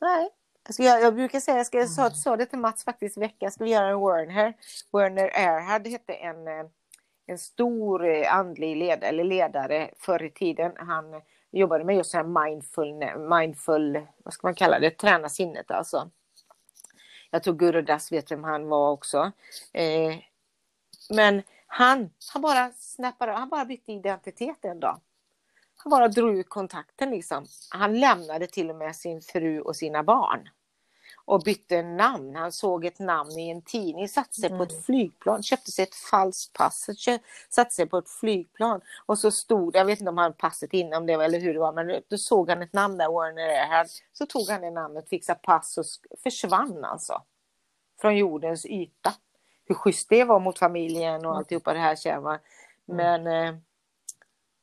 [0.00, 0.30] nej.
[0.66, 3.20] Alltså jag, jag brukar säga, jag, ska, jag sa, sa det till Mats faktiskt i
[3.20, 4.54] veckan, jag skulle göra en Werner.
[4.92, 6.66] Werner Erhard hette en, eh,
[7.26, 10.72] en stor eh, andlig ledare, eller ledare förr i tiden.
[10.76, 15.70] Han jobbade med just så här mindful, mindful, vad ska man kalla det, träna sinnet
[15.70, 16.10] alltså.
[17.30, 19.32] Jag tror Gurdas vet vem han var också.
[19.72, 20.14] Eh,
[21.10, 25.00] men han, han bara snappade, han bara bytte identitet en dag.
[25.76, 27.46] Han bara drog ut kontakten liksom.
[27.70, 30.48] Han lämnade till och med sin fru och sina barn.
[31.26, 32.36] Och bytte namn.
[32.36, 35.94] Han såg ett namn i en tidning, satte sig på ett flygplan, köpte sig ett
[35.94, 36.86] falskt pass,
[37.50, 38.80] satte sig på ett flygplan.
[39.06, 41.60] Och så stod det, jag vet inte om han passet inom det eller hur det
[41.60, 43.90] var, men då såg han ett namn där, Warner Earhart.
[44.12, 45.84] Så tog han det namnet, fixade pass och
[46.22, 47.22] försvann alltså.
[48.00, 49.14] Från jordens yta.
[49.64, 52.38] Hur schysst det var mot familjen och alltihopa det här känner man.
[52.84, 53.54] Men eh,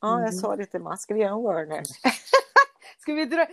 [0.01, 1.83] ja, jag sa det till Mats, ska vi göra en Warner?
[2.99, 3.47] ska vi dra?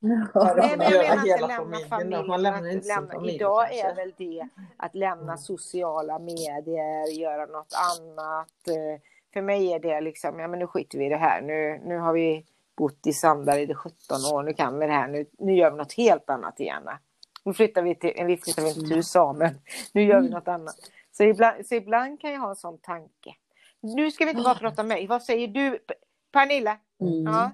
[0.00, 2.26] Ja, Nej, men jag menar inte lämna familjen.
[2.26, 3.86] Man lämnar inte lämna, familj idag kanske.
[3.88, 8.68] är väl det att lämna sociala medier, göra något annat.
[8.68, 9.00] Eh,
[9.32, 11.42] För mig är det liksom, ja men nu skiter vi i det här.
[11.42, 12.46] Nu, nu har vi
[12.76, 13.96] bott i Sandared i 17
[14.34, 15.08] år, nu kan vi det här.
[15.08, 16.82] Nu, nu gör vi något helt annat igen.
[17.44, 19.54] Nu flyttar vi till, vi flyttar inte till USA, men
[19.92, 20.76] nu gör vi något annat.
[21.12, 23.34] Så ibland, så ibland kan jag ha en sån tanke.
[23.80, 25.06] Nu ska vi inte bara prata om mig.
[25.06, 25.78] Vad säger du,
[26.32, 26.76] Pernilla?
[27.00, 27.22] Mm.
[27.24, 27.50] Ja,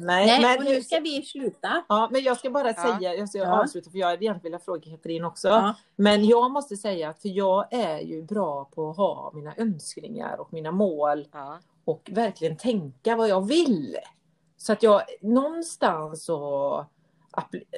[0.00, 1.84] Nej, Nej, men, och nu ska vi sluta.
[1.88, 2.74] ja, men jag ska bara Ja.
[2.98, 3.62] säga, jag ska Ja.
[3.62, 5.48] avsluta för jag hade egentligen velat fråga Katrin också.
[5.48, 5.74] Ja.
[5.96, 10.40] Men jag måste säga att för jag är ju bra på att ha mina önskningar
[10.40, 11.26] och mina mål
[11.84, 13.96] och verkligen tänka vad jag vill.
[14.56, 16.86] Så att jag någonstans så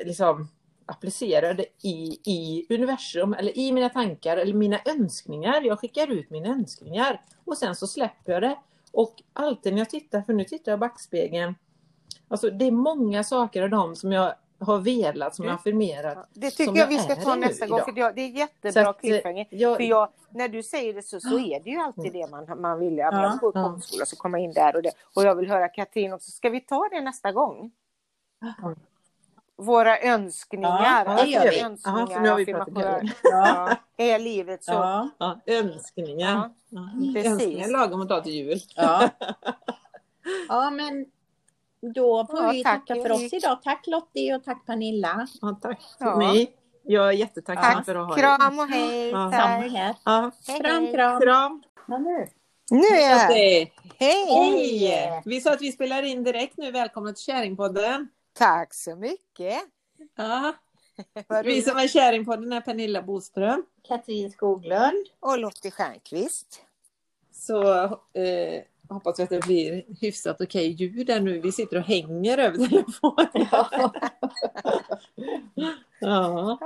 [0.04, 0.48] liksom,
[0.86, 5.60] applicerar det i, i universum eller i mina tankar eller mina önskningar.
[5.62, 8.56] Jag skickar ut mina önskningar och sen så släpper jag det.
[8.92, 11.54] Och alltid när jag tittar, för nu tittar jag i backspegeln,
[12.28, 16.28] alltså det är många saker av dem som jag har velat, som jag har affirmerat.
[16.32, 17.76] Det tycker som jag jag vi ska ta nästa gång.
[17.78, 17.84] idag.
[17.84, 19.46] För det det är jättebra att, eh, cliffhanger.
[19.50, 22.60] jag- För jag, när du säger det så, så är det ju alltid det man,
[22.60, 22.96] man vill.
[22.96, 23.08] Ja.
[23.12, 23.64] Ja, Jag går i ja.
[23.64, 24.92] konstskola så kommer jag in där och det.
[25.16, 26.30] Och jag vill höra Katrin också.
[26.30, 27.70] Ska vi ta det nästa gång?
[29.56, 31.04] Våra önskningar.
[31.06, 31.60] Ja, det gör vi.
[31.60, 32.74] Önskningar, Ja, för nu har vi pratat.
[32.76, 33.00] Ja.
[33.22, 34.72] Ja, är livet så?
[34.72, 35.08] Ja.
[35.18, 36.32] Ja, önskningar.
[36.34, 37.32] Ja, Ja, precis.
[37.32, 38.58] Önskningar lagom att ta till jul.
[38.76, 39.08] Ja.
[40.48, 41.06] ja, men
[41.94, 43.62] då får Ja, vi tack, tacka för oss idag.
[43.62, 45.28] Tack Lottie och tack Pernilla.
[45.40, 46.16] Ja, tack för Ja.
[46.16, 46.56] mig.
[46.82, 47.84] Jag är jättetacksam Tack.
[47.84, 49.08] för att ha Kram och hej.
[49.10, 49.16] Ja.
[49.32, 49.72] Samma Tack.
[49.72, 49.94] här.
[50.04, 50.92] Ja, Hej, Kram, hej.
[50.94, 51.20] kram.
[51.20, 51.62] kram.
[51.86, 52.28] Nu.
[52.70, 53.28] Nu är jag här.
[53.34, 53.72] Hej!
[53.98, 55.22] Hej!
[55.24, 56.70] Vi sa att vi spelar in direkt nu.
[56.70, 58.08] Välkomna till Käringpodden.
[58.32, 59.62] Tack så mycket.
[60.16, 60.52] Ja.
[61.44, 63.64] Vi som är Käringpodden är Pernilla Boström.
[63.88, 65.06] Katrin Skoglund.
[65.20, 66.62] Och Lottie Stjernqvist.
[67.32, 67.82] Så
[68.12, 68.62] eh,
[68.94, 71.40] hoppas vi att det blir hyfsat okej ljud där nu.
[71.40, 73.48] Vi sitter och hänger över telefonen.
[76.00, 76.58] Ja.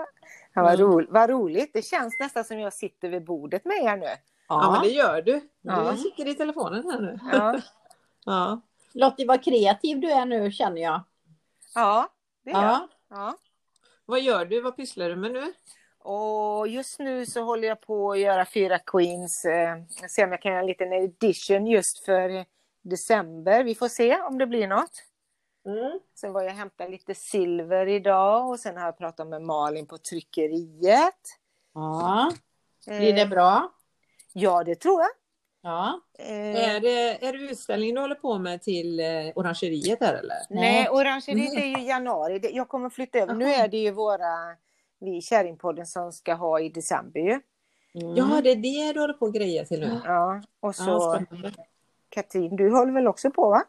[0.53, 0.87] Ja, vad, Mm.
[0.87, 1.71] ro, vad roligt.
[1.73, 4.07] Det känns nästan som jag sitter vid bordet med er nu.
[4.49, 5.33] ja, men det gör du.
[5.33, 5.97] Du Ja.
[5.97, 7.19] kikar i telefonen här nu.
[7.33, 7.61] Ja,
[8.25, 8.61] Ja.
[8.93, 11.01] Lottie, vad kreativ du är nu känner jag.
[11.75, 12.09] ja
[12.45, 12.63] det jag.
[12.63, 12.89] Ja.
[13.11, 13.39] Ja.
[14.07, 14.61] Vad gör du?
[14.61, 15.53] Vad pysslar du med nu?
[16.05, 19.45] Och just nu så håller jag på att göra fyra Queens.
[19.45, 22.45] Eh, jag ser om jag kan göra en liten edition just för
[22.83, 23.65] december.
[23.65, 24.91] Vi får se om det blir något.
[25.67, 26.01] Mm.
[26.21, 29.87] Sen var jag och hämtade lite silver idag och sen har jag pratat med Malin
[29.87, 31.15] på tryckeriet.
[31.75, 32.33] ja.
[32.89, 33.73] Eh, Blir det bra?
[34.33, 35.11] Ja, det tror jag.
[35.63, 36.01] Ja.
[36.19, 40.37] Eh, Är, det, är det utställning du håller på med till eh, Orangeriet här eller?
[40.51, 42.51] Nej, orangeriet är ju januari.
[42.53, 43.35] Jag kommer flytta över.
[43.35, 44.57] Nu är det ju våra,
[45.05, 47.41] vi i Kärringpodden som ska ha i december ju.
[48.03, 48.17] Mm.
[48.17, 50.01] Ja, det är det du håller på att greja till nu.
[50.05, 50.83] Ja, och så
[51.31, 51.51] Ja.
[52.09, 53.63] Katrin, du håller väl också på va?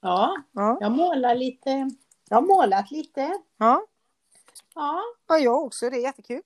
[0.00, 0.78] ja, Ja.
[0.80, 1.90] jag målar lite.
[2.28, 3.38] Jag har målat lite.
[3.58, 3.86] Ja,
[4.74, 5.90] Ja, ja jag också.
[5.90, 6.42] Det är jättekul.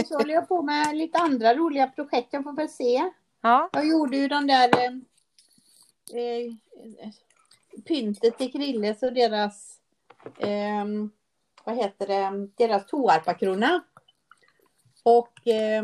[0.00, 2.28] och så håller jag på med lite andra roliga projekt.
[2.32, 3.10] Jag får väl se.
[3.40, 4.92] Ja, Jag gjorde ju den där eh,
[6.20, 6.52] eh,
[7.88, 9.78] pyntet till Krilles och deras
[10.38, 10.84] eh,
[11.64, 13.82] vad heter det, deras toarpakrona.
[15.02, 15.82] Och eh,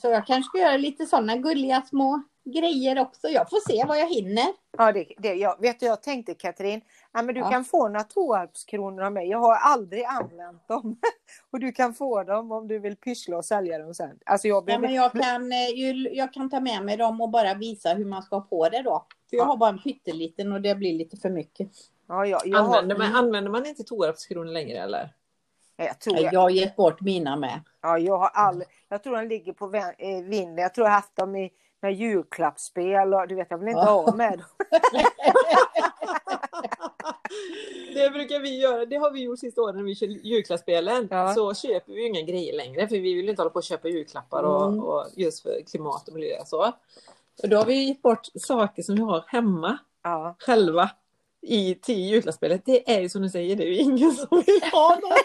[0.00, 3.28] så jag kanske ska göra lite sådana gulliga små grejer också.
[3.28, 4.46] Jag får se vad jag hinner.
[4.78, 6.80] ja det, det, jag, vet du, jag tänkte Katrin,
[7.12, 7.50] ja, men du Ja.
[7.50, 9.28] kan få några Tåarpskronor av mig.
[9.28, 10.96] Jag har aldrig använt dem.
[11.50, 14.18] och du kan få dem om du vill pyssla och sälja dem sen.
[14.26, 14.86] Alltså jag Ja, behöver...
[14.86, 15.68] men jag, kan, eh,
[16.16, 18.82] jag kan ta med mig dem och bara visa hur man ska ha på det
[18.82, 19.06] då.
[19.30, 19.48] För jag Ja.
[19.48, 21.70] har bara en pytteliten och det blir lite för mycket.
[22.10, 25.14] Ja, jag, jag, har, Använder, man, använder man inte Tåarpskronor längre eller?
[25.76, 27.60] jag tror Jag jag, har gett bort mina med.
[27.82, 29.64] ja, jag har all, jag tror de ligger på
[29.98, 30.58] eh, vinden.
[30.62, 31.50] Jag tror jag har haft dem i
[31.82, 34.02] några julklappsspel och du vet, jag vill inte Ja.
[34.06, 34.46] ha med dem.
[37.94, 38.84] Det brukar vi göra.
[38.86, 41.08] Det har vi gjort sista åren när vi kör julklappsspelen.
[41.10, 41.34] Ja.
[41.34, 44.42] Så köper vi inga grejer längre för vi vill inte hålla på och köpa julklappar
[44.42, 44.80] och, Mm.
[44.84, 46.72] och just för klimat och miljö så.
[47.42, 50.36] Och då har vi gett bort saker som vi har hemma Ja.
[50.38, 50.90] själva
[51.42, 52.62] i till julklappsspelet.
[52.64, 55.24] Det är ju som du säger, det är ju ingen som vill ha någonting.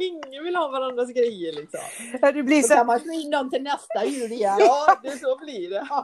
[0.00, 1.80] Ingen vill ha varandras grejer liksom.
[2.22, 2.74] Ja, Det blir Så så...
[2.74, 4.56] kan man slå in dem till nästa jul igen.
[4.58, 5.88] Ja, det så blir det.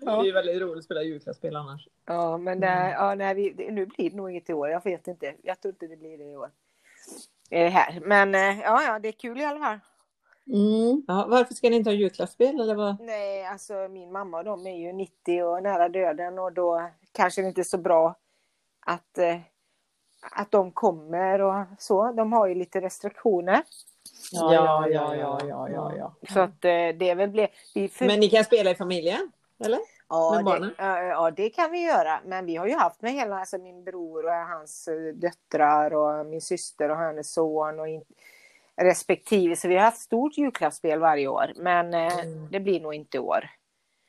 [0.00, 1.88] Det är väldigt roligt att spela julklappsspel annars.
[2.06, 4.68] Ja, men nej, ja, nej, vi, nu blir det nog inget i år.
[4.68, 5.34] Jag vet inte.
[5.42, 6.50] Jag tror inte det blir det i år.
[7.50, 8.00] Eh, här.
[8.02, 9.78] Men eh, ja, ja, det är kul i alla fall.
[10.46, 11.02] Mm.
[11.08, 13.00] Ja, varför ska ni inte ha julklappsspel eller vad?
[13.00, 17.42] Nej, alltså min mamma och de är ju 90 och nära döden och då kanske
[17.42, 18.14] det inte är så bra
[18.86, 19.36] att, eh,
[20.32, 22.12] att de kommer och så.
[22.12, 23.62] De har ju lite restriktioner.
[24.32, 26.14] Ja, ja, ja, ja, ja, ja, ja.
[26.34, 29.32] Så att eh, det är väl ble, vi för, Men ni kan spela i familjen?
[29.64, 29.78] Eller?
[30.08, 30.74] ja, det, barnen?
[30.78, 32.20] ja, det kan vi göra.
[32.24, 36.26] Men vi har ju haft med hela, alltså min bror och hans eh, döttrar och
[36.26, 38.04] min syster och hennes son och in,
[38.76, 39.56] respektive.
[39.56, 41.52] Så vi har haft stort julklappsspel varje år.
[41.56, 42.48] Men Mm.
[42.50, 43.50] det blir nog inte år.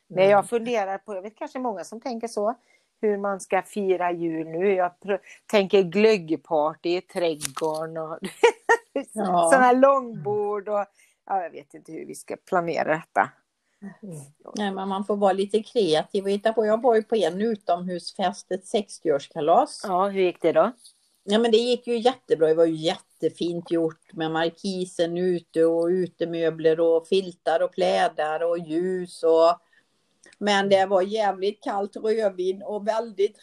[0.08, 0.32] Nej, Mm.
[0.32, 2.56] jag funderar på, jag vet kanske många som tänker så,
[3.02, 4.74] hur man ska fira jul nu.
[4.74, 4.92] Jag
[5.46, 8.20] tänker glöggparty i trädgården och
[8.94, 9.50] Ja.
[9.52, 10.86] sådana här långbord och
[11.26, 13.30] ja, jag vet inte hur vi ska planera detta.
[14.56, 16.66] Nej, men man får vara lite kreativ och hitta på.
[16.66, 19.82] Jag var ju på en utomhusfest, ett 60-årskalas.
[19.84, 20.72] Ja, hur gick det då?
[21.24, 22.48] Ja, men det gick ju jättebra.
[22.48, 28.58] Det var ju jättefint gjort med markisen ute och utemöbler och filtar och plädar och
[28.60, 29.60] ljus och
[30.40, 33.38] men det var jävligt kallt rödvin och väldigt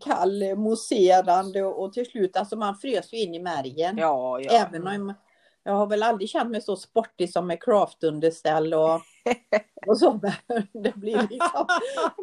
[0.00, 3.98] kall mousserande och, till slut alltså man frös ju in i märgen.
[3.98, 4.50] Ja, ja.
[4.52, 5.14] Även om
[5.64, 9.00] jag har väl aldrig känt mig så sportig som med craftunderställ och,
[9.86, 10.20] och så.
[10.72, 11.66] Det blir liksom,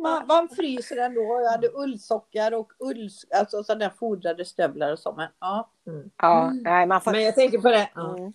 [0.01, 1.21] man, man fryser ändå.
[1.21, 3.09] Jag hade ullsockar och ull,
[3.39, 5.13] alltså sådana fodrade stövlar och så.
[5.13, 5.71] Men, ja.
[6.17, 7.11] ja, nej, man får...
[7.11, 7.89] Men jag tänker på det.
[7.95, 8.33] Mm.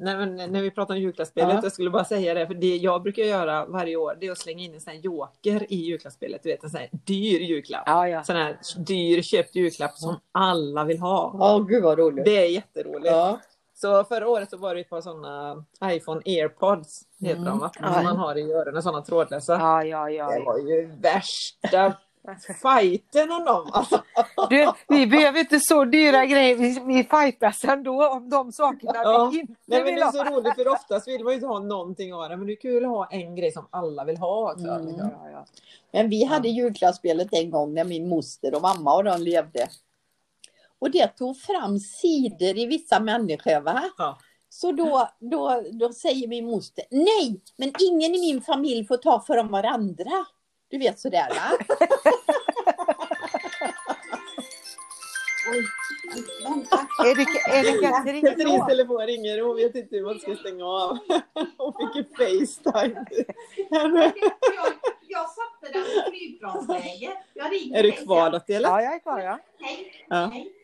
[0.00, 1.60] Men när vi pratar om julklappsspelet, Ja.
[1.62, 4.38] jag skulle bara säga det, för det jag brukar göra varje år, det är att
[4.38, 6.42] slänga in en sån här joker i julklappsspelet.
[6.42, 7.82] Du vet, en sån här dyr julklapp.
[7.86, 8.24] Ja, ja.
[8.24, 11.36] Sån här dyr köpt julklapp som alla vill ha.
[11.38, 12.24] Ja, gud vad roligt.
[12.24, 13.06] Det är jätteroligt.
[13.06, 13.40] Ja.
[13.74, 17.44] Så förra året så var det ett par sådana iPhone airpods, heter Mm.
[17.48, 17.70] de va?
[17.80, 17.94] Ja.
[17.94, 19.52] Som man har i öronen, sådana trådlösa.
[19.52, 20.30] Ja, ja, ja.
[20.30, 21.92] Det var ju värsta
[22.62, 23.70] fighten om dem.
[23.72, 24.02] Alltså.
[24.50, 26.56] Du, vi behöver inte så dyra grejer.
[26.56, 29.30] Vi, vi fightas ändå om de sakerna Ja.
[29.32, 31.46] vi inte Nej men vill det är så roligt för oftast vill man ju inte
[31.46, 32.36] ha någonting av det.
[32.36, 34.66] Men det är kul att ha en grej som alla vill ha också.
[34.66, 34.86] Mm.
[34.86, 35.10] liksom.
[35.22, 35.46] Ja, ja.
[35.92, 39.68] Men vi hade julklappsspelet en gång när min moster och mamma och de levde.
[40.78, 43.82] Och det tog fram sidor i vissa människor va?
[44.48, 49.20] Så då, då, då säger min moster, nej, men ingen i min familj får ta
[49.20, 50.26] för om varandra.
[50.70, 51.58] Du vet sådär va?
[55.52, 55.64] Oj,
[56.44, 56.76] vänta.
[56.98, 58.22] Är det, är det Katrin?
[58.26, 60.98] Katrins telefon ringer och hon vet inte hur man ska stänga av.
[61.56, 63.04] Hon fick ju Facetime.
[63.70, 64.12] Jag,
[65.08, 67.12] jag satte den i flygplansläge.
[67.34, 68.68] Jag ringer Är du kvar eller?
[68.68, 69.38] Ja, jag är kvar ja.
[69.60, 70.04] Hej.
[70.08, 70.30] Ja.
[70.32, 70.54] Hej.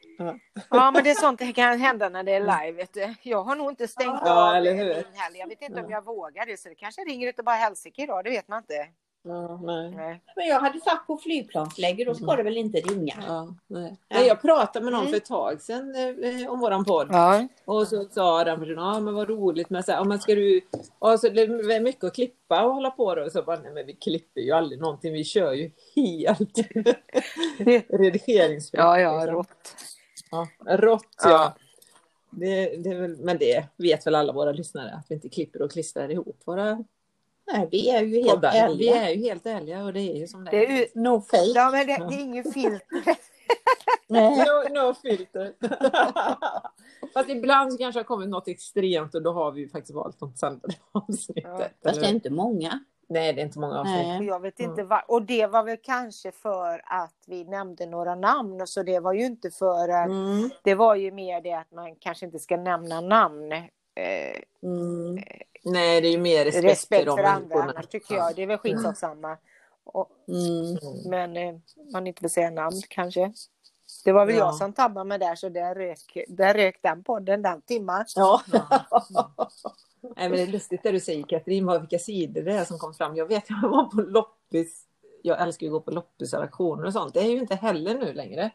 [0.70, 2.72] Ja, men det är sånt som kan hända när det är live.
[2.72, 3.14] Vet du.
[3.22, 4.84] Jag har nog inte stängt Ja, av eller hur?
[4.94, 5.38] min heller.
[5.38, 6.60] Jag vet inte om jag vågar det.
[6.60, 8.24] Så det kanske ringer utav bara helsike idag.
[8.24, 8.88] Det vet man inte.
[9.28, 9.90] Ja, nej.
[9.90, 10.20] Nej.
[10.36, 13.14] Men jag hade satt på flygplansläge, då ska det väl inte ringa?
[13.26, 13.96] Ja, nej.
[14.08, 17.08] Nej, jag pratade med någon för ett tag sedan eh, om våran podd.
[17.10, 17.48] Ja.
[17.64, 20.34] Och så sa den personen, ja men vad roligt med så här, ja, men ska
[20.34, 20.60] du,
[20.98, 23.22] och så det är mycket att klippa och hålla på då.
[23.24, 26.58] Och så bara, nej men vi klipper ju aldrig någonting, vi kör ju helt
[27.88, 28.78] redigeringsfritt.
[28.78, 29.34] Ja, ja, liksom.
[29.34, 29.74] rått.
[30.30, 31.30] Ja, rått ja.
[31.30, 31.56] Ja.
[32.30, 35.62] Det, det är väl, men det vet väl alla våra lyssnare att vi inte klipper
[35.62, 36.84] och klistrar ihop våra
[37.52, 38.52] Nej, vi är ju helt poddar.
[38.52, 38.96] Vi ärliga.
[39.02, 41.42] är ju helt ärliga och det är ju som det, Det är, u- No fake.
[41.54, 43.02] ja, men det, det är ingen filter.
[44.08, 44.38] Nej.
[44.38, 45.52] No, no filter.
[47.14, 49.94] Fast ibland så kanske det har kommit något extremt och då har vi ju faktiskt
[49.94, 51.44] valt sända det avsnittet.
[51.44, 52.80] Ja, Fast det är inte många.
[53.08, 53.96] Nej, det är inte många avsnitt.
[54.06, 54.26] Nej.
[54.26, 58.66] Jag vet inte var, och det var väl kanske för att vi nämnde några namn.
[58.66, 60.50] Så det var ju inte för att Mm.
[60.62, 63.52] Det var ju mer det att man kanske inte ska nämna namn.
[63.52, 63.60] Eh,
[64.62, 65.22] Mm.
[65.72, 68.36] Nej, det är ju mer respekt, respekt för, för andra, annars tycker jag.
[68.36, 69.36] Det är väl skitsamma.
[69.84, 70.76] Och, Mm.
[71.10, 71.54] men eh,
[71.92, 73.32] man inte vill säga namn kanske.
[74.04, 74.40] Det var väl Ja.
[74.44, 78.04] jag som tabbade mig där så där rök, där rök den podden den timmen.
[78.16, 78.42] Ja.
[80.16, 82.78] Nej, men det är lustigt det du säger Katrin, vad- vilka sidor det är som
[82.78, 83.16] kom fram.
[83.16, 84.82] Jag vet, jag var på loppis.
[85.22, 87.14] Jag älskar ju att gå på loppisaktioner och sånt.
[87.14, 88.50] Det är ju inte heller nu längre.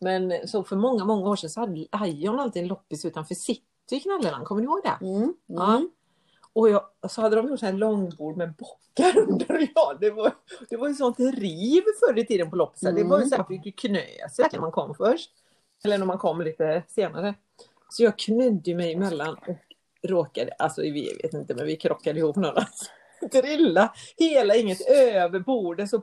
[0.00, 4.00] Men så för många, många år sedan så hade Ion alltid en loppis utanför city
[4.02, 4.44] Knalleland.
[4.44, 5.06] Kommer ni ihåg det?
[5.06, 5.34] Mm.
[5.46, 5.74] Ja.
[5.76, 5.90] Mm.
[6.52, 9.68] Och jag, så hade de gjort så här långbord med bockar under.
[9.74, 10.32] Ja, det var,
[10.70, 12.94] det var ju sånt riv förr i tiden på loppisen.
[12.94, 15.30] Det var ju så här att man fick knö sig när man kom först.
[15.84, 17.34] Eller när man kom lite senare.
[17.90, 19.56] Så jag knödde mig emellan och
[20.02, 22.66] råkade, alltså vi vet inte men vi krockade ihop några.
[23.28, 26.02] Trilla hela inget över bordet så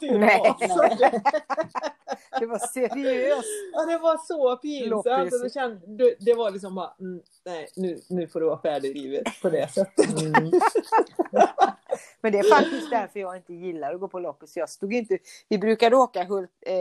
[0.00, 0.40] Nej.
[0.42, 1.20] var så
[2.40, 3.48] Det var seriöst.
[3.72, 5.44] Ja, det var så pinsamt.
[5.44, 8.94] Och kände, det, var liksom bara, mm, nej, nu, nu får du vara färdig i
[8.94, 10.22] livet på det sättet.
[10.22, 10.50] Mm.
[12.20, 14.56] Men det är faktiskt därför jag inte gillar att gå på loppis.
[14.56, 15.18] Jag stod inte...
[15.48, 16.74] Vi brukade åka Hult, eh,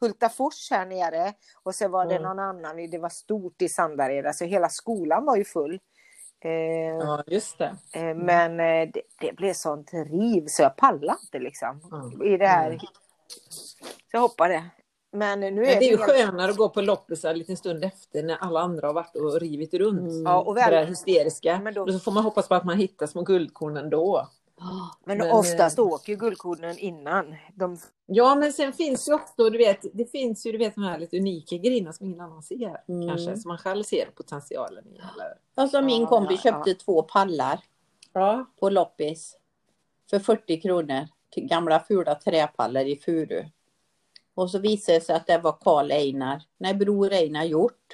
[0.00, 1.32] Hultafors här nere
[1.62, 2.22] och sen var det Mm.
[2.22, 5.80] någon annan, det var stort i Sandared, alltså hela skolan var ju full.
[6.44, 7.76] Eh, Ja, just det.
[7.94, 11.80] eh, men eh, det, det blev sånt riv så jag pallade inte liksom.
[11.92, 12.22] Mm.
[12.22, 12.66] I det här.
[12.66, 12.78] Mm.
[12.80, 12.86] Så
[14.12, 14.64] jag hoppade.
[15.12, 17.56] Men nu är Men det är ju helt- skönare att gå på loppisar en liten
[17.56, 20.00] stund efter när alla andra har varit och rivit runt.
[20.12, 20.22] Mm.
[20.26, 21.60] Ja, och Det där väl, hysteriska.
[21.62, 24.28] Men då- Och så får man hoppas på att man hittar små guldkorn ändå.
[25.04, 27.36] Men, men, oftast eh, åker guldkornen innan.
[27.54, 30.84] De, Ja, men sen finns ju också, du vet, det finns ju du vet, de
[30.84, 32.82] här lite unika grejerna som ingen annan ser.
[32.88, 33.08] Mm.
[33.08, 34.96] Kanske, som man själv ser potentialen i.
[34.96, 35.34] Eller?
[35.54, 37.60] Alltså min Ja, kompis ja, köpte två pallar
[38.12, 38.46] Ja.
[38.60, 39.36] på loppis
[40.10, 41.08] för 40 kronor.
[41.30, 43.44] Till gamla fula träpallar i furu.
[44.34, 47.88] Och så visade det sig att det var Karl Einar, nej Bror Einar gjort.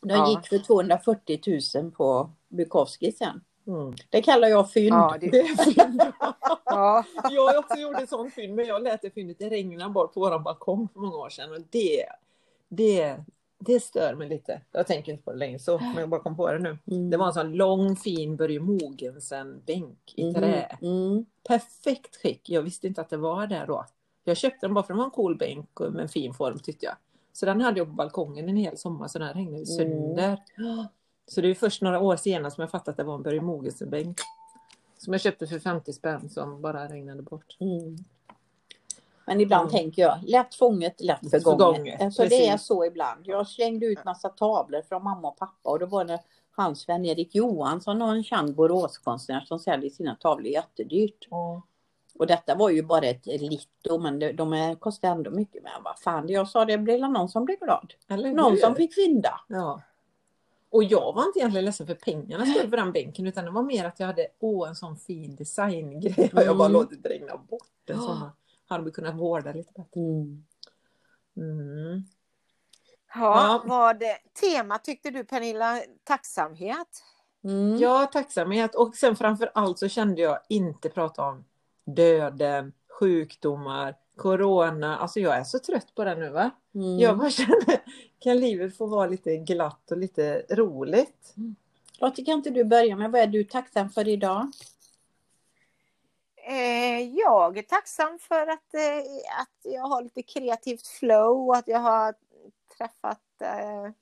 [0.00, 0.30] De Ja.
[0.30, 3.40] gick för 240 000 på Bukowski sen.
[3.66, 3.94] Mm.
[4.10, 4.94] Det kallar jag fynd.
[4.94, 6.02] ja, det, Det är fynd.
[6.64, 10.14] ja, Jag har också gjort ett sånt fynd, men jag lät det fyndet regna bort
[10.14, 11.50] på våran balkong för många år sedan.
[11.52, 12.06] Och det,
[12.68, 13.16] det,
[13.58, 14.60] det stör mig lite.
[14.72, 16.78] Jag tänker inte på det längre så, men jag bara kom på det nu.
[16.90, 17.10] Mm.
[17.10, 20.78] Det var en sån lång fin Börje Mogensen-bänk i Mm, trä.
[20.82, 21.26] Mm.
[21.48, 22.50] Perfekt skick.
[22.50, 23.86] Jag visste inte att det var där då.
[24.24, 26.58] Jag köpte den bara för att det var en cool bänk med en fin form
[26.58, 26.94] tyckte jag.
[27.32, 30.38] Så den hade jag på balkongen en hel sommar så den hängde ju sönder.
[31.26, 33.40] Så det är först några år senare som jag fattade att det var en Börje
[33.40, 34.18] Mogensen-bänk.
[34.98, 37.56] Som jag köpte för 50 spänn som bara regnade bort.
[37.60, 37.96] Mm.
[39.26, 39.80] Men ibland Mm.
[39.80, 42.02] tänker jag, lätt fånget, lätt förgånget.
[42.02, 43.20] Alltså det är så ibland.
[43.26, 46.20] Jag slängde ut massa tavlor från mamma och pappa och då var det
[46.50, 51.28] hans Sven-Erik Johansson och en känd Boråskonstnär som säljer sina tavlor jättedyrt.
[52.18, 55.62] Och detta var ju bara ett litto men det, de är, kostar ändå mycket.
[55.62, 57.94] Men vad fan, jag sa det blir någon som blir glad.
[58.08, 59.40] Eller Någon som fick fynda.
[59.48, 59.82] Ja.
[60.70, 63.62] Och jag var inte egentligen ledsen för pengarna skull för den bänken utan det var
[63.62, 66.72] mer att jag hade åh en sån fin designgrej och jag bara Mm.
[66.72, 68.00] låtit regna bort den.
[68.02, 68.30] Som
[68.66, 70.00] hade vi kunnat vårda lite bättre.
[70.00, 70.44] Mm.
[71.36, 72.02] Mm.
[73.14, 75.80] ja, var det tema tyckte du Pernilla?
[76.04, 77.02] Tacksamhet?
[77.44, 77.76] Mm.
[77.76, 78.74] Ja, tacksamhet.
[78.74, 81.44] Och sen framför allt så kände jag inte prata om
[81.84, 84.98] döden, sjukdomar, corona.
[84.98, 86.50] Alltså jag är så trött på det nu va.
[86.74, 86.98] Mm.
[86.98, 87.82] Jag bara känner,
[88.18, 91.34] kan livet få vara lite glatt och lite roligt?
[92.00, 94.50] Lotte, kan inte du börja med vad är du tacksam för idag?
[96.48, 101.68] Eh, jag är tacksam för att, eh, att jag har lite kreativt flow och att
[101.68, 102.14] jag har
[102.78, 103.92] träffat eh,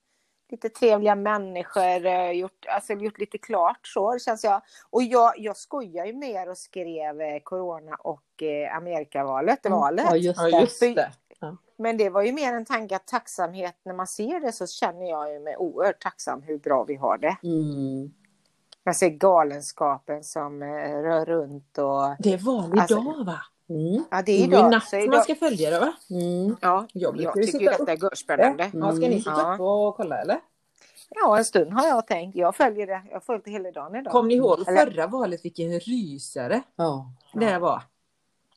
[0.55, 4.62] lite trevliga människor, eh, gjort, alltså gjort lite klart så känns jag.
[4.90, 10.05] Och jag, jag skojar ju mer och skrev eh, Corona och eh, Amerikavalet, valet.
[10.10, 10.60] Ja, just Ja, det.
[10.60, 11.10] just det.
[11.76, 15.10] Men det var ju mer en tanke att tacksamhet, när man ser det så känner
[15.10, 17.36] jag ju mig oerhört tacksam hur bra vi har det.
[17.43, 18.12] Mm.
[18.85, 23.39] Man ser galenskapen som rör runt och Det är val Alltså- idag va?
[23.69, 24.05] Mm.
[24.11, 24.70] ja, det Det är är ju idag.
[24.70, 25.93] natt Så man idag ska följa det va?
[26.11, 26.57] Mm.
[26.61, 28.70] ja, Jag jag, ju tycker sitta detta är görspännande.
[28.74, 29.55] Ja, ska ni sitta Ja.
[29.55, 30.41] upp och kolla eller?
[31.11, 32.36] Ja, en stund har jag tänkt.
[32.36, 33.03] Jag följer det.
[33.09, 34.12] Jag har följt det hela dagen idag.
[34.12, 37.07] Kom ni ihåg Eller- förra valet vilken rysare Ja.
[37.35, 37.82] det var?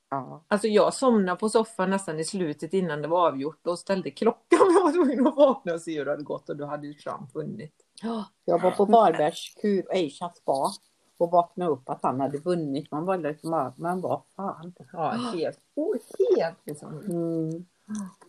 [0.09, 0.43] Ja.
[0.47, 4.39] Alltså jag somnade på soffan nästan i slutet innan det var avgjort och ställde klockan.
[4.73, 6.93] Jag var tvungen att vakna och se hur det hade gått och då hade ju
[6.93, 7.73] Trump vunnit.
[8.01, 10.71] Ja, Jag var på Varbergs kur Aisha spa
[11.17, 12.91] och vaknade upp att han hade vunnit.
[12.91, 14.73] Man var liksom men vad fan.
[14.93, 15.95] Ja, helt, oh,
[16.37, 16.99] helt liksom.
[16.99, 17.65] Mm.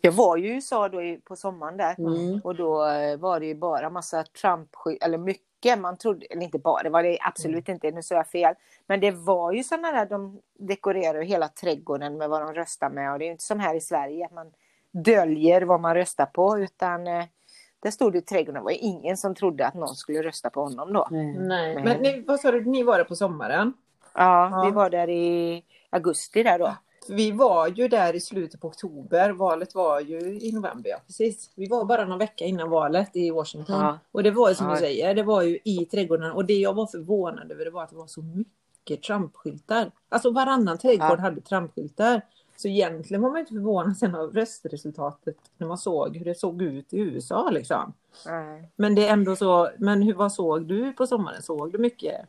[0.01, 1.95] Jag var ju i USA då på sommaren där.
[1.99, 2.41] Mm.
[2.45, 4.71] Och då eh, var det ju bara massa trump
[5.01, 5.79] eller mycket.
[5.79, 8.55] Man trodde, eller inte bara, det var det absolut inte, nu sa jag fel.
[8.87, 13.13] Men det var ju sådana där, de dekorerar hela trädgården med vad de röstar med.
[13.13, 14.53] Och det är ju inte som här i Sverige, att man
[14.91, 16.59] döljer vad man röstar på.
[16.59, 17.25] Utan eh,
[17.83, 20.61] där stod det i trädgården, det var ingen som trodde att någon skulle rösta på
[20.63, 21.09] honom då.
[21.11, 21.25] Nej.
[21.39, 21.85] Nej, Nej.
[21.85, 23.73] men ni, vad sa du, ni var där på sommaren?
[24.15, 24.65] Ja, Ja.
[24.65, 26.77] vi var där i augusti där då.
[27.11, 29.31] Vi var ju där i slutet på oktober.
[29.31, 31.51] Valet var ju i november, ja precis.
[31.57, 33.81] Vi var bara någon vecka innan valet i Washington.
[33.81, 33.99] Ja.
[34.13, 34.73] Och det var ju som Ja.
[34.73, 36.33] du säger, det var ju i trädgården.
[36.33, 39.91] Och det jag var förvånad över det var att det var så mycket Trump-skyltar.
[40.09, 41.21] Alltså varannan trädgård Ja.
[41.21, 42.21] hade Trump-skyltar.
[42.61, 46.63] Så egentligen var man inte förvånad sen av röstresultatet när man såg hur det såg
[46.63, 47.93] ut i USA liksom.
[48.27, 48.71] Nej.
[48.77, 51.43] Men det är ändå så, men hur, vad såg du på sommaren?
[51.43, 52.27] Såg du mycket?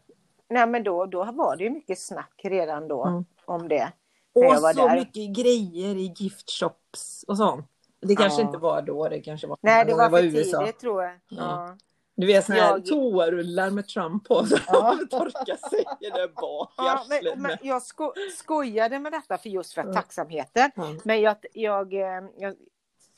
[0.50, 3.26] Nej men då, då var det ju mycket snack redan då Mm.
[3.46, 3.92] om det.
[4.34, 4.96] Och var så där.
[5.00, 7.66] mycket grejer i gift shops och sånt.
[8.02, 8.46] Det kanske Ja.
[8.48, 10.60] inte var då, det kanske var Nej det jag var för USA.
[10.60, 11.12] tidigt tror jag.
[11.14, 11.18] Ja.
[11.38, 11.78] Ja.
[12.20, 14.98] Du vet såna här Jag- toarullar med Trump på så Ja.
[15.12, 15.18] ja.
[15.20, 19.74] torka sig där bak i Ja, men, men jag sko skojade med detta för just
[19.74, 19.94] för Ja.
[19.94, 20.72] tacksamheten.
[20.76, 20.96] Ja.
[21.04, 22.56] Men jag, jag, eh, jag,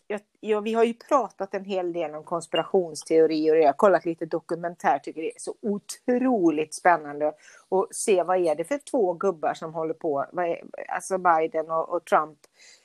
[0.08, 4.06] jag, jag, vi har ju pratat en hel del om konspirationsteorier och jag har kollat
[4.06, 5.00] lite dokumentär.
[5.00, 9.74] Tycker det är så otroligt spännande att se vad är det för två gubbar som
[9.74, 12.40] håller på, vad är, alltså Biden och, och Trump.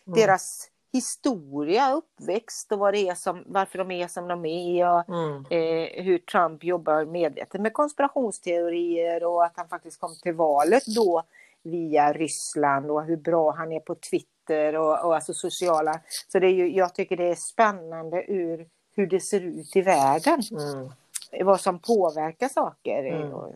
[0.06, 0.18] Mm.
[0.20, 4.89] Deras historia, uppväxt och vad det är som, varför de är som de är.
[4.93, 5.44] Och, Mm.
[5.51, 11.23] eh, hur Trump jobbar medvetet med konspirationsteorier och att han faktiskt kom till valet då
[11.62, 16.01] via Ryssland och hur bra han är på Twitter och, och alltså sociala.
[16.28, 19.82] Så det är ju, jag tycker det är spännande ur hur det ser ut i
[19.82, 20.40] världen.
[20.51, 20.89] Mm.
[21.47, 23.05] Vad som påverkar saker.
[23.05, 23.32] Mm.
[23.32, 23.48] Och,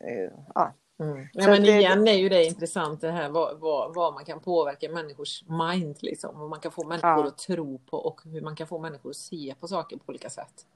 [0.00, 0.72] eh, ja.
[1.00, 1.26] Mm.
[1.32, 4.40] Ja, men det- igen är ju det intressant det här vad, vad, vad man kan
[4.40, 6.38] påverka människors mind liksom.
[6.40, 7.26] Vad man kan få människor Ja.
[7.26, 10.30] att tro på och hur man kan få människor att se på saker på olika
[10.30, 10.66] sätt.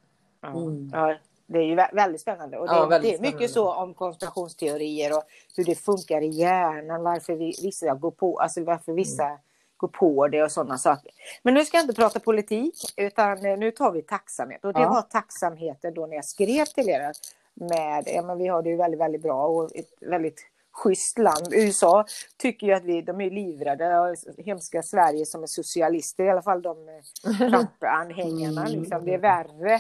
[0.47, 0.91] Mm.
[0.93, 1.17] Ja,
[1.47, 2.59] det är ju vä- väldigt spännande.
[2.59, 3.75] Och det, Ja, väldigt det är mycket spännande.
[3.77, 5.23] så om konspirationsteorier och
[5.57, 9.39] hur det funkar i hjärnan, varför vi, vissa går på, alltså varför vissa Mm.
[9.77, 11.11] går på det och sådana saker.
[11.43, 14.65] Men nu ska jag inte prata politik, utan nu tar vi tacksamhet.
[14.65, 14.89] Och det Ja.
[14.89, 17.13] var tacksamheten då när jag skrev till er
[17.61, 21.49] med, ja men vi har det ju väldigt, väldigt bra och ett väldigt schysst land.
[21.53, 22.05] USA
[22.37, 26.43] tycker ju att vi, de är livrädda av hemska Sverige som är socialister, i alla
[26.43, 28.67] fall de eh, Trump-anhängarna.
[28.67, 28.81] Mm.
[28.81, 29.05] Liksom.
[29.05, 29.75] Det är värre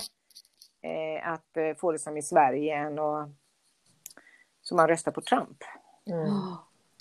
[0.82, 3.28] eh, att eh, få det som i Sverige än att
[4.62, 5.58] så man röstar på Trump.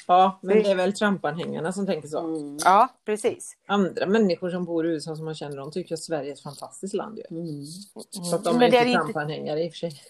[0.09, 2.19] Ja, men det är väl Trump-anhängarna som tänker så.
[2.19, 2.57] Mm.
[2.63, 3.57] Ja, precis.
[3.65, 6.43] Andra människor som bor i USA som man känner de tycker att Sverige är ett
[6.43, 7.23] fantastiskt land ju.
[7.37, 7.65] Mm.
[8.29, 10.01] Så att de är Men det inte är inte- Trump-anhängare i och för sig.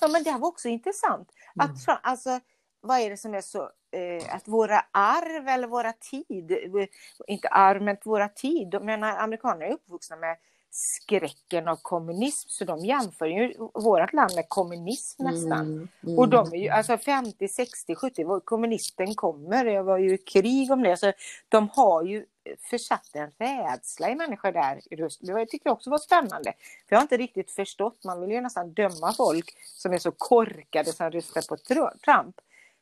[0.00, 1.28] Ja, men det här var också intressant.
[1.56, 1.70] Mm.
[1.70, 2.40] Att, Trump- alltså,
[2.80, 3.58] vad är det som är så,
[3.92, 6.86] eh, att våra arv eller våra tid, eh,
[7.26, 10.36] inte arv men våra tid, jag menar amerikanerna är uppvuxna med
[10.70, 15.60] skräcken av kommunism så de jämför ju vårt land med kommunism nästan.
[15.60, 15.88] Mm.
[16.06, 16.18] Mm.
[16.18, 20.70] Och de är ju, alltså 50, 60, 70, var kommunisten kommer, det var ju krig
[20.72, 20.96] om det.
[20.96, 21.12] Så
[21.48, 22.24] de har ju
[22.70, 24.80] försatt en rädsla i människor där.
[24.90, 26.52] Det var- jag tycker jag också var spännande.
[26.88, 30.10] För jag har inte riktigt förstått, man vill ju nästan döma folk som är så
[30.10, 32.36] korkade som röstar på Tr- Trump.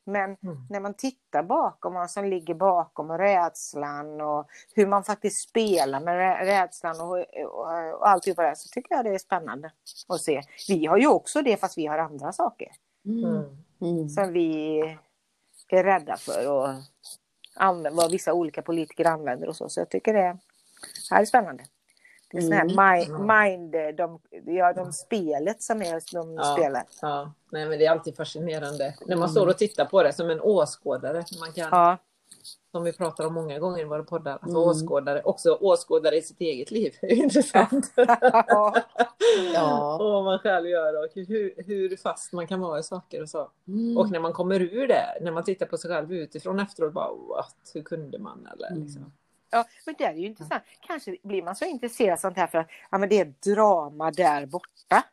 [0.06, 0.56] Men Mm.
[0.70, 6.00] när man tittar bakom vad som ligger bakom och rädslan och hur man faktiskt spelar
[6.00, 9.72] med rä- rädslan och, och, och alltihopa det så tycker jag det är spännande
[10.08, 10.42] att se.
[10.68, 12.68] Vi har ju också det fast vi har andra saker
[13.04, 13.24] Mm.
[13.24, 13.56] Mm.
[13.80, 14.08] Mm.
[14.08, 14.78] som vi
[15.68, 16.68] är rädda för och
[17.56, 19.68] använder, vad vissa olika politiker använder och så.
[19.68, 20.38] Så jag tycker det
[21.10, 21.64] här är spännande.
[22.36, 23.26] Det är sån här Mm.
[23.26, 24.18] mind, mind de,
[24.56, 26.42] ja, de spelet som är, de Ja.
[26.58, 26.82] spelar.
[27.02, 28.94] Ja, nej men det är alltid fascinerande.
[29.06, 31.24] När man står och tittar på det som en åskådare.
[31.40, 31.96] Man kan, Ja,
[32.72, 34.32] Som vi pratar om många gånger i våra poddar.
[34.32, 34.68] Alltså Mm.
[34.68, 36.94] åskådare, också åskådare i sitt eget liv.
[37.00, 37.92] Det är intressant.
[39.54, 39.96] Ja.
[40.00, 43.28] och vad man själv gör och hur, hur fast man kan vara i saker och
[43.28, 43.50] så.
[43.68, 43.96] Mm.
[43.98, 47.08] Och när man kommer ur det, när man tittar på sig själv utifrån efteråt, bara
[47.28, 48.48] what, hur kunde man?
[48.52, 48.82] Eller, Mm.
[48.82, 49.12] liksom.
[49.56, 50.62] Ja, men det är ju intressant.
[50.80, 53.24] Kanske blir man så intresserad av sånt här för att ja, men det är
[53.54, 55.04] drama där borta.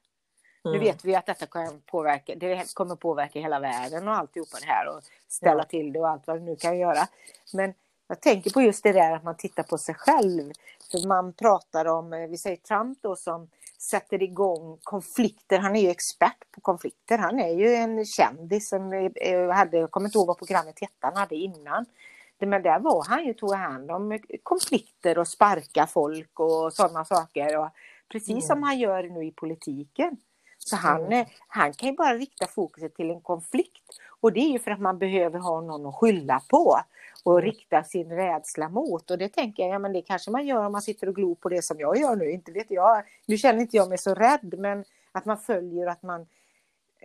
[0.64, 0.82] Nu Mm.
[0.84, 4.88] vet vi att detta kan påverka, det kommer påverka hela världen och alltihopa det här
[4.98, 5.66] och ställa Ja.
[5.66, 7.08] till det och allt vad det nu kan göra.
[7.54, 7.74] Men
[8.08, 10.52] jag tänker på just det där att man tittar på sig själv.
[10.92, 15.60] För man pratar om, eh, vi säger Trump då som sätter igång konflikter.
[15.60, 17.18] Han är ju expert på konflikter.
[17.18, 20.80] Han är ju en kändis som eh, eh, hade, jag kommer inte ihåg vad programmet
[20.80, 21.86] hette han hade innan.
[22.46, 27.58] Men där var han ju, tog hand om konflikter och sparka folk och sådana saker.
[27.58, 27.70] Och
[28.12, 28.42] precis Mm.
[28.42, 30.18] som han gör nu i politiken.
[30.58, 33.84] Så han, eh, han kan ju bara rikta fokuset till en konflikt.
[34.22, 36.78] Och det är ju för att man behöver ha någon att skylla på
[37.24, 37.46] och Mm.
[37.52, 39.12] rikta sin rädsla mot.
[39.12, 41.36] Och det tänker jag, ja men det kanske man gör om man sitter och glor
[41.36, 42.32] på det som jag gör nu.
[42.32, 43.04] Inte vet jag.
[43.26, 46.28] Nu känner inte jag mig så rädd men att man följer att man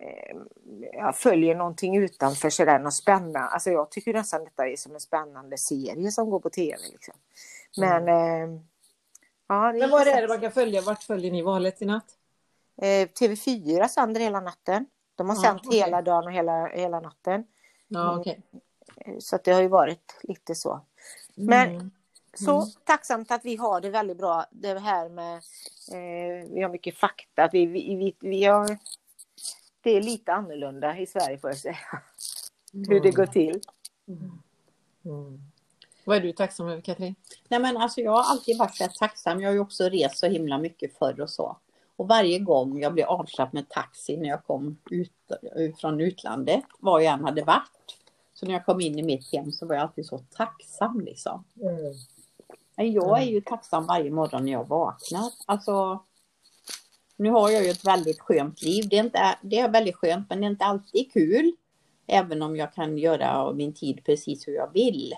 [0.02, 0.36] eh,
[0.92, 3.38] ja, följer någonting utanför sådär, något spännande.
[3.38, 6.76] Alltså jag tycker nästan detta är som en spännande serie som går på tv.
[6.92, 7.14] Liksom.
[7.78, 8.60] Men eh,
[9.48, 10.80] ja, Men vad är det man kan följa?
[10.82, 12.14] Vart följer ni valet i natt?
[12.82, 14.86] Eh, TV4 sänder hela natten.
[15.14, 15.78] De har Ja, sänt okej.
[15.80, 17.44] hela dagen och hela, hela natten.
[17.88, 18.20] Ja, Mm.
[18.20, 18.42] okej.
[18.96, 20.80] Eh, Så det har ju varit lite så.
[21.34, 21.90] Men Mm.
[22.34, 22.68] så Mm.
[22.84, 24.44] tacksamt att vi har det väldigt bra.
[24.50, 25.34] Det här med,
[25.92, 27.48] eh, vi har mycket fakta.
[27.52, 28.78] Vi, vi, vi, vi har,
[29.82, 31.78] det är lite annorlunda i Sverige får jag säga.
[32.72, 33.60] Hur det går till.
[35.04, 35.40] Mm.
[36.04, 37.14] Vad är du tacksam över Katrin?
[37.48, 39.40] Nej men alltså jag har alltid varit här tacksam.
[39.40, 41.56] Jag har ju också rest så himla mycket förr och så.
[41.96, 45.12] Och varje gång jag blev avsläppt med taxi när jag kom ut,
[45.80, 47.98] från utlandet, var jag än hade varit.
[48.34, 51.44] Så när jag kom in i mitt hem så var jag alltid så tacksam liksom.
[52.76, 55.32] Nej, Jag är ju tacksam varje morgon när jag vaknar.
[55.46, 56.04] Alltså,
[57.18, 58.88] Nu har jag ju ett väldigt skönt liv.
[58.88, 61.52] Det är, inte, det är väldigt skönt men det är inte alltid kul.
[62.06, 65.14] Även om jag kan göra min tid precis hur jag vill.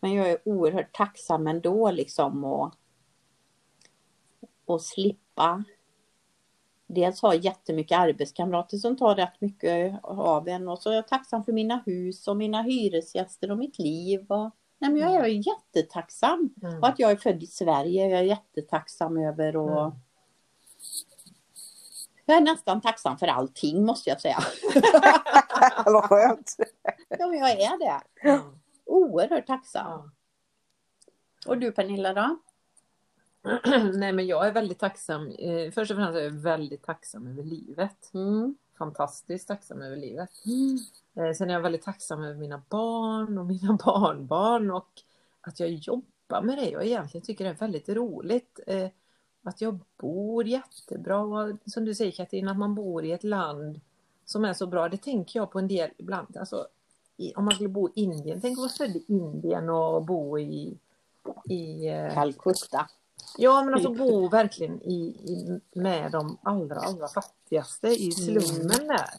[0.00, 2.74] Men jag är oerhört tacksam ändå liksom och,
[4.64, 5.64] och slippa.
[6.86, 11.44] Dels ha jättemycket arbetskamrater som tar rätt mycket av en och så är jag tacksam
[11.44, 14.26] för mina hus och mina hyresgäster och mitt liv.
[14.28, 16.54] Och, nej men jag är jättetacksam.
[16.62, 16.78] Mm.
[16.78, 19.92] Och att jag är född i Sverige jag är jättetacksam över och Mm.
[22.26, 24.38] Jag är nästan tacksam för allting måste jag säga.
[25.86, 26.56] Vad skönt.
[27.08, 28.00] Ja men jag är det.
[28.84, 29.86] Oerhört tacksam.
[29.86, 30.10] Ja.
[31.46, 32.38] Och du Pernilla då?
[33.94, 35.30] Nej men jag är väldigt tacksam.
[35.30, 38.10] Eh, Först och främst är jag väldigt tacksam över livet.
[38.14, 38.56] Mm.
[38.78, 40.30] Fantastiskt tacksam över livet.
[41.16, 45.02] Eh, Sen är jag väldigt tacksam över mina barn och mina barnbarn och
[45.40, 48.60] att jag jobbar med det och egentligen tycker det är väldigt roligt.
[49.42, 53.80] Att jag bor jättebra och som du säger Katrin, att man bor i ett land
[54.24, 54.88] som är så bra.
[54.88, 56.36] Det tänker jag på en del ibland.
[56.36, 56.66] Alltså,
[57.36, 60.78] om man skulle bo i Indien, tänk att vara född i Indien och bo i,
[61.44, 62.88] i eh, Calcutta.
[63.38, 69.10] Ja, men alltså bo verkligen i, i, med de allra, allra fattigaste i slummen där.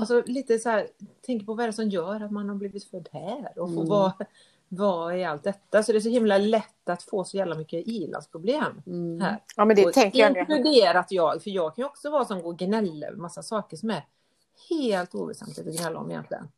[0.00, 0.88] Alltså lite så här,
[1.26, 3.76] tänk på vad är det som gör att man har blivit född här och får
[3.76, 3.88] Mm.
[3.88, 4.12] vara,
[4.68, 5.82] vara i allt detta.
[5.82, 9.20] Så det är så himla lätt att få så jävla mycket ilandsproblem Mm.
[9.20, 9.42] här.
[9.56, 10.36] Ja men det Och tänker jag.
[10.38, 13.76] Inkluderat jag, för jag kan ju också vara som går och gnälla över massa saker
[13.76, 14.04] som är
[14.70, 16.48] helt oväsentligt att gnälla om egentligen.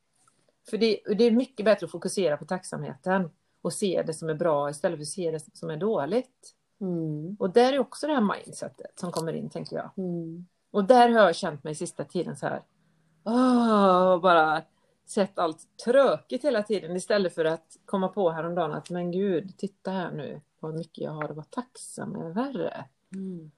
[0.70, 3.30] För det, det är mycket bättre att fokusera på tacksamheten
[3.62, 6.54] och se det som är bra istället för att se det som är dåligt.
[6.80, 7.36] Mm.
[7.38, 9.90] Och där är också det här mindsetet som kommer in, tänker jag.
[9.96, 10.46] Mm.
[10.70, 12.62] Och där har jag känt mig sista tiden så här.
[13.24, 14.62] Åh, bara
[15.10, 19.90] sett allt tråkigt hela tiden istället för att komma på häromdagen att men gud, titta
[19.90, 22.84] här nu vad mycket jag har att vara tacksam över.
[23.14, 23.50] Mm.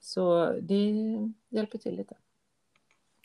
[0.00, 0.92] Så det
[1.48, 2.14] hjälper till lite.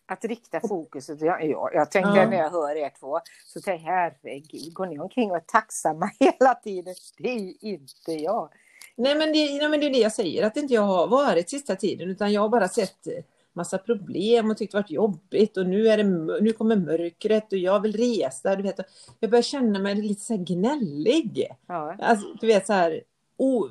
[0.05, 1.21] Att rikta fokuset.
[1.21, 2.29] Jag, jag, jag tänkte Ja.
[2.29, 6.11] när jag hör er två, så tänkte jag herregud, går ni omkring och är tacksamma
[6.19, 6.95] hela tiden?
[7.17, 8.49] Det är ju inte jag.
[8.95, 11.49] Nej men, det, nej men det är det jag säger, att inte jag har varit
[11.49, 13.07] sista tiden utan jag har bara sett
[13.53, 16.03] massa problem och tyckt det varit jobbigt och nu, är det,
[16.41, 18.55] nu kommer mörkret och jag vill resa.
[18.55, 18.79] Du vet,
[19.19, 21.47] jag börjar känna mig lite så här gnällig.
[21.67, 21.95] Ja.
[21.99, 23.03] Alltså, du vet så här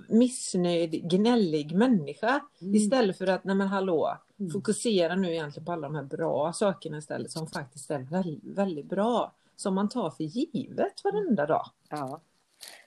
[0.09, 2.41] missnöjd, gnällig människa.
[2.61, 2.75] Mm.
[2.75, 4.51] Istället för att, nej men hallå, Mm.
[4.51, 8.87] fokusera nu egentligen på alla de här bra sakerna istället som faktiskt är väldigt, väldigt
[8.87, 9.33] bra.
[9.57, 11.67] Som man tar för givet varenda dag.
[11.89, 12.21] Ja.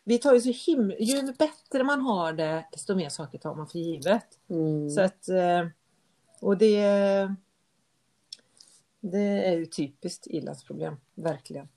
[0.04, 3.68] Vi tar ju så himla, ju bättre man har det, desto mer saker tar man
[3.68, 4.26] för givet.
[4.50, 4.90] Mm.
[4.90, 5.68] Så att, eh,
[6.42, 6.82] och det,
[9.00, 11.68] det är ju typiskt ilandsproblem, verkligen.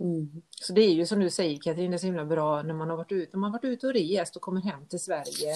[0.00, 0.42] Mm.
[0.50, 2.90] Så det är ju som du säger Katrin, det är så himla bra när man
[2.90, 5.54] har varit ute, när man har varit ute och rest och kommer hem till Sverige.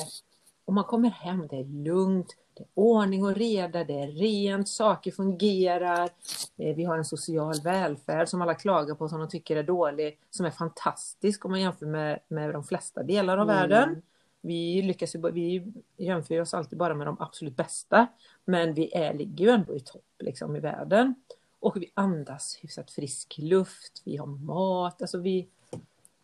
[0.65, 4.69] Och man kommer hem, det är lugnt, det är ordning och reda, det är rent,
[4.69, 6.11] saker fungerar.
[6.57, 10.19] Eh, Vi har en social välfärd som alla klagar på som de tycker är dålig,
[10.31, 13.57] som är fantastisk om man jämför med, med de flesta delar av Mm.
[13.57, 14.03] världen.
[14.45, 18.07] Vi lyckas ju, vi jämför oss alltid bara med de absolut bästa.
[18.45, 21.15] Men vi är, ligger ju ändå i topp liksom, i världen.
[21.61, 25.49] Och vi andas hyfsat frisk luft, vi har mat, alltså vi,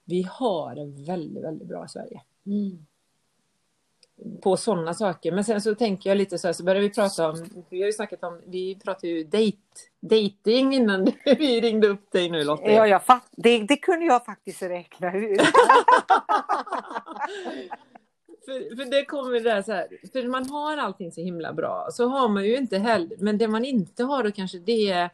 [0.05, 2.23] vi har det väldigt, väldigt bra i Sverige.
[2.47, 2.87] Mm.
[4.41, 5.33] På sådana saker.
[5.33, 7.87] Men sen så tänker jag lite så här, så börjar vi prata om, vi har
[7.87, 9.57] ju snackat om, vi pratar ju date,
[10.01, 12.71] dating innan vi ringde upp dig nu Lotta.
[12.71, 15.41] Ja, jag fatt, det, det kunde jag faktiskt räkna ut.
[18.49, 21.89] För, för det kommer det där så här, för man har allting så himla bra,
[21.93, 25.11] så har man ju inte heller, men det man inte har då kanske det är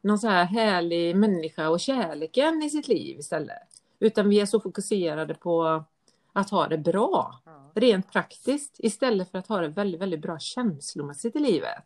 [0.00, 3.62] någon så här härlig människa och kärleken i sitt liv istället.
[4.00, 5.84] Utan vi är så fokuserade på
[6.32, 7.70] att ha det bra, Ja.
[7.74, 11.84] rent praktiskt, istället för att ha det väldigt, väldigt bra känslomässigt i livet.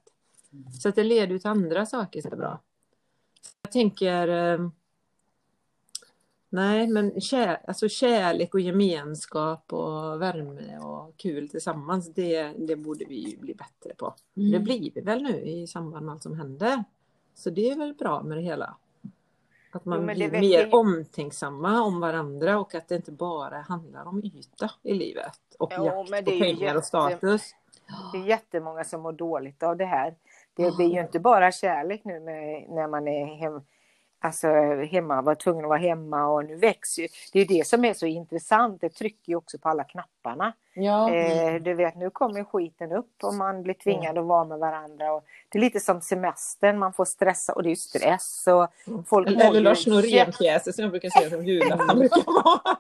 [0.83, 2.61] Så att det leder till andra saker så bra.
[3.63, 4.69] Jag tänker, eh,
[6.53, 13.05] nej men kär, alltså kärlek och gemenskap och värme och kul tillsammans, det, det borde
[13.05, 14.15] vi ju bli bättre på.
[14.35, 14.65] Det Mm.
[14.65, 16.85] blir vi väl nu i samband med allt som händer.
[17.35, 18.77] Så det är väl bra med det hela.
[19.75, 24.05] Att man Jo, det blir mer omtänksamma om varandra och att det inte bara handlar
[24.09, 25.39] om yta i livet.
[25.59, 27.55] Och Jo, jakt men det ju pengar och jätte- status.
[28.13, 30.15] Det är jättemånga som mår dåligt av det här.
[30.55, 33.61] Det blir ju inte bara kärlek nu med, när man är hem,
[34.23, 34.49] alltså
[34.91, 37.09] hemma, var tvungen att vara hemma och nu växer ju.
[37.33, 38.81] Det är det som är så intressant.
[38.81, 40.53] Det trycker ju också på alla knapparna.
[40.75, 41.15] Ja.
[41.15, 45.13] Eh, du vet, nu kommer skiten upp och man blir tvingad att vara med varandra.
[45.13, 48.47] Och det är lite som semestern, man får stressa och det är ju stress.
[48.47, 48.69] Och
[49.07, 52.61] folk Eller, Lars Norén-pjäser som jag brukar säga som julafton vara.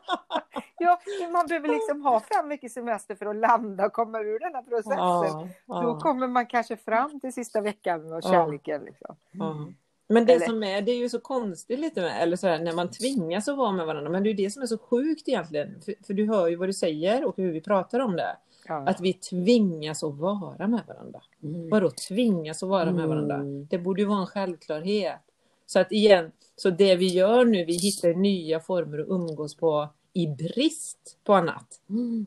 [0.78, 1.00] Ja,
[1.32, 4.62] man behöver liksom ha fem veckors semester för att landa och komma ur den här
[4.62, 4.98] processen.
[4.98, 8.84] Ja, Då ja, kommer man kanske fram till sista veckan och kärleken.
[8.84, 9.16] Liksom.
[9.30, 9.66] ja.
[10.08, 12.58] Men det Eller- som är, det är ju så konstigt lite med, eller så här,
[12.58, 14.78] när man tvingas att vara med varandra, men det är ju det som är så
[14.78, 15.80] sjukt egentligen.
[15.84, 18.36] För, för du hör ju vad du säger och hur vi pratar om det.
[18.68, 18.74] Ja.
[18.88, 21.22] Att vi tvingas att vara med varandra.
[21.70, 23.34] Vadå tvingas att vara med varandra?
[23.34, 23.66] Mm.
[23.70, 25.18] Det borde ju vara en självklarhet.
[25.66, 29.88] Så att igen, så det vi gör nu, vi hittar nya former att umgås på
[30.12, 31.80] i brist på annat.
[31.88, 32.26] Mm.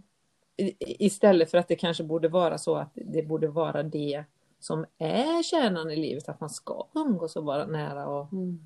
[0.58, 4.24] I- Istället för att det kanske borde vara så att det borde vara det
[4.66, 8.60] som är kärnan i livet, att man ska umgås och vara nära och, Mm.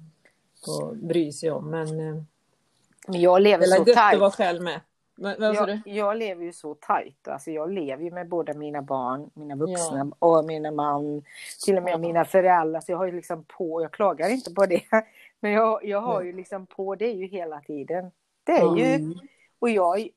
[0.67, 1.69] och bry sig om.
[1.69, 2.21] Men eh,
[3.07, 4.35] Men jag lever så tajt.
[4.35, 4.81] själv med.
[5.15, 5.35] Du?
[5.39, 7.27] Jag, jag lever ju så tajt.
[7.27, 11.23] Alltså jag lever ju med båda mina barn, mina vuxna och mina man.
[11.65, 11.97] Till och med Ja.
[11.97, 12.81] mina föräldrar.
[12.81, 14.81] Så jag har ju liksom på, jag klagar inte på det.
[15.39, 18.11] Men jag, jag har ju liksom på det ju hela tiden.
[18.43, 19.19] Det är ju, Mm.
[19.59, 20.07] och jag,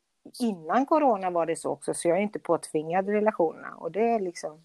[0.40, 3.74] innan corona var det så också, så jag är inte påtvingad relationerna.
[3.78, 4.64] Och det är liksom,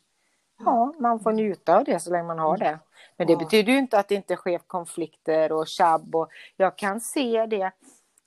[0.59, 2.79] ja, man får njuta av det så länge man har det.
[3.17, 3.39] Men det Ja.
[3.39, 6.15] betyder ju inte att det inte sker konflikter och tjabb.
[6.15, 7.71] Och jag kan se det,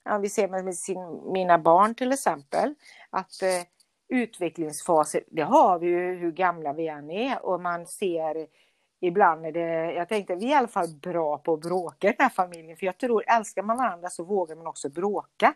[0.05, 2.75] ja, vi ser med sin, mina barn till exempel,
[3.11, 3.49] att eh,
[4.09, 7.47] utvecklingsfaser, det har vi ju hur gamla vi än är.
[7.47, 8.47] Och man ser
[9.01, 12.15] ibland är det, jag tänkte vi är i alla fall bra på att bråka i
[12.19, 12.77] den här familjen.
[12.77, 15.55] För jag tror, älskar man varandra så vågar man också bråka.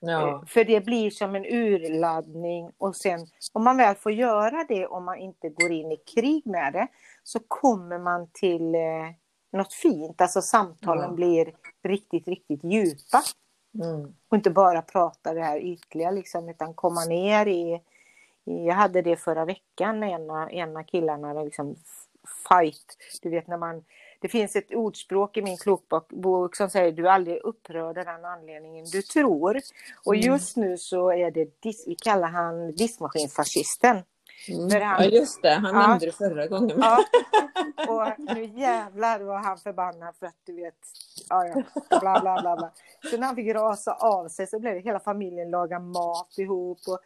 [0.00, 0.28] Ja.
[0.28, 4.86] Eh, För det blir som en urladdning och sen om man väl får göra det
[4.86, 6.86] om man inte går in i krig med det
[7.22, 8.80] så kommer man till eh,
[9.52, 10.20] något fint.
[10.20, 11.10] Alltså samtalen Ja.
[11.14, 13.22] blir riktigt, riktigt djupa.
[13.82, 14.14] Mm.
[14.28, 17.80] Och inte bara prata det här ytliga liksom utan komma ner i,
[18.44, 21.76] jag hade det förra veckan när ena, ena killarna liksom
[22.48, 22.96] fight.
[23.22, 23.84] Du vet när man
[24.24, 28.04] det finns ett ordspråk i min klokbok bok som säger du är aldrig upprörd av
[28.04, 29.60] den anledningen du tror.
[30.04, 30.26] Och Mm.
[30.26, 31.48] just nu så är det,
[31.86, 34.02] vi kallar han diskmaskinfascisten.
[34.70, 35.86] Ja han, just det, han Ja.
[35.88, 36.78] nämnde det förra gången.
[36.80, 36.98] Ja,
[37.88, 40.78] och nu jävlar var han förbannad för att du vet,
[41.28, 41.62] ja, ja,
[42.00, 42.56] bla bla bla.
[42.56, 42.70] bla.
[43.10, 46.78] Så när han fick rasa av sig så blev det hela familjen laga mat ihop.
[46.88, 46.98] Och,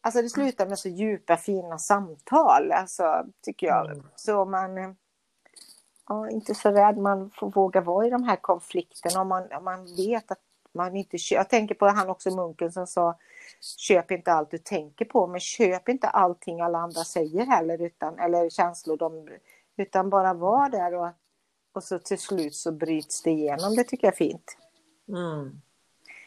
[0.00, 3.86] alltså det slutade med så djupa fina samtal, alltså, tycker jag.
[3.90, 4.04] Mm.
[4.16, 4.96] Så man,
[6.12, 9.64] ja, inte så rädd, man får våga vara i de här konflikterna om man, om
[9.64, 10.38] man vet att
[10.74, 11.40] man inte köper.
[11.40, 13.18] Jag tänker på han också munken som sa
[13.76, 18.18] köp inte allt du tänker på, men köp inte allting alla andra säger heller, utan,
[18.18, 19.28] eller känslor, de,
[19.76, 21.08] utan bara var där och,
[21.74, 23.76] och så till slut så bryts det igenom.
[23.76, 24.56] Det tycker jag är fint.
[25.08, 25.60] Mm.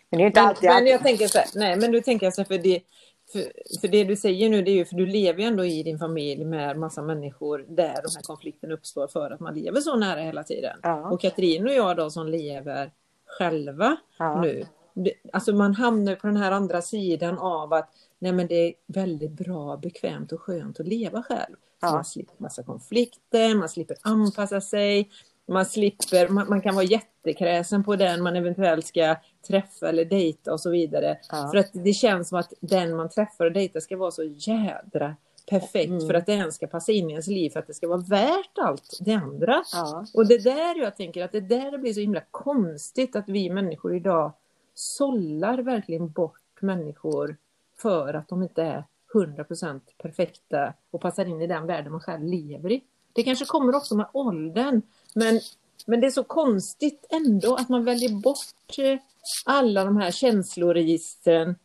[0.10, 0.70] Men det är inte Men, alltid...
[0.70, 2.82] men jag tänker så här, nej men du tänker så här, för det,
[3.32, 5.84] för, för det du säger nu det är ju för du lever ju ändå i
[5.84, 9.96] din familj med massa människor där de här konflikterna uppstår för att man lever så
[9.96, 10.80] nära hela tiden.
[10.84, 11.12] Ja.
[11.12, 12.92] Och Katrin och jag då som lever
[13.26, 14.42] själva Ja.
[14.42, 14.66] nu.
[14.94, 17.90] Det, alltså man hamnar på den här andra sidan av att
[18.20, 21.56] nej men det är väldigt bra, bekvämt och skönt att leva själv.
[21.82, 21.92] Ja.
[21.92, 25.10] Man slipper massa konflikter, man slipper anpassa sig,
[25.48, 29.16] man slipper, man, man kan vara jättekräsen på den man eventuellt ska
[29.48, 31.18] träffa eller dejta och så vidare.
[31.32, 31.50] Ja.
[31.52, 35.16] För att det känns som att den man träffar och dejtar ska vara så jädra
[35.50, 36.08] perfekt Mm.
[36.08, 38.02] för att det ens ska passa in i ens liv för att det ska vara
[38.10, 39.64] värt allt det andra.
[39.74, 40.06] Ja.
[40.14, 43.96] Och det där jag tänker att det där blir så himla konstigt att vi människor
[43.96, 44.32] idag
[44.74, 47.38] sållar verkligen bort människor
[47.78, 52.24] för att de inte är 100% perfekta och passar in i den världen man själv
[52.24, 52.84] lever i.
[53.16, 54.82] Det kanske kommer också med åldern
[55.14, 55.40] men,
[55.86, 59.00] men det är så konstigt ändå att man väljer bort eh,
[59.46, 61.56] alla de här känsloregistren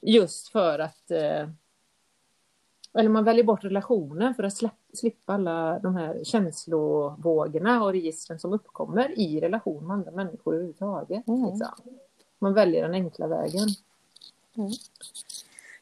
[0.00, 1.48] just för att eh,
[2.98, 4.58] eller man väljer bort relationen för att
[4.94, 11.28] slippa alla de här känslovågorna och registren som uppkommer i relation med andra människor överhuvudtaget.
[11.28, 11.46] Mm.
[11.46, 11.68] Liksom.
[12.38, 13.68] Man väljer den enkla vägen.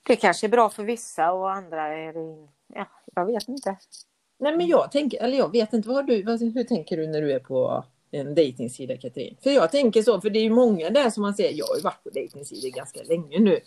[0.03, 2.49] Det kanske är bra för vissa och andra är det...
[2.66, 3.77] Ja, jag vet inte.
[4.43, 7.32] Nej men jag tänker, eller jag vet inte, vad du, hur tänker du när du
[7.32, 9.36] är på en dejtingsida Katrin?
[9.43, 11.77] För jag tänker så, för det är ju många där som man ser, jag har
[11.77, 13.60] ju varit på dejtingsidor ganska länge nu.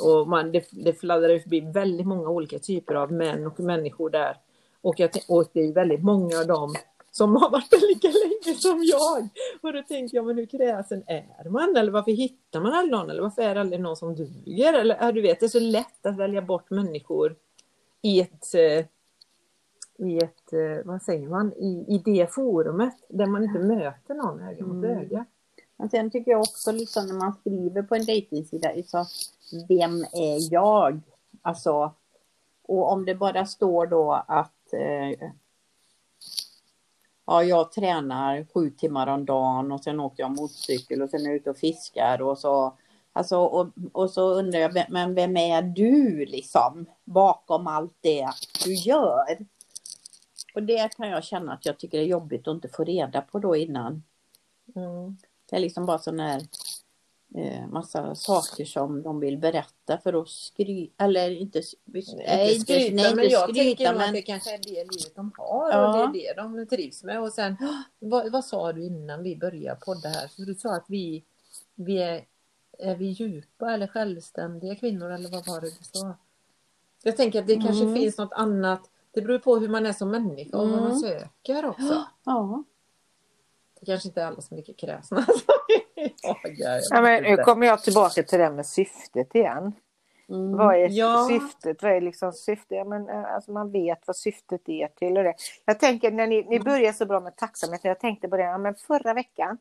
[0.00, 4.10] Och man, det, det fladdrar ju förbi väldigt många olika typer av män och människor
[4.10, 4.36] där.
[4.80, 6.74] Och, jag, och det är ju väldigt många av dem
[7.10, 9.28] som har varit där lika länge som jag.
[9.62, 11.76] Och då tänker jag, men hur kräsen är man?
[11.76, 13.10] Eller varför hittar man aldrig någon?
[13.10, 14.74] Eller varför är det aldrig någon som duger?
[14.74, 17.36] Eller ja, du vet, det är så lätt att välja bort människor
[18.02, 18.84] i ett eh,
[19.98, 24.40] i ett, eh, vad säger man, i, i det forumet där man inte möter någon
[24.40, 24.98] öga mot Mm.
[24.98, 25.24] öga.
[25.76, 29.06] Men sen tycker jag också liksom när man skriver på en dejtingsida, så
[29.68, 31.00] vem är jag?
[31.42, 31.92] Alltså,
[32.62, 35.28] och om det bara står då att eh,
[37.26, 41.26] ja, jag tränar sju timmar om dagen och sen åker jag motorcykel och sen är
[41.26, 42.76] jag ute och fiskar och så
[43.12, 48.28] Alltså, och, och så undrar jag, men vem är du liksom bakom allt det
[48.64, 49.24] du gör?
[50.54, 53.38] Och det kan jag känna att jag tycker är jobbigt att inte få reda på
[53.38, 54.02] då innan.
[54.76, 55.16] Mm.
[55.50, 56.42] Det är liksom bara sån här
[57.34, 61.62] eh, massa saker som de vill berätta för att skryta, eller inte,
[62.16, 64.70] nej, inte skryta, nej, men inte jag tänker skryta, att men det kanske är det
[64.92, 66.04] livet de har Ja.
[66.06, 67.20] och det är det de trivs med.
[67.20, 67.56] Och sen,
[67.98, 70.28] vad, vad sa du innan vi började podda här?
[70.28, 71.24] För du sa att vi,
[71.74, 72.24] vi är,
[72.78, 76.14] är vi djupa eller självständiga kvinnor eller vad var det du sa?
[77.02, 77.94] Jag tänker att det kanske Mm.
[77.94, 78.90] finns något annat.
[79.20, 80.98] Det beror på hur man är som människa och vad man Mm.
[80.98, 82.04] söker också.
[82.24, 82.64] ja.
[83.80, 85.26] Det kanske inte är alla som är lika kräsna.
[86.90, 89.72] Ja, men nu kommer jag tillbaka till det med syftet igen.
[90.28, 90.56] Mm.
[90.56, 91.26] Vad är Ja.
[91.30, 91.82] syftet?
[91.82, 92.76] Vad är liksom syftet?
[92.78, 95.16] Ja, men, eh, alltså, man vet vad syftet är till.
[95.18, 95.34] Och det.
[95.64, 97.80] Jag tänker när ni, ni börjar så bra med tacksamhet.
[97.84, 99.58] Jag tänkte på det, ja, men förra veckan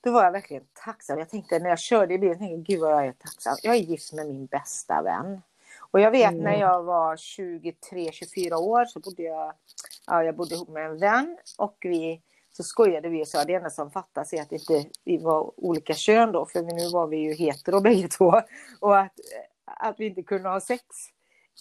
[0.00, 1.18] då var jag verkligen tacksam.
[1.18, 3.56] Jag tänkte när jag körde i bilen, tänkte, gud vad jag är tacksam.
[3.62, 5.42] Jag är gift med min bästa vän.
[5.90, 6.44] Och jag vet Mm.
[6.44, 9.52] när jag var 23-24 år så bodde jag,
[10.06, 12.22] ja, jag bodde ihop med en vän och vi
[12.52, 15.94] så skojade vi och sa det enda som fattas är att inte vi var olika
[15.94, 18.32] kön då, för nu var vi ju hetero bägge två.
[18.80, 19.12] Och att,
[19.64, 20.84] att vi inte kunde ha sex.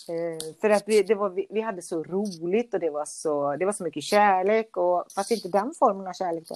[0.10, 3.56] Eh, för att vi, det var, vi, vi hade så roligt och det var så,
[3.56, 4.78] det var så mycket kärlek.
[4.78, 6.48] Och, fast inte den formen av kärlek.
[6.48, 6.56] Då.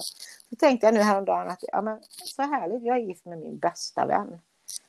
[0.50, 3.58] Så tänkte jag nu häromdagen att ja, men, så härligt, jag är gift med min
[3.58, 4.38] bästa vän.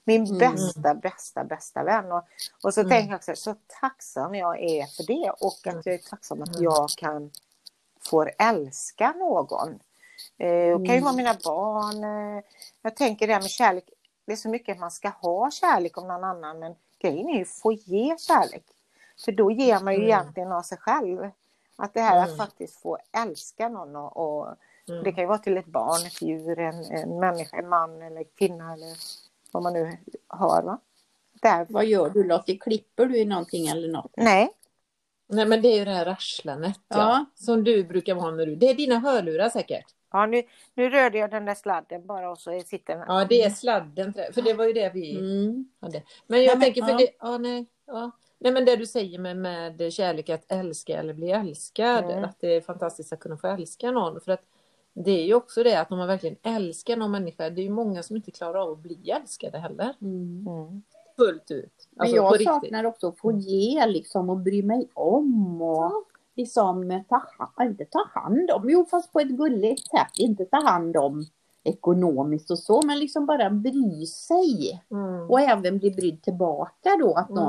[0.03, 0.38] Min Mm.
[0.38, 2.12] bästa, bästa, bästa vän.
[2.12, 2.24] Och,
[2.64, 2.90] och så Mm.
[2.90, 5.30] tänker jag också, så tacksam jag är för det.
[5.40, 6.64] Och att jag är tacksam att Mm.
[6.64, 7.32] jag kan
[8.02, 9.70] får älska någon.
[10.38, 11.03] Eh, det kan ju Mm.
[11.03, 12.03] vara mina barn.
[12.38, 12.44] Eh,
[12.82, 13.90] jag tänker det här med kärlek.
[14.26, 16.60] Det är så mycket att man ska ha kärlek om någon annan.
[16.60, 18.64] Men grejen är ju att få ge kärlek.
[19.26, 20.10] För då ger man ju Mm.
[20.10, 21.30] egentligen av sig själv.
[21.76, 22.30] Att det här Mm.
[22.30, 23.95] att faktiskt få älska någon.
[23.95, 24.48] Och, och
[24.90, 25.03] Mm.
[25.03, 28.24] Det kan ju vara till ett barn, ett djur, en, en människa, en man eller
[28.24, 28.74] kvinna.
[28.74, 28.98] Eller
[29.56, 30.64] vad man nu har.
[30.64, 30.80] Va?
[31.41, 31.65] Där.
[31.69, 32.57] Vad gör du Lottie?
[32.57, 34.14] Klipper du i någonting eller något?
[34.18, 34.49] Nej,
[35.27, 36.98] Nej men det är ju det här rasslandet ja.
[36.98, 37.26] Ja.
[37.36, 38.56] som du brukar vara när du...
[38.56, 39.86] Det är dina hörlurar säkert.
[40.11, 43.06] ja, nu, nu rörde jag den där sladden bara och så sitter den.
[43.07, 44.14] Ja det är sladden.
[44.34, 45.69] För det var ju det vi Mm.
[45.82, 46.03] hade.
[46.27, 46.98] Men jag Ja, men- tänker för ja.
[46.98, 47.07] det...
[47.19, 48.11] Ja, nej, ja.
[48.40, 52.03] nej men det du säger med, med kärlek att älska eller bli älskad.
[52.11, 52.23] Mm.
[52.23, 54.22] Att det är fantastiskt att kunna få älska någon.
[54.22, 54.44] För att
[54.97, 57.49] det är ju också det att om man verkligen älskar någon människa.
[57.49, 59.93] Det är ju många som inte klarar av att bli älskade heller.
[60.01, 60.47] Mm.
[60.47, 60.81] Mm.
[61.17, 61.88] Fullt ut.
[61.91, 62.47] Men Alltså, jag på riktigt.
[62.47, 65.91] saknar också att få ge liksom och bry mig om och
[66.35, 70.57] liksom ta, ha- inte ta hand om, jo fast på ett gulligt sätt, inte ta
[70.61, 71.26] hand om
[71.63, 74.84] ekonomiskt och så, men liksom bara bry sig.
[74.91, 75.30] Mm.
[75.30, 77.43] Och även bli brydd tillbaka då att Mm.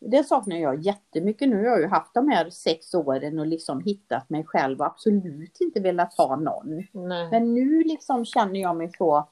[0.00, 1.62] Det saknar jag jättemycket nu.
[1.62, 5.60] Jag har ju haft de här sex åren och liksom hittat mig själv och absolut
[5.60, 6.82] inte velat ha någon.
[6.92, 7.30] Nej.
[7.30, 9.28] Men nu liksom känner jag mig så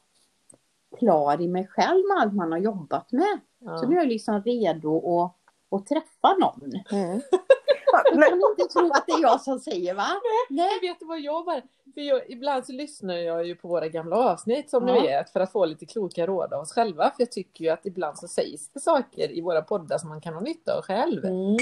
[0.98, 3.40] klar i mig själv med allt man har jobbat med.
[3.58, 3.78] Ja.
[3.78, 5.36] Så nu är jag liksom redo att,
[5.70, 6.72] att träffa någon.
[6.90, 7.20] Mm.
[8.14, 10.06] Du kan inte tro att det är jag som säger va?
[10.50, 10.68] Nej.
[10.72, 11.62] Jag vet vad jag bara...
[11.94, 14.94] För jag, ibland så lyssnar jag ju på våra gamla avsnitt som Ja.
[14.94, 17.02] ni vet för att få lite kloka råd av oss själva.
[17.04, 20.20] För jag tycker ju att ibland så sägs det saker i våra poddar som man
[20.20, 21.24] kan ha nytta av själv.
[21.24, 21.56] Mm.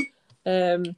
[0.45, 0.95] Ehm,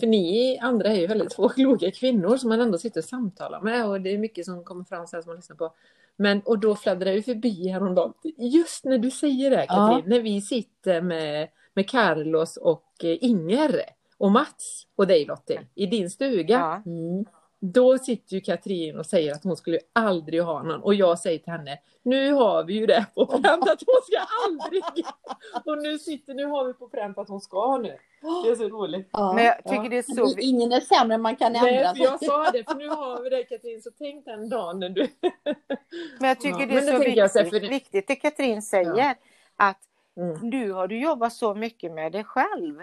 [0.00, 3.60] för ni andra är ju väldigt två kloka kvinnor som man ändå sitter och samtalar
[3.60, 5.72] med och det är mycket som kommer fram så här som man lyssnar på.
[6.16, 8.12] Men och då fladdrar jag förbi häromdagen.
[8.36, 13.80] Just när du säger det Katrin, när vi sitter med, med Carlos och eh, Inger
[14.22, 16.54] och Mats och dig Lottie i din stuga.
[16.84, 16.90] Ja.
[16.90, 17.24] Mm.
[17.60, 21.18] Då sitter ju Katrin och säger att hon skulle ju aldrig ha någon och jag
[21.18, 24.18] säger till henne nu har vi ju det på pränt att hon ska
[24.48, 24.82] aldrig.
[25.64, 27.96] Och nu sitter, nu har vi på pränt att hon ska nu.
[28.44, 29.08] Det är så roligt.
[29.12, 29.32] Ja.
[29.32, 29.88] Men jag tycker Ja.
[29.88, 30.38] det är så...
[30.38, 32.04] Ingen är sämre, man kan Nej, ändra för sig.
[32.04, 35.08] jag sa det, för nu har vi det Katrin, så tänk den dagen när du...
[36.20, 38.16] Men jag tycker Ja, det är det så tänker jag så viktigt, för- viktigt det
[38.16, 39.14] Katrin säger.
[39.56, 39.78] Att
[40.16, 40.38] Mm.
[40.50, 42.80] nu har du jobbat så mycket med dig själv.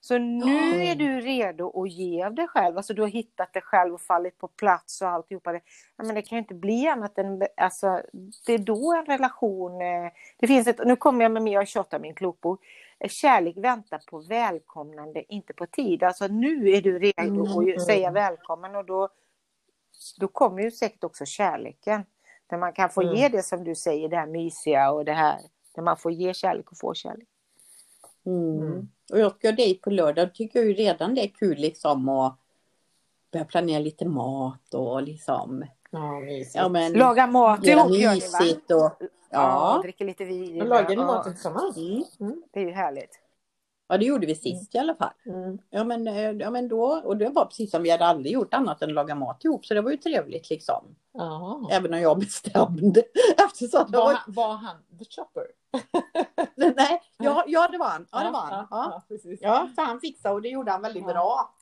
[0.00, 2.76] Så nu är du redo att ge av dig själv.
[2.76, 5.52] Alltså du har hittat dig själv och fallit på plats och alltihopa.
[5.52, 5.60] Det,
[5.96, 8.02] ja, men det kan ju inte bli annat än, alltså,
[8.46, 11.68] det är då en relation, eh, det finns ett, nu kommer jag med mer, jag
[11.68, 12.60] tjatar min klokbok.
[13.00, 16.02] Eh, Kärlek väntar på välkomnande, inte på tid.
[16.02, 17.76] Alltså nu är du redo Mm.
[17.76, 19.08] att säga välkommen och då,
[20.20, 22.04] då kommer ju säkert också kärleken.
[22.46, 23.14] Där man kan få Mm.
[23.14, 25.38] ge det som du säger, det här mysiga och det här.
[25.74, 27.28] Där man får ge kärlek och få kärlek.
[28.28, 28.62] Mm.
[28.62, 28.88] Mm.
[29.12, 32.38] Och jag ska dit på lördag, tycker jag ju redan det är kul liksom att
[33.32, 36.54] börja planera lite mat och liksom Ja, mysigt.
[36.54, 38.20] ja, men, Laga mat ihop gör ni
[38.70, 38.76] va?
[38.84, 38.96] och
[39.30, 39.80] Ja, ja.
[39.82, 40.58] dricker lite vin.
[40.58, 41.76] Lagar ni maten tillsammans?
[42.20, 42.42] Mm.
[42.52, 43.20] Det är ju härligt.
[43.88, 45.12] Ja, det gjorde vi sist i alla fall.
[45.26, 45.58] Mm.
[45.70, 48.54] Ja men, eh, ja, men då, och det var precis som vi hade aldrig gjort
[48.54, 50.84] annat än laga mat ihop, så det var ju trevligt liksom.
[51.12, 51.68] Ja.
[51.70, 53.02] Även om jag bestämde.
[53.46, 54.14] Eftersom Var var...
[54.14, 55.46] han, var han the chopper?
[56.76, 58.06] Nej, ja, ja, det var han.
[58.12, 58.66] Ja, det var han.
[58.70, 59.36] Ja, Ja.
[59.40, 61.54] ja, för han fixade och det gjorde han väldigt bra.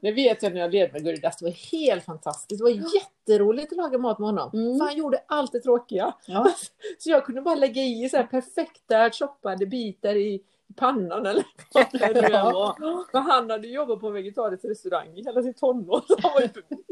[0.00, 2.58] Det vet jag när jag levde med Gurri Det var helt fantastiskt.
[2.58, 4.50] Det var jätteroligt att laga mat med honom.
[4.54, 4.78] Mm.
[4.78, 6.14] För han gjorde allt det tråkiga.
[6.98, 10.42] Så jag kunde bara lägga i så här perfekta choppade bitar i
[10.76, 12.76] pannan eller vad det nu än var.
[13.12, 16.00] Men han hade jobbat på en vegetarisk restaurang i hela sin tonår.
[16.08, 16.48] Så han var ju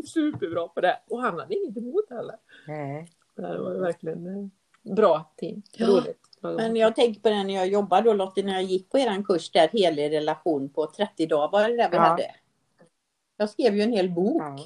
[0.07, 0.99] superbra på det.
[1.09, 2.37] Och han hade inget emot heller.
[2.67, 3.09] Nej.
[3.37, 5.63] Det var ju verkligen eh, bra team.
[5.77, 5.87] Ja.
[5.87, 6.19] Roligt.
[6.41, 9.25] Men jag tänker på det när jag jobbade då Lottie, när jag gick på eran
[9.25, 12.03] kurs där, helig relation på 30 dagar var det där vi Ja.
[12.03, 12.35] hade.
[13.37, 14.59] Jag skrev ju en hel bok Ja.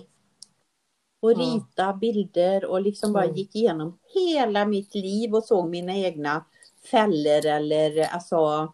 [1.22, 1.36] och Ja.
[1.38, 6.44] rita bilder och liksom bara gick igenom hela mitt liv och såg mina egna
[6.90, 8.72] fällor eller alltså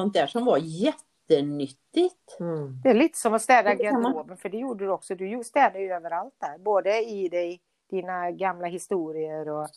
[0.00, 2.36] sånt där som var jättenyttigt.
[2.40, 2.80] Mm.
[2.82, 5.14] Det är lite som att städa garderoben, för det gjorde du också.
[5.14, 6.58] Du städade ju överallt där.
[6.58, 7.60] Både i dig,
[7.90, 9.68] dina gamla historier och,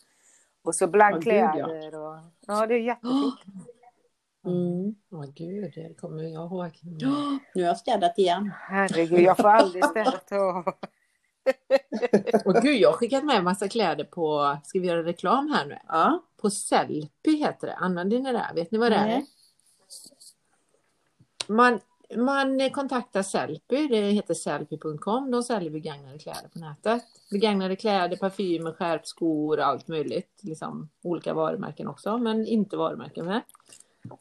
[0.64, 1.52] och så bland Ja, gud, ja.
[1.52, 2.00] kläder.
[2.00, 3.34] Och, ja, det är jättefint.
[4.46, 4.94] Mm.
[5.10, 6.70] Ja, gud, det kommer jag ihåg.
[7.54, 8.50] Nu har jag städat igen.
[8.60, 10.20] Herregud, jag får aldrig städa.
[10.30, 10.68] Åh.
[12.44, 15.66] Och gud, jag har skickat med en massa kläder på, ska vi göra reklam här
[15.66, 15.78] nu?
[15.88, 16.22] Ja.
[16.36, 17.74] På Sellpy heter det.
[17.74, 18.32] Använder ni det?
[18.32, 18.54] där?
[18.54, 19.22] Vet ni vad det är?
[21.48, 21.80] Man,
[22.16, 25.30] man kontaktar Sellpy, det heter sellpy.com.
[25.30, 27.02] De säljer begagnade kläder på nätet.
[27.30, 30.40] Begagnade kläder, parfymer, skärpskor, allt möjligt.
[30.40, 33.40] Liksom olika varumärken också, men inte varumärken med.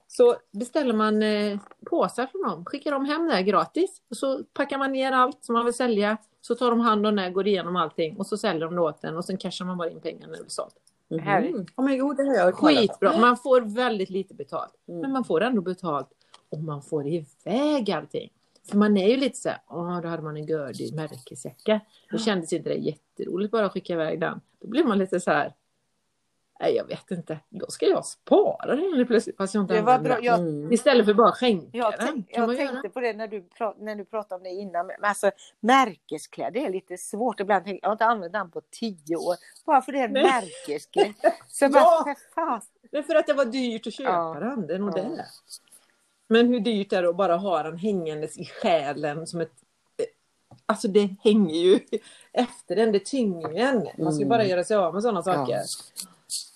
[0.08, 4.02] Så beställer man eh, påsar från dem, skickar de hem det gratis.
[4.10, 6.18] Och så packar man ner allt som man vill sälja.
[6.42, 9.04] Så tar de hand om det, går igenom allting och så säljer de det åt
[9.04, 10.76] en och sen cashar man bara in pengarna när det blir sålt.
[11.10, 11.66] Mm.
[11.76, 12.56] Ja men jo, det har jag.
[12.56, 14.74] Skitbra, man får väldigt lite betalt.
[14.88, 15.02] Mm.
[15.02, 16.10] Men man får ändå betalt
[16.54, 18.30] och man får iväg allting.
[18.70, 21.80] För man är ju lite så här, åh då hade man en gördig märkesjacka.
[22.12, 24.42] Då kändes inte det jätteroligt bara att skicka iväg den.
[24.60, 25.54] Då blir man lite så här,
[26.60, 30.00] nej jag vet inte, då ska jag spara den plötsligt fast jag inte Det var
[30.00, 30.16] bra.
[30.16, 30.24] den.
[30.24, 30.72] Jag, Mm.
[30.74, 32.08] Istället för bara skänka jag, den.
[32.08, 32.68] tänk, Kan jag man göra?
[32.68, 33.46] tänkte på det när du,
[33.80, 34.88] när du pratade om det innan.
[34.88, 37.40] Men alltså, märkeskläder är lite svårt.
[37.40, 39.36] Ibland tänker jag, jag har inte använt den på tio år.
[39.66, 41.14] Bara för det är en märkesklädd.
[41.62, 41.70] Ja.
[41.70, 42.62] bara, för fan.
[42.92, 44.38] Det är för att det var dyrt att köpa Ja.
[44.40, 45.04] den, det är nog Ja.
[45.04, 45.26] det.
[46.28, 49.52] Men hur dyrt är det att bara ha den hängandes i själen som ett...
[50.66, 51.80] Alltså det hänger ju
[52.34, 53.88] efter den, det tynger en.
[54.04, 54.30] Man ska Mm.
[54.30, 55.60] bara göra sig av med sådana saker.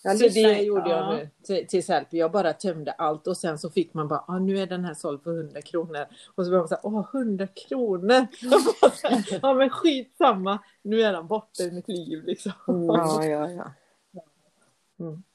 [0.03, 1.11] Jag så det gjorde jag ja.
[1.11, 2.17] nu till, till Sellpy.
[2.17, 4.93] Jag bara tömde allt och sen så fick man bara, ah, nu är den här
[4.93, 6.05] såld för 100 kronor.
[6.35, 8.27] Och så var man så här, åh 100 kronor!
[9.41, 12.51] Ja men skitsamma, nu är den borta i mitt liv liksom.
[12.67, 12.85] Mm.
[12.87, 13.71] Ja, ja, ja.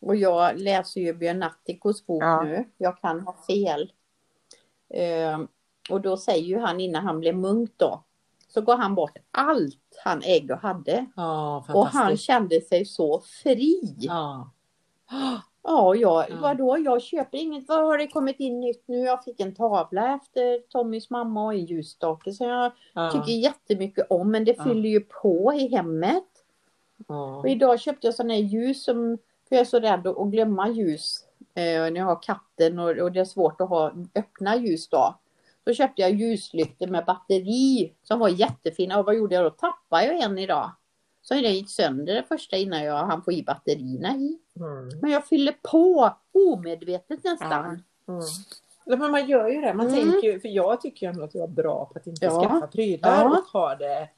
[0.00, 2.42] Och jag läser ju Björn Natthikos bok Ja.
[2.42, 2.64] nu.
[2.78, 3.92] Jag kan ha fel.
[4.94, 5.38] Eh,
[5.90, 8.02] och då säger ju han innan han blev munk då.
[8.48, 11.06] Så gav han bort allt han ägde och hade.
[11.16, 13.94] Ja, Och han kände sig så fri.
[13.98, 14.50] Ja.
[15.64, 16.36] Ja, jag, Ja.
[16.40, 16.78] vadå?
[16.78, 17.68] Jag köper inget.
[17.68, 18.96] Vad har det kommit in nytt nu?
[18.98, 23.10] Jag fick en tavla efter Tommys mamma och en ljusstake som jag Ja.
[23.10, 24.30] tycker jättemycket om.
[24.30, 26.24] Men det fyller ju på i hemmet.
[27.42, 30.68] Och idag köpte jag sådana här ljus som, för jag är så rädd att glömma
[30.68, 31.24] ljus
[31.54, 35.18] när jag har katten och, och det är svårt att ha öppna ljus då.
[35.64, 39.50] Så köpte jag ljuslyktor med batteri som var jättefina och vad gjorde jag då?
[39.50, 40.70] Tappade jag en idag.
[41.22, 44.38] Så den gick sönder det första innan jag hann få i batterierna i.
[44.56, 44.88] Mm.
[45.02, 47.64] Men jag fyller på omedvetet nästan.
[48.08, 48.20] Mm.
[48.84, 49.74] Ja, men man gör ju det.
[49.74, 50.00] Man Mm.
[50.00, 52.40] tänker ju, för jag tycker ju ändå att jag är bra på att inte Ja.
[52.42, 53.38] skaffa prylar Ja.
[53.38, 54.08] och ha det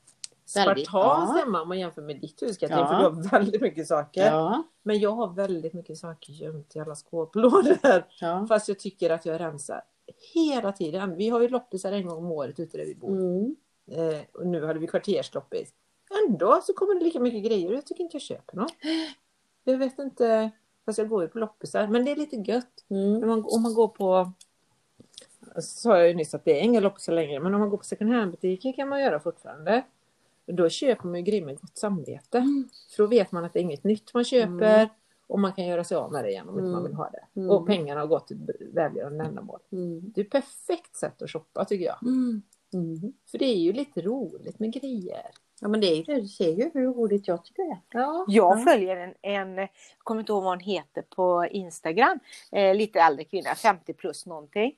[0.46, 1.36] spartanskt ja.
[1.44, 2.86] hemma om man jämför med ditt hus Katrin, Ja.
[2.86, 4.24] för du har väldigt mycket saker.
[4.26, 8.04] Ja, Men jag har väldigt mycket saker gömt i alla skåplådor.
[8.20, 8.46] ja.
[8.48, 9.82] Fast jag tycker att jag rensar
[10.34, 11.16] hela tiden.
[11.16, 13.10] Vi har ju loppisar en gång om året ute där vi bor.
[13.10, 13.56] Mm.
[13.90, 15.68] Eh, och nu hade vi kvartersloppis.
[16.28, 18.72] Ändå så kommer det lika mycket grejer och jag tycker inte jag köper något.
[19.66, 20.50] Jag vet inte.
[20.84, 21.86] Fast jag går ju på loppisar.
[21.86, 22.84] Men det är lite gött.
[22.90, 23.22] Mm.
[23.22, 24.32] Om man, om man går på
[25.60, 27.84] sa jag ju nyss att det är inga loppisar längre, men om man går på
[27.84, 29.84] second hand butiker kan man göra fortfarande.
[30.46, 32.38] Då köper man ju grejer med gott samvete.
[32.38, 32.68] Mm.
[32.96, 34.88] För då vet man att det är inget nytt man köper Mm.
[35.26, 36.72] och man kan göra sig av med det igen om inte Mm.
[36.72, 37.40] man vill ha det.
[37.40, 37.50] Mm.
[37.50, 38.38] Och pengarna har gått till
[38.74, 39.60] välgörande ändamål.
[39.72, 40.12] Mm.
[40.14, 42.02] Det är ett perfekt sätt att shoppa tycker jag.
[42.02, 42.42] Mm.
[42.74, 43.12] Mm.
[43.30, 45.30] För det är ju lite roligt med grejer.
[45.60, 48.00] Ja men det är ju det, du ser ju hur roligt jag tycker det är.
[48.00, 48.24] Ja.
[48.28, 49.68] Jag följer en, en, jag
[49.98, 52.18] kommer inte ihåg vad hon heter på Instagram,
[52.52, 54.72] eh, lite äldre kvinna, 50 plus någonting.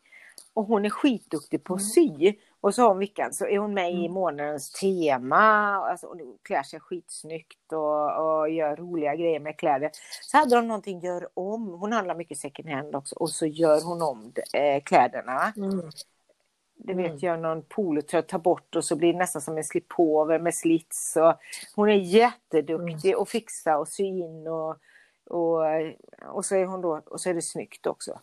[0.54, 2.34] Och hon är skitduktig på att sy.
[2.66, 4.12] Och så hon veckan så är hon med i Mm.
[4.12, 5.36] månadens tema.
[5.76, 9.90] Alltså, hon klär sig skitsnyggt och, och gör roliga grejer med kläder.
[10.22, 11.68] Så hade de någonting gör om.
[11.80, 13.14] Hon handlar mycket second hand också.
[13.16, 15.52] Och så gör hon om eh, kläderna.
[15.56, 15.90] Mm.
[16.76, 17.12] det Mm.
[17.12, 20.54] vet jag, någon polotröja, ta bort och så blir det nästan som en slipover med
[20.54, 21.16] slits.
[21.16, 21.34] Och
[21.76, 24.76] hon är jätteduktig att fixa och sy in och,
[25.30, 25.62] och,
[26.34, 28.20] och, så är hon då, och så är det snyggt också.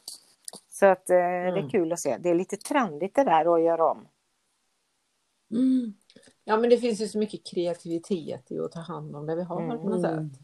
[0.69, 1.69] Så att eh, det är Mm.
[1.69, 2.17] kul att se.
[2.17, 4.07] Det är lite trendigt det där att göra om.
[5.55, 5.93] Mm.
[6.43, 9.43] Ja men det finns ju så mycket kreativitet i att ta hand om det vi
[9.43, 9.77] har Mm.
[9.77, 10.39] på något sätt.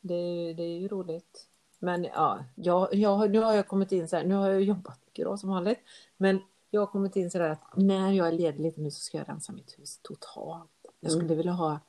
[0.00, 1.48] Det, är- det är ju roligt.
[1.78, 5.00] Men ja, jag, jag, nu har jag kommit in så här, nu har jag jobbat
[5.06, 5.78] mycket då som vanligt.
[6.16, 6.40] Men
[6.70, 9.18] jag har kommit in så där att när jag är ledig lite nu så ska
[9.18, 10.70] jag rensa mitt hus totalt.
[11.00, 11.36] Jag skulle Mm.
[11.36, 11.80] vilja ha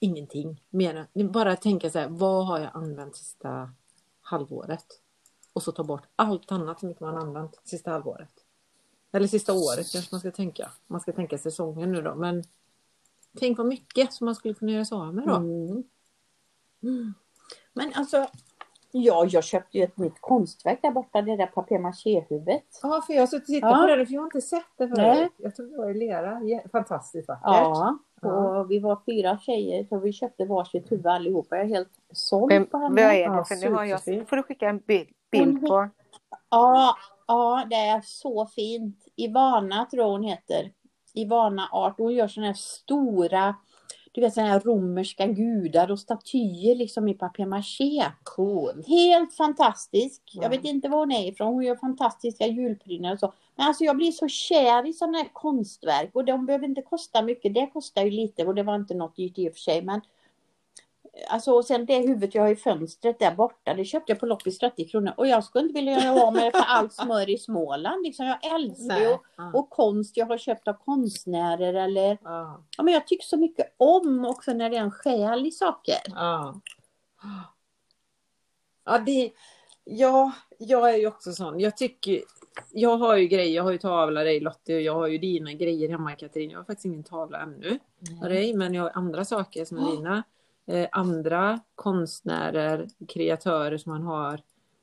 [0.00, 3.70] ingenting mer än, bara tänka så här, vad har jag använt sista
[4.20, 4.86] halvåret?
[5.52, 8.37] Och så ta bort allt annat som inte man har använt sista halvåret.
[9.12, 10.70] Eller sista året kanske man ska tänka.
[10.86, 12.14] Man ska tänka säsongen nu då.
[12.14, 12.44] Men
[13.38, 15.34] tänk vad mycket som man skulle kunna göra sig av med då.
[15.36, 17.14] Mm.
[17.72, 18.26] Men alltså,
[18.92, 22.62] ja, jag köpte ju ett nytt konstverk där borta, det där papier-maché-huvudet.
[22.82, 23.86] Ja, för jag har suttit och tittat Ja.
[23.90, 25.16] på det, för jag har inte sett det Nej.
[25.16, 25.32] förut.
[25.36, 26.40] Jag tror det var i lera.
[26.72, 27.42] Fantastiskt vackert.
[27.44, 28.58] Ja, Ja.
[28.60, 31.56] och vi var fyra tjejer så vi köpte varsitt huvud allihopa.
[31.56, 33.02] Jag är helt såld på vad henne.
[33.02, 33.20] är det?
[33.36, 35.88] Ja, För nu har jag, får du skicka en bild, bild på.
[36.50, 36.96] Ja,
[37.28, 39.06] ja, det är så fint.
[39.16, 40.72] Ivana tror jag hon heter.
[41.14, 41.94] Ivana Art.
[41.98, 43.54] Hon gör sådana här stora,
[44.12, 48.04] du vet sådana här romerska gudar och statyer liksom i papier-maché.
[48.22, 48.84] Cool.
[48.86, 50.22] Helt fantastisk.
[50.32, 50.42] Ja.
[50.42, 51.54] Jag vet inte var hon är ifrån.
[51.54, 53.32] Hon gör fantastiska julprydnader och så.
[53.56, 57.22] Men alltså jag blir så kär i sådana här konstverk och de behöver inte kosta
[57.22, 57.54] mycket.
[57.54, 59.82] Det kostar ju lite och det var inte något dyrt i och för sig.
[59.82, 60.00] Men
[61.28, 64.26] Alltså och sen det huvudet jag har i fönstret där borta, det köpte jag på
[64.26, 65.12] loppis 30 kronor.
[65.16, 68.02] Och jag skulle inte vilja göra av med det för allt smör i Småland.
[68.02, 69.16] Liksom, jag älskar ju
[69.54, 72.64] och, konst jag har köpt av konstnärer eller Ja.
[72.76, 75.98] ja, men jag tycker så mycket om också när det är en själ i saker.
[76.06, 76.60] Ja.
[78.84, 79.32] Ja, det,
[79.84, 81.60] ja, jag är ju också sån.
[81.60, 82.22] Jag tycker,
[82.72, 85.52] jag har ju grejer, jag har ju tavlor dig Lottie och jag har ju dina
[85.52, 86.50] grejer hemma Katrin.
[86.50, 87.78] Jag har faktiskt ingen tavla ännu
[88.22, 90.22] av dig, men jag har andra saker som är dina.
[90.68, 94.40] Eh, andra konstnärer, kreatörer som man har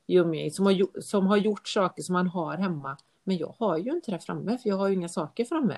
[0.07, 2.98] i umgänget, som har, som har gjort saker som man har hemma.
[3.24, 5.78] Men jag har ju inte det framme, för jag har ju inga saker framme.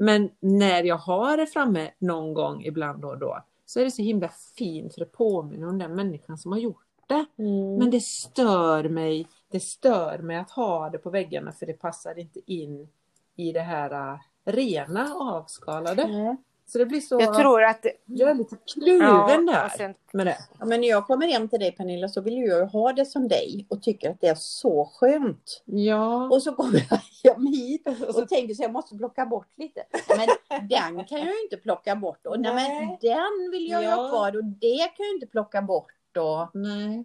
[0.00, 3.90] Men när jag har det framme någon gång ibland då och då så är det
[3.90, 7.42] så himla fint för det påminner om den människan som har gjort det.
[7.42, 7.76] Mm.
[7.76, 9.26] Men det stör mig.
[9.50, 12.88] Det stör mig att ha det på väggarna för det passar inte in
[13.36, 16.06] i det här äh, rena avskalade.
[16.06, 16.36] Nej.
[16.72, 17.20] Så det blir så...
[17.20, 17.86] Jag tror att...
[18.04, 20.36] jag är lite kluven Ja, där sen, med det.
[20.58, 23.06] Ja, men när jag kommer hem till dig Pernilla så vill jag ju ha det
[23.06, 25.62] som dig och tycker att det är så skönt.
[25.64, 26.28] Ja.
[26.28, 26.86] Och så kommer
[27.22, 27.86] jag hem hit
[28.16, 29.84] och tänker så jag måste plocka bort lite.
[30.16, 30.28] Men
[30.68, 32.26] den kan jag ju inte plocka bort.
[32.26, 32.98] Och nej, men Nej.
[33.00, 34.08] den vill jag ju ha Ja.
[34.08, 36.16] kvar och det kan jag ju inte plocka bort.
[36.16, 36.60] Och...
[36.60, 37.04] Nej.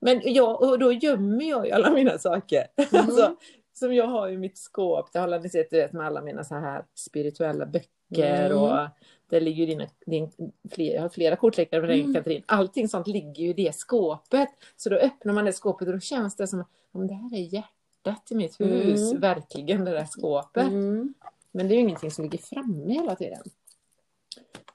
[0.00, 2.66] Men jag, och då gömmer jag ju alla mina saker.
[2.76, 2.88] Mm.
[2.92, 3.36] Alltså,
[3.78, 5.12] som jag har i mitt skåp.
[5.12, 8.50] Det har sett du vet, med alla mina så här spirituella böcker.
[8.50, 8.58] Mm.
[8.58, 8.88] Och
[9.28, 10.30] där ligger dina, din,
[10.70, 12.14] fler, jag har flera kortlekar med dig Mm.
[12.14, 12.42] Katrin.
[12.46, 14.48] Allting sånt ligger ju i det skåpet.
[14.76, 16.66] Så då öppnar man det skåpet och då känns det som att
[17.08, 19.10] det här är hjärtat i mitt hus.
[19.10, 19.20] Mm.
[19.20, 20.68] Verkligen det där skåpet.
[20.68, 21.14] Mm.
[21.50, 23.42] Men det är ju ingenting som ligger framme hela tiden.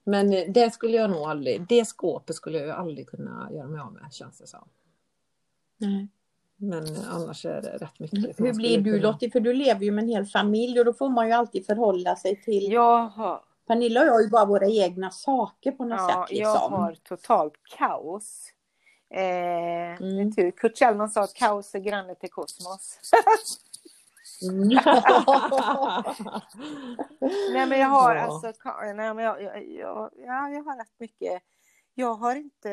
[0.03, 3.81] Men det skulle jag nog aldrig, det skåpet skulle jag ju aldrig kunna göra mig
[3.81, 4.69] av med känns det som.
[5.77, 6.07] Nej.
[6.57, 8.39] Men annars är det rätt mycket.
[8.39, 9.31] Hur blir du kunna- Lottie?
[9.31, 12.15] För du lever ju med en hel familj och då får man ju alltid förhålla
[12.15, 12.71] sig till.
[12.71, 16.38] jag har, Pernilla och jag har ju bara våra egna saker på något ja, sätt.
[16.39, 16.73] jag Liksom.
[16.73, 18.49] har totalt kaos.
[19.15, 20.35] Eh, Mm.
[20.35, 20.51] tur.
[20.51, 22.99] Kurt Kjellman sa att kaos är granne till kosmos.
[27.53, 28.21] Nej men jag har Ja.
[28.21, 28.53] alltså,
[28.95, 31.41] nej, men jag, jag, jag, ja, jag har rätt mycket.
[31.95, 32.69] Jag har inte,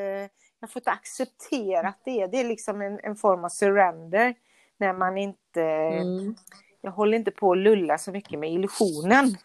[0.60, 2.26] jag har fått acceptera det.
[2.26, 4.34] Det är liksom en, en form av surrender.
[4.76, 6.34] När man inte, Mm.
[6.80, 9.36] jag håller inte på att lulla så mycket med illusionen.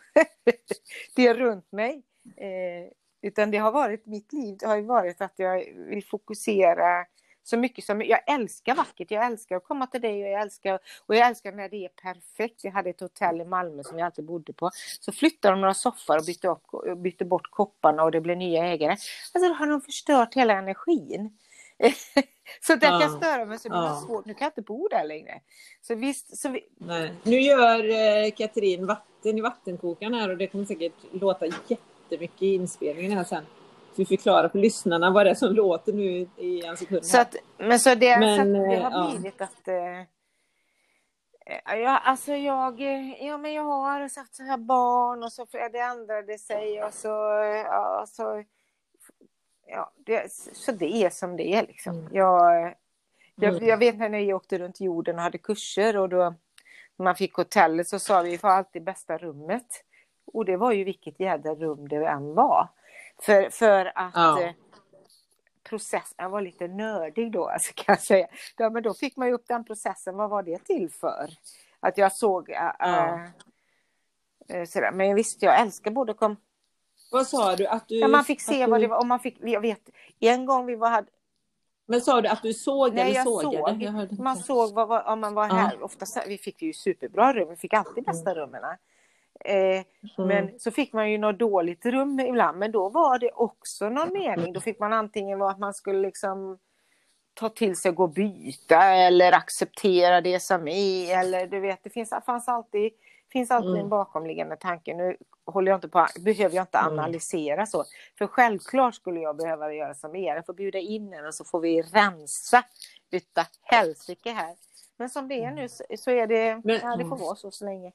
[1.16, 2.04] det är runt mig.
[2.38, 2.92] Eh,
[3.22, 7.06] utan det har varit, mitt liv det har varit att jag vill fokusera
[7.46, 10.80] så mycket som, jag älskar vackert, jag älskar att komma till dig och jag älskar,
[11.06, 12.64] och jag älskar när det är perfekt.
[12.64, 14.72] Jag hade ett hotell i Malmö som jag alltid bodde på.
[15.00, 16.64] Så flyttade de några soffor och bytte, upp,
[16.98, 18.92] bytte bort kopparna och det blev nya ägare.
[19.34, 21.38] Alltså då har de förstört hela energin.
[22.62, 23.18] så där kan jag Ja.
[23.18, 24.04] störa mig så det blir Ja.
[24.08, 24.26] svårt.
[24.26, 25.42] Nu kan jag inte bo där längre.
[25.82, 27.14] Så visst, så vi, Nej.
[27.24, 27.90] Nu gör
[28.26, 33.24] eh, Katrin vatten i vattenkokaren här och det kommer säkert låta jättemycket i inspelningen här
[33.24, 33.44] sen.
[33.96, 37.06] Så vi förklarar för lyssnarna vad det är som låter nu i en sekund.
[37.06, 39.12] Så att, men så det, Men, så att det eh, har ja.
[39.12, 39.68] blivit att...
[39.68, 40.00] Eh,
[41.46, 45.46] eh, ja, alltså jag, eh, ja, men jag har sagt så här barn och så
[45.52, 47.40] det ändrade sig och så...
[47.42, 48.44] eh, Ja, så
[49.68, 52.00] ja, det, så det är som det är liksom.
[52.00, 52.16] Mm.
[52.16, 52.74] Jag,
[53.36, 53.68] jag, Mm.
[53.68, 56.34] jag vet när jag åkte runt jorden och hade kurser och då
[56.98, 59.68] man fick hotellet så sa vi vi får alltid bästa rummet.
[60.34, 62.70] Och det var ju vilket jädra rum det än var.
[63.22, 64.42] För, för att Ja.
[64.42, 64.52] eh,
[65.64, 68.28] processen, jag var lite nördig då alltså, kan jag säga.
[68.58, 71.30] Ja, men då fick man ju upp den processen, vad var det till för?
[71.80, 73.20] Att jag såg äh, Ja.
[74.50, 74.92] äh, sådär.
[74.92, 76.36] Men visst, jag älskar både kom...
[77.12, 77.68] Vad sa du?
[77.68, 79.90] Att du, Ja, man fick se vad du, det var, och man fick, jag vet,
[80.20, 81.08] en gång vi var, hade,
[81.86, 83.74] Men sa du att du såg Nej, eller jag sågade?
[83.74, 83.82] såg.
[83.82, 85.54] Jag Man såg vad, vad, om man var Ja.
[85.54, 85.84] här.
[85.84, 88.62] Ofta, så- vi fick ju superbra rum, vi fick alltid bästa rummen.
[89.46, 89.84] Eh,
[90.18, 90.28] Mm.
[90.28, 94.14] Men så fick man ju något dåligt rum ibland, men då var det också någon
[94.14, 94.54] mening.
[94.54, 96.60] Då fick man antingen vara att man skulle liksom
[97.34, 101.20] ta till sig och gå och byta eller acceptera det som är.
[101.20, 102.92] Eller du vet, det finns, fanns alltid,
[103.32, 103.82] finns alltid Mm.
[103.82, 104.94] en bakomliggande tanke.
[104.94, 106.94] Nu håller jag inte på, behöver jag inte Mm.
[107.00, 107.84] analysera så.
[108.18, 110.36] För självklart skulle jag behöva göra som er.
[110.36, 112.64] Jag får bjuda in er och så får vi rensa
[113.12, 114.56] utav helsike här.
[114.98, 117.52] Men som det är nu så, så är det, Men- ja, det får vara så
[117.52, 117.92] så länge.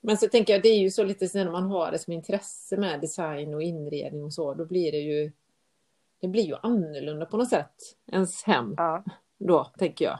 [0.00, 2.76] Men så tänker jag, det är ju så lite när man har det som intresse
[2.76, 5.32] med design och inredning och så, då blir det ju
[6.20, 7.74] det blir ju annorlunda på något sätt,
[8.12, 9.04] ens hem Ja.
[9.38, 10.18] då, tänker jag.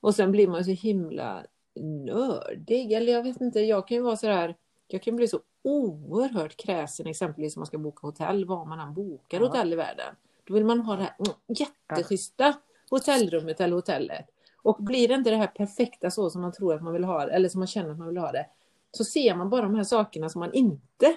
[0.00, 1.46] Och sen blir man så himla
[1.80, 4.56] nördig, eller jag vet inte, jag kan ju vara så här,
[4.88, 8.94] jag kan bli så oerhört kräsen exempelvis om man ska boka hotell, var man än
[8.94, 9.46] bokar Ja.
[9.46, 10.14] hotell i världen.
[10.44, 12.54] Då vill man ha det här mm, jätteschyssta
[12.90, 14.26] hotellrummet eller hotellet.
[14.62, 17.26] Och blir det inte det här perfekta så som man tror att man vill ha
[17.26, 18.46] det, eller som man känner att man vill ha det,
[18.92, 21.16] så ser man bara de här sakerna som man inte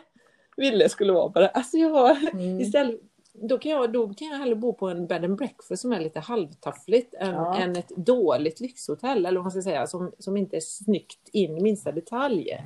[0.57, 1.48] ville skulle vara bara.
[1.48, 2.60] Alltså jag Mm.
[2.61, 2.99] istället,
[3.34, 5.99] då kan, jag, då kan jag hellre bo på en bed and breakfast som är
[5.99, 7.57] lite halvtaffligt än, Ja.
[7.57, 11.57] än ett dåligt lyxhotell, eller vad man ska säga, som, som inte är snyggt in
[11.57, 12.57] i minsta detalj.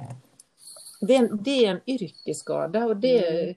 [1.01, 3.55] Det är en, det är en yrkesskada och det, Mm.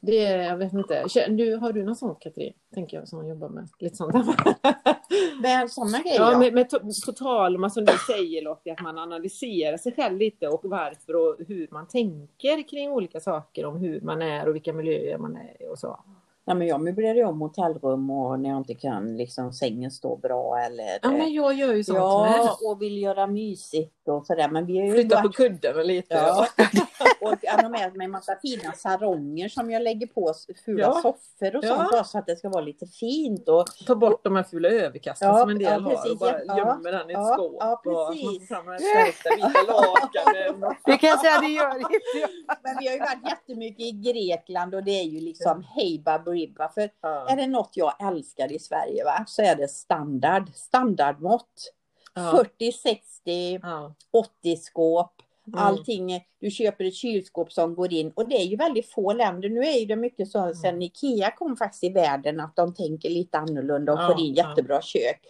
[0.00, 1.04] Det är, jag vet inte.
[1.28, 2.52] Du, har du något sånt Katrin?
[2.74, 4.14] Tänker jag som jobbar med lite sånt.
[5.42, 6.20] Men sådana grejer.
[6.20, 6.38] Ja, ja.
[6.38, 6.70] med, med
[7.06, 11.16] på tal om, som du säger Lottie, att man analyserar sig själv lite och varför
[11.16, 15.36] och hur man tänker kring olika saker om hur man är och vilka miljöer man
[15.36, 16.00] är i och så.
[16.48, 20.16] Nej, men jag möblerar ju om hotellrum och när jag inte kan liksom sängen stå
[20.16, 24.48] bra eller Ja, men jag gör ju sånt Ja, och vill göra mysigt och sådär.
[24.48, 24.86] Men vi med.
[24.86, 25.36] ju Flytta på varit...
[25.36, 26.14] kuddarna lite.
[26.14, 26.46] Ja.
[27.20, 30.34] och jag har med mig en massa fina saronger som jag lägger på
[30.64, 30.92] fula Ja.
[30.92, 31.76] soffor och Ja.
[31.76, 33.48] sånt bara så att det ska vara lite fint.
[33.48, 36.18] Och, Ta bort de här fula överkasten Ja, som en del ja, har precis, och
[36.18, 36.58] bara ja.
[36.58, 37.56] gömmer den i ett Ja, skåp.
[37.60, 38.48] ja, och man precis.
[38.48, 40.74] får vita lakanen.
[40.84, 42.30] Det kan jag säga, det gör inte jag.
[42.62, 46.68] men vi har ju varit jättemycket i Grekland och det är ju liksom hej baberiba.
[46.68, 47.28] För Ja.
[47.28, 50.48] är det något jag älskar i Sverige va, så är det standard.
[50.54, 51.72] Standardmått.
[52.14, 52.30] Ja.
[52.36, 53.94] 40, 60, Ja.
[54.12, 55.12] 80 skåp.
[55.52, 55.58] Mm.
[55.66, 59.48] Allting, du köper ett kylskåp som går in och det är ju väldigt få länder.
[59.48, 60.54] Nu är det mycket Mm.
[60.54, 64.20] så sen Ikea kom faktiskt i världen att de tänker lite annorlunda och Ja, får
[64.20, 64.48] in ja.
[64.48, 65.20] jättebra kök.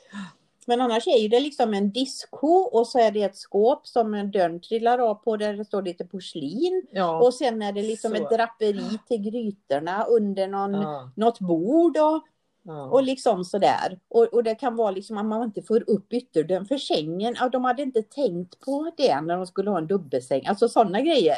[0.66, 4.14] Men annars är ju det liksom en diskho och så är det ett skåp som
[4.14, 6.86] en dörren trillar av på där det står lite porslin.
[6.90, 7.20] Ja.
[7.20, 8.16] Och sen är det liksom Så.
[8.16, 11.10] ett draperi till grytorna under någon, Ja.
[11.16, 12.22] något bord och,
[12.68, 12.84] Ja.
[12.84, 13.98] och liksom sådär.
[14.08, 17.36] Och, och det kan vara liksom att man inte får upp ytterdörren för sängen.
[17.38, 20.46] Ja, de hade inte tänkt på det när de skulle ha en dubbelsäng.
[20.46, 21.36] Alltså sådana grejer.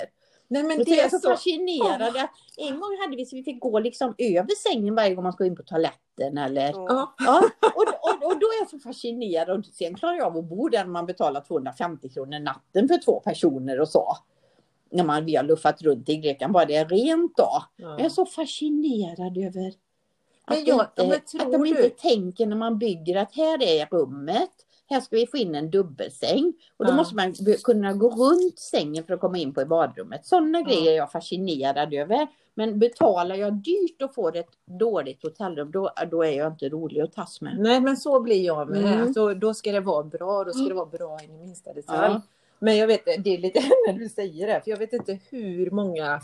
[0.49, 1.31] Nej men det är så så...
[1.31, 2.17] fascinerad.
[2.17, 5.33] att En gång hade vi så vi fick gå liksom över sängen varje gång man
[5.33, 7.15] skulle in på toaletten eller Ja.
[7.19, 7.43] Ja,
[7.75, 10.69] och, och, och då är jag så fascinerad och sen klarar jag av att bo
[10.69, 14.17] där när man betalar 250 kronor natten för två personer och så.
[14.91, 17.51] När man, vi har luffat runt i Grekland, bara det är rent då.
[17.77, 17.91] Ja.
[17.91, 19.73] Jag är så fascinerad över
[20.51, 23.63] Men att, jag- inte, men att de du- inte tänker när man bygger att här
[23.63, 24.51] är rummet,
[24.91, 26.53] här ska vi få in en dubbelsäng.
[26.77, 26.97] Och då Ja.
[26.97, 30.27] måste man kunna gå runt sängen för att komma in på i badrummet.
[30.27, 30.65] Sådana Ja.
[30.67, 32.27] grejer är jag fascinerad över.
[32.55, 37.01] Men betalar jag dyrt och får ett dåligt hotellrum, då, då är jag inte rolig
[37.01, 37.57] att tas med.
[37.59, 38.85] Nej men så blir jag med.
[38.85, 39.03] Mm.
[39.03, 42.13] Alltså, då ska det vara bra, då ska det vara bra in i minsta detalj.
[42.13, 42.21] Ja.
[42.59, 45.71] Men jag vet, det är lite när du säger det, för jag vet inte hur
[45.71, 46.21] många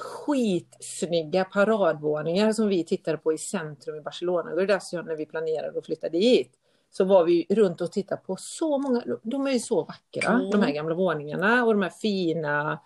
[0.00, 4.54] skitsnygga paradvåningar som vi tittade på i centrum i Barcelona.
[4.54, 6.52] Det jag, när vi planerade att flytta dit.
[6.90, 10.50] Så var vi runt och tittade på så många, de är ju så vackra, Mm.
[10.50, 12.80] de här gamla våningarna och de här fina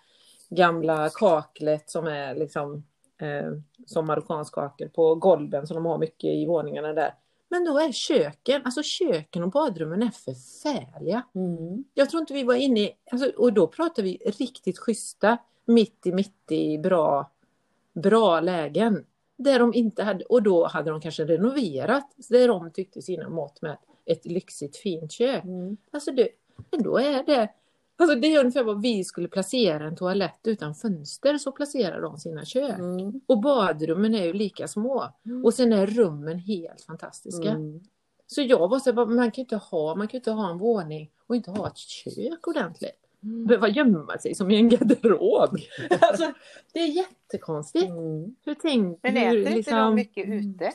[0.49, 2.83] gamla kaklet som är liksom
[3.21, 3.51] eh,
[3.85, 7.13] som marockansk kakel på golven som de har mycket i våningarna där.
[7.49, 11.23] Men då är köken, alltså köken och badrummen är förfärliga.
[11.35, 11.83] Mm.
[11.93, 16.07] Jag tror inte vi var inne i, alltså, och då pratar vi riktigt schyssta, mitt
[16.07, 17.31] i mitt i bra,
[17.93, 19.05] bra lägen.
[19.35, 23.61] Där de inte hade, och då hade de kanske renoverat, där de tyckte sina mått
[23.61, 25.43] med ett lyxigt fint kök.
[25.43, 25.77] Mm.
[25.91, 26.29] Alltså det,
[26.71, 27.49] men då är det,
[27.95, 32.17] alltså det är ungefär vad vi skulle placera en toalett utan fönster, så placerar de
[32.17, 32.79] sina kök.
[32.79, 33.21] Mm.
[33.27, 35.09] Och badrummen är ju lika små.
[35.43, 37.49] Och sen är rummen helt fantastiska.
[37.49, 37.79] Mm.
[38.27, 41.11] Så jag var så här, man kan inte ha, man kan inte ha en våning
[41.27, 43.02] och inte ha ett kök ordentligt.
[43.23, 45.57] Behöva gömma sig som i en garderob.
[46.01, 46.33] alltså,
[46.73, 47.85] det är jättekonstigt.
[47.89, 48.35] Mm.
[48.45, 50.71] Hur tänk, Men hur, äter inte liksom- de mycket ute?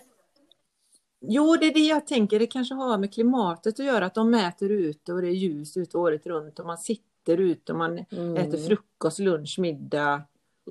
[1.21, 2.39] Jo, det är det jag tänker.
[2.39, 4.07] Det kanske har med klimatet att göra.
[4.07, 7.73] Att de mäter ute och det är ljus ute året runt och man sitter ute
[7.73, 8.37] och man Mm.
[8.37, 10.23] äter frukost, lunch, middag.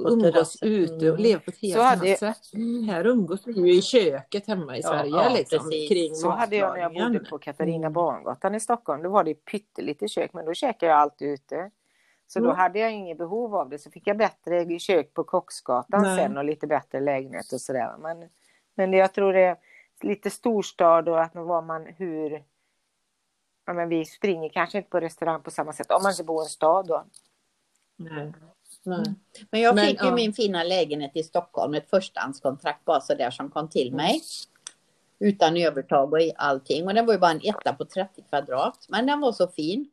[0.06, 1.18] Umgås ute och Mm.
[1.22, 2.38] lever på ett helt annat sätt.
[2.88, 5.10] Här umgås vi ju i köket hemma i Ja, Sverige.
[5.12, 7.94] ja, liksom, kring Så hade jag när jag bodde på Katarina Mm.
[7.94, 9.04] Barngatan i Stockholm.
[9.04, 11.72] Då var det pyttelite kök, men då käkade jag alltid ute.
[12.28, 12.58] Så då Mm.
[12.58, 13.80] hade jag inget behov av det.
[13.80, 16.18] Så fick jag bättre kök på Kocksgatan Nej.
[16.18, 17.96] sen och lite bättre lägenhet och sådär.
[18.00, 18.30] Men,
[18.76, 19.58] men jag tror det är
[20.02, 22.44] lite storstad och att var man hur...
[23.66, 26.42] Ja, men vi springer kanske inte på restaurang på samma sätt om man inte bor
[26.42, 27.04] i en stad då.
[27.96, 28.34] Nej.
[28.88, 29.14] Nej.
[29.52, 30.16] Men jag Men, fick ju ja.
[30.16, 34.22] min fina lägenhet i Stockholm, ett förstahandskontrakt bara så där som kom till mig.
[35.20, 36.88] Utan övertag och i allting.
[36.88, 38.86] Och den var ju bara en etta på 30 kvadrat.
[38.90, 39.90] Men den var så fin.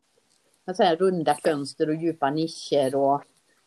[0.65, 3.23] Med så här runda fönster och djupa nischer och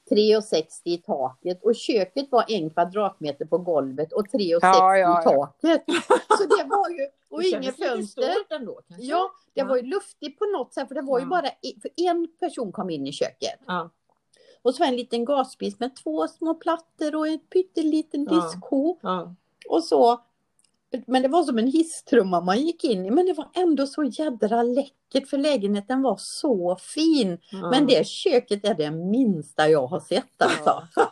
[0.09, 1.63] 3,60 i taket.
[1.63, 5.21] Och köket var en kvadratmeter på golvet och 3,60 Ja, ja, i ja.
[5.23, 5.83] taket.
[6.37, 8.21] Så det var ju, och inget fönster.
[8.31, 9.05] stort ändå kanske.
[9.05, 11.91] Ja, det var ju luftigt på något sätt för det var ju bara i- för
[11.97, 13.59] en person kom in i köket.
[14.67, 18.97] Och så en liten gasspis med två små plattor och en pytteliten diskho.
[19.01, 19.35] Ja.
[19.69, 20.21] Och så.
[21.07, 23.11] Men det var som en hisstrumma man gick in i.
[23.11, 27.37] Men det var ändå så jädra läckert för lägenheten var så fin.
[27.51, 27.69] Ja.
[27.69, 30.87] Men det köket är det minsta jag har sett alltså.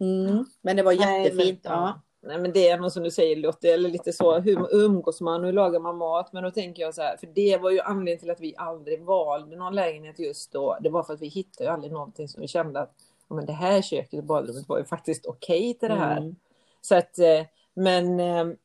[0.00, 0.44] Mm.
[0.62, 1.64] Men det var Nej, jättefint.
[1.64, 2.00] men, ja.
[2.26, 5.44] Nej men det är nog som du säger Lotte, eller lite så, hur umgås man,
[5.44, 6.32] hur lagar man mat?
[6.32, 9.02] Men då tänker jag så här, för det var ju anledningen till att vi aldrig
[9.02, 10.78] valde någon lägenhet just då.
[10.80, 12.94] Det var för att vi hittade ju aldrig någonting som vi kände att
[13.28, 16.16] men det här köket och badrummet var ju faktiskt okej till det här.
[16.16, 16.36] Mm.
[16.80, 17.42] Så att, eh,
[17.74, 18.56] men ehm,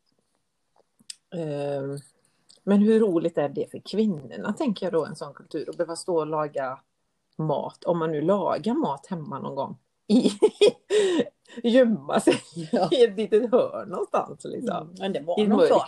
[1.35, 1.97] ehm,
[2.63, 5.95] men hur roligt är det för kvinnorna, tänker jag då, en sån kultur, att behöva
[5.95, 6.79] stå och laga
[7.37, 9.77] mat, om man nu lagar mat hemma någon gång.
[10.09, 10.31] I,
[11.63, 12.33] gömma sig
[12.71, 12.89] Ja.
[12.91, 14.41] i ett litet hörn någonstans.
[14.45, 14.77] Liksom.
[14.77, 14.95] Mm.
[14.99, 15.81] Men det var nog så.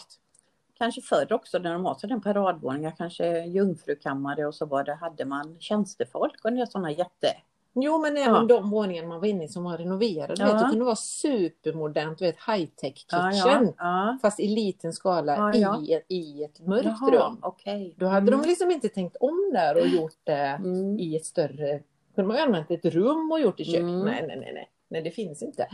[0.78, 5.26] Kanske förr också när de har sådana paradvåningar, kanske jungfrukammare och så var det, hade
[5.26, 7.28] man tjänstefolk och sådana jätte...
[7.74, 8.56] Jo, men även Ja.
[8.56, 10.34] de våningarna man var inne i som var renoverade.
[10.40, 10.46] Ja.
[10.54, 13.74] Vet, det kunde vara supermodernt, vet, high-tech kitchen.
[13.78, 14.18] Ja.
[14.22, 15.54] Fast i liten skala.
[15.56, 17.38] I, ett- i ett mörkt Jaha, rum.
[17.42, 17.96] okej.
[17.98, 21.00] Då hade de liksom inte tänkt om där och gjort det Mm.
[21.00, 21.80] i ett större...
[22.16, 23.80] Kunde man ju använt ett rum och gjort i köket.
[23.82, 24.00] Mm.
[24.00, 24.70] Nej, nej, nej, nej.
[24.88, 25.68] Nej, det finns inte.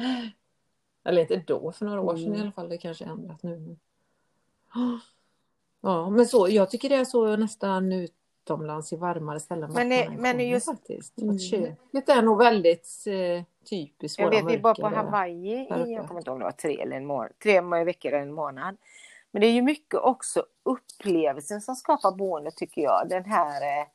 [1.03, 2.37] Eller inte då, för några år sedan Mm.
[2.37, 2.69] i alla fall.
[2.69, 3.75] Det kanske är ändrat nu.
[5.81, 9.71] Ja, men så, jag tycker det är så nästan utomlands i varmare ställen.
[9.73, 11.17] Men det- men just- faktiskt.
[11.21, 11.35] Mm.
[11.35, 14.87] Att köket är nog väldigt eh, typiskt Jag vet, vi var på.
[14.87, 18.11] Hawaii i, jag kommer inte ihåg om det var tre eller en månad, tre veckor
[18.11, 18.77] eller en månad.
[19.31, 23.05] Men det är ju mycket också upplevelsen som skapar boende tycker jag.
[23.09, 23.87] Den här eh,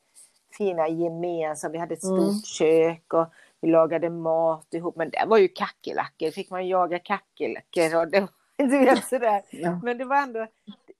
[0.57, 2.41] fina gemensamma, vi hade ett stort Mm.
[2.43, 3.25] kök och
[3.61, 4.95] vi lagade mat ihop.
[4.95, 9.41] Men det var ju kackerlackor, fick man jaga kackerlackor och det var, du vet sådär.
[9.51, 9.79] Ja.
[9.83, 10.47] Men det var ändå,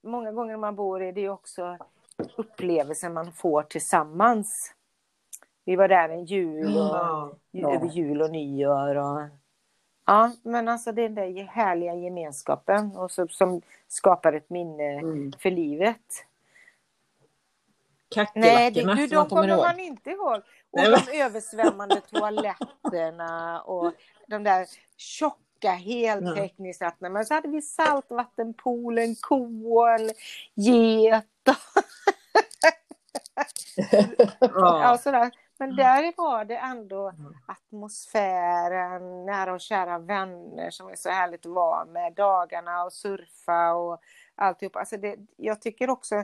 [0.03, 1.77] många gånger när man bor i det är också
[2.35, 4.73] upplevelsen man får tillsammans.
[5.65, 7.33] Vi var där en jul och Ja.
[7.51, 7.73] Ja.
[7.75, 8.95] över jul och nyår.
[8.95, 9.21] Och...
[10.05, 15.31] Ja, men alltså den där härliga gemenskapen och så, som skapar ett minne Mm.
[15.39, 16.25] för livet.
[18.15, 19.59] Nej, Kackerlackorna det, du, som man de kommer ihåg.
[19.65, 20.35] man inte ihåg.
[20.71, 23.93] Och Nej, de översvämmande toaletterna och
[24.27, 24.65] de där
[24.97, 27.13] tjocka heltäckningsvattnen.
[27.13, 30.09] Men så hade vi saltvattenpoolen, ko och en
[30.55, 31.25] get.
[34.39, 35.31] Ja, sådär.
[35.57, 37.33] Men där var det ändå Mm.
[37.47, 42.13] atmosfären, nära och kära vänner som är så härligt att vara med.
[42.13, 44.01] Dagarna och surfa och
[44.35, 44.75] alltihop.
[44.75, 46.23] Alltså det, jag tycker också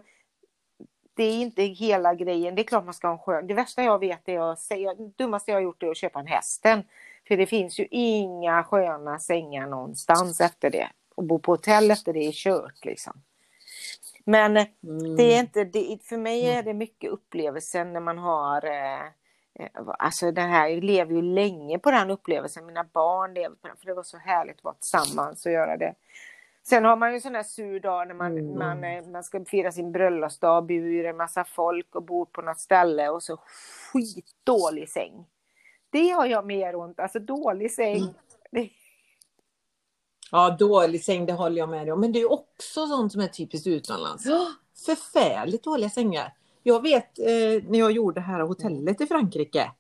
[1.14, 2.56] det är inte hela grejen.
[2.56, 3.48] Det är klart man ska ha en skön...
[3.48, 4.94] Det värsta jag vet är att säga...
[4.94, 6.84] Det dummaste jag har gjort är att köpa en hästen.
[7.28, 10.90] För det finns ju inga sköna sängar någonstans efter det.
[11.16, 13.14] Och bo på hotell efter det är kört liksom.
[14.24, 15.16] Men Mm.
[15.16, 19.02] det är inte, det, för mig är det mycket upplevelsen när man har eh,
[19.60, 19.70] eh,
[20.00, 23.78] Alltså den här, jag lever ju länge på den upplevelsen, mina barn lever på den,
[23.78, 25.94] för det var så härligt att vara tillsammans och göra det.
[26.70, 28.58] Sen har man ju en sån där sur dag när man, Mm.
[28.60, 32.60] man, eh, man ska fira sin bröllopsdag, bjuder en massa folk och bor på något
[32.60, 33.38] ställe och så
[33.94, 35.26] skitdålig säng.
[35.90, 37.98] Det har jag mer ont, alltså dålig säng.
[37.98, 38.14] Mm.
[38.52, 38.70] Det,
[40.32, 42.00] Ja, dålig säng, det håller jag med dig om.
[42.00, 44.24] Men det är också sånt som är typiskt utomlands.
[44.86, 46.34] Förfärligt dåliga sängar.
[46.64, 49.72] Jag vet eh, när jag gjorde det här hotellet i Frankrike.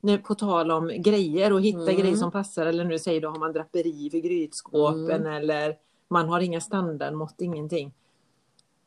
[0.00, 1.96] Nu, på tal om grejer och hitta Mm.
[1.96, 2.66] grejer som passar.
[2.66, 5.32] Eller nu säger du har man draperi vid grytskåpen Mm.
[5.32, 5.76] eller
[6.12, 7.94] Man har inga standardmått, ingenting.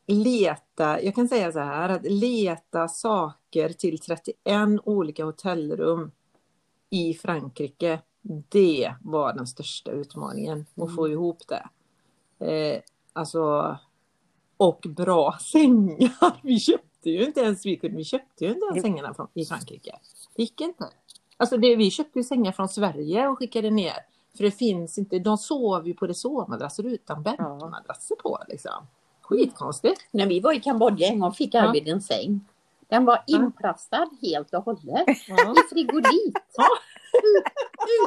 [0.06, 4.36] Leta, jag kan säga så här, att leta saker till 31
[4.84, 6.10] olika hotellrum
[6.90, 8.00] i Frankrike.
[8.48, 11.68] Det var den största utmaningen, att få ihop det.
[12.46, 12.82] Eh,
[13.12, 13.76] alltså,
[14.56, 16.40] och bra sängar.
[16.42, 19.98] Vi köpte ju inte ens, vi, vi köpte ju inte ens sängarna från, i Frankrike.
[20.36, 20.88] Det gick inte.
[21.36, 24.15] Alltså det, vi köpte ju sängar från Sverige och skickade ner.
[24.36, 28.86] För det finns inte, de sov ju på resårmadrasser utan bäddmadrasser på liksom.
[29.22, 30.00] Skitkonstigt.
[30.10, 31.62] När vi var i Kambodja en gång fick Ja.
[31.68, 32.40] Arvid en säng.
[32.88, 35.54] Den var inplastad helt och hållet Ja.
[35.58, 36.38] i frigolit.
[36.56, 36.66] Ja.
[37.12, 37.52] Ut-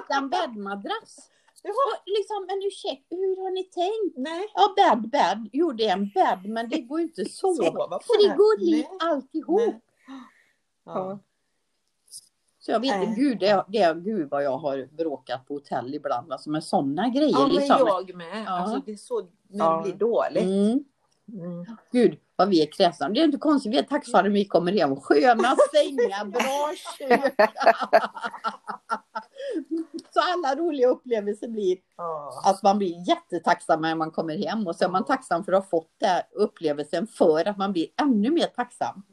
[0.03, 1.29] Utan bäddmadrass.
[1.63, 4.17] Och liksom, men ursäkta, hur har ni tänkt?
[4.17, 4.47] Nej.
[4.53, 5.49] Ja, bädd, bädd.
[5.53, 7.99] Jo, det är en bädd, men det går ju inte att sova.
[8.17, 9.75] Frigolit, alltihop.
[10.85, 11.19] Ja.
[12.69, 16.31] Så jag vet inte, gud, det, det, gud vad jag har bråkat på hotell ibland,
[16.31, 17.31] alltså med sådana grejer.
[17.31, 17.77] Ja, men liksom.
[17.87, 18.43] jag med.
[18.45, 18.49] Ja.
[18.49, 19.77] Alltså, det är så när Ja.
[19.77, 20.43] det blir dåligt.
[20.43, 20.83] Mm.
[21.43, 21.65] Mm.
[21.91, 23.09] Gud vad vi är kräsna.
[23.09, 24.95] Det är inte konstigt, vi är tacksamma när vi kommer hem.
[24.95, 27.33] Sköna sängar, bra kök.
[30.13, 32.41] Så alla roliga upplevelser blir Ja.
[32.45, 35.63] att man blir jättetacksam när man kommer hem och så är man tacksam för att
[35.63, 39.03] ha fått den upplevelsen för att man blir ännu mer tacksam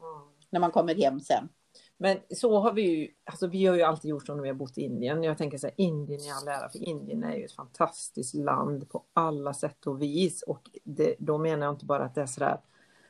[0.49, 1.49] när man kommer hem sen.
[1.97, 4.55] Men så har vi ju, alltså vi har ju alltid gjort så när vi har
[4.55, 5.23] bott i Indien.
[5.23, 8.89] Jag tänker så här, Indien i all ära, för Indien är ju ett fantastiskt land
[8.89, 10.41] på alla sätt och vis.
[10.41, 12.59] Och det, då menar jag inte bara att det är sådär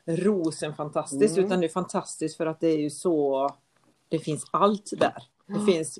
[0.06, 1.46] rosenfantastiskt, Mm.
[1.46, 3.48] utan det är fantastiskt för att det är ju så,
[4.08, 5.22] det finns allt där.
[5.46, 5.98] Det finns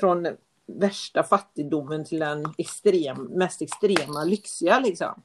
[0.00, 0.28] från
[0.66, 5.22] värsta fattigdomen till den extrem, mest extrema lyxiga liksom.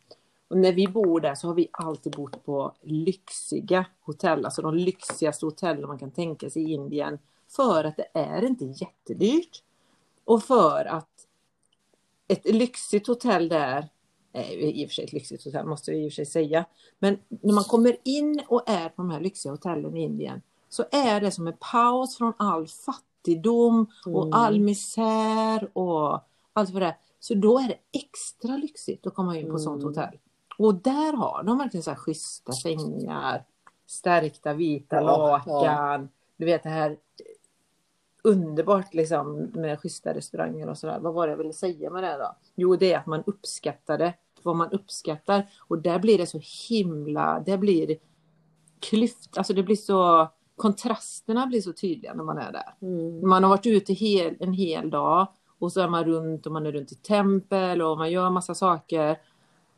[0.53, 4.75] Och när vi bor där så har vi alltid bott på lyxiga hotell, alltså de
[4.75, 7.19] lyxigaste hotellen man kan tänka sig i Indien.
[7.47, 9.63] För att det är inte jättedyrt.
[10.25, 11.27] Och för att
[12.27, 13.89] ett lyxigt hotell där,
[14.33, 16.25] är ju i och för sig ett lyxigt hotell måste jag i och för sig
[16.25, 16.65] säga.
[16.99, 20.83] Men när man kommer in och är på de här lyxiga hotellen i Indien så
[20.91, 24.33] är det som en paus från all fattigdom och Mm.
[24.33, 26.19] all misär och
[26.53, 26.97] allt vad det är.
[27.19, 29.87] Så då är det extra lyxigt att komma in på sånt Mm.
[29.87, 30.17] hotell.
[30.57, 33.43] Och där har de verkligen så här schyssta sängar,
[33.87, 36.09] stärkta vita Ja, lakan.
[36.37, 36.97] Du vet det här
[38.23, 40.99] underbart liksom med schyssta restauranger och sådär.
[40.99, 42.35] Vad var det jag ville säga med det då?
[42.55, 44.13] Jo, det är att man uppskattar det.
[44.43, 45.49] Vad man uppskattar.
[45.67, 46.39] Och där blir det så
[46.69, 47.97] himla, det blir
[48.79, 52.75] klyft, alltså det blir så, kontrasterna blir så tydliga när man är där.
[52.81, 53.29] Mm.
[53.29, 55.27] Man har varit ute hel, en hel dag
[55.59, 58.55] och så är man runt och man är runt i tempel och man gör massa
[58.55, 59.17] saker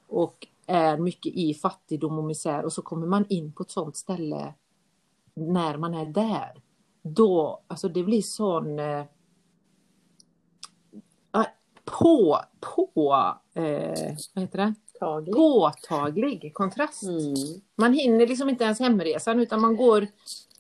[0.07, 3.97] och är mycket i fattigdom och misär och så kommer man in på ett sånt
[3.97, 4.53] ställe
[5.33, 6.61] när man är där.
[7.01, 9.05] Då, alltså det blir sån eh,
[11.31, 11.45] ah,
[11.85, 13.15] på, på,
[13.53, 14.73] eh, vad heter det?
[14.99, 15.35] Tragiskt.
[15.37, 17.03] Påtaglig kontrast.
[17.03, 17.33] Mm.
[17.75, 20.07] Man hinner liksom inte ens hemresan utan man går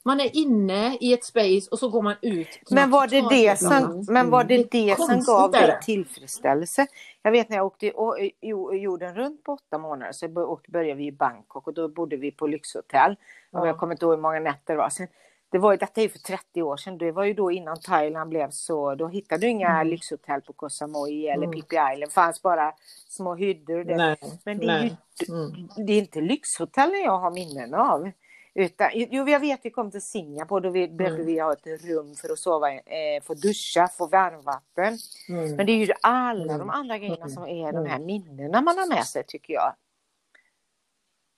[0.07, 2.47] Man är inne i ett space och så går man ut.
[2.71, 6.87] Men var det det som, men var det det som gav dig tillfredsställelse?
[7.21, 10.97] Jag vet när jag åkte och, jo, jorden runt på åtta månader så åkte, började
[10.97, 13.11] vi i Bangkok och då bodde vi på lyxhotell.
[13.51, 13.67] Och Ja.
[13.67, 14.89] jag kommer inte ihåg hur många nätter det var.
[14.89, 15.07] Sen,
[15.51, 16.97] det var ju, detta är ju för 30 år sedan.
[16.97, 18.95] Det var ju då innan Thailand blev så.
[18.95, 19.87] Då hittade du inga Mm.
[19.87, 21.51] lyxhotell på Koh Samui eller Mm.
[21.51, 21.99] Phi Island.
[22.01, 22.73] Det fanns bara
[23.09, 23.83] små hyddor.
[23.83, 23.97] Det.
[23.97, 24.15] Nej,
[24.45, 24.89] Men det är, ju.
[25.33, 25.67] Mm.
[25.87, 28.11] det är inte lyxhotellen jag har minnen av.
[28.57, 30.61] Utan, jo, jag vet vi kom till Singapore.
[30.63, 31.33] Då vi, behövde Mm.
[31.33, 34.97] vi ha ett rum för att sova, eh, få duscha, få varmvatten.
[35.29, 35.55] Mm.
[35.55, 36.59] Men det är ju alla Mm.
[36.59, 37.29] de andra grejerna Mm.
[37.29, 39.73] som är de här minnena man har med sig tycker jag.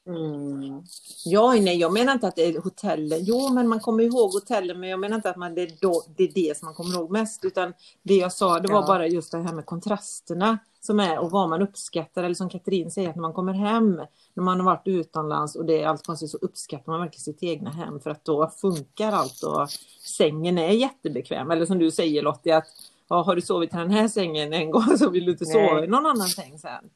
[0.08, 0.84] Mm.
[1.26, 3.20] Ja, nej, jag menar inte att det är hotellen.
[3.22, 6.04] Jo, men man kommer ihåg hotellen, men jag menar inte att man, det, är då,
[6.16, 7.46] det är det som man kommer ihåg mest.
[7.46, 7.74] Utan
[8.04, 8.88] det jag sa, det var Ja.
[8.88, 12.24] bara just det här med kontrasterna som är och vad man uppskattar.
[12.24, 14.02] Eller som Katrin säger, att när man kommer hem,
[14.34, 17.44] när man har varit utomlands och det är allt konstigt så uppskattar man verkligen sitt
[17.44, 18.00] egna hem.
[18.00, 19.70] För att då funkar allt och
[20.18, 21.52] sängen är jättebekväm.
[21.52, 22.68] Eller som du säger Lottie, att
[23.10, 25.84] ja, har du sovit i den här sängen en gång så vill du inte sova
[25.84, 26.90] i någon annan säng sen.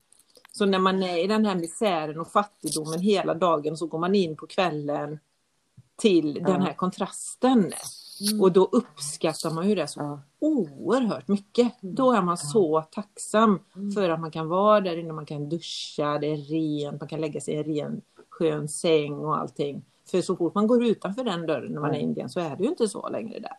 [0.62, 4.16] Så när man är i den här misären och fattigdomen hela dagen så går man
[4.16, 5.20] in på kvällen
[5.96, 6.60] till den Ja.
[6.60, 7.72] här kontrasten.
[8.42, 10.22] Och då uppskattar man ju det så Ja.
[10.40, 11.74] oerhört mycket.
[11.82, 13.60] Då är man så tacksam
[13.96, 17.22] för att man kan vara där inne, man kan duscha, det är rent, man kan
[17.22, 19.86] lägga sig i en ren skön säng och allting.
[20.12, 22.56] För så fort man går utanför den dörren när man är i Indien så är
[22.56, 23.58] det ju inte så längre där.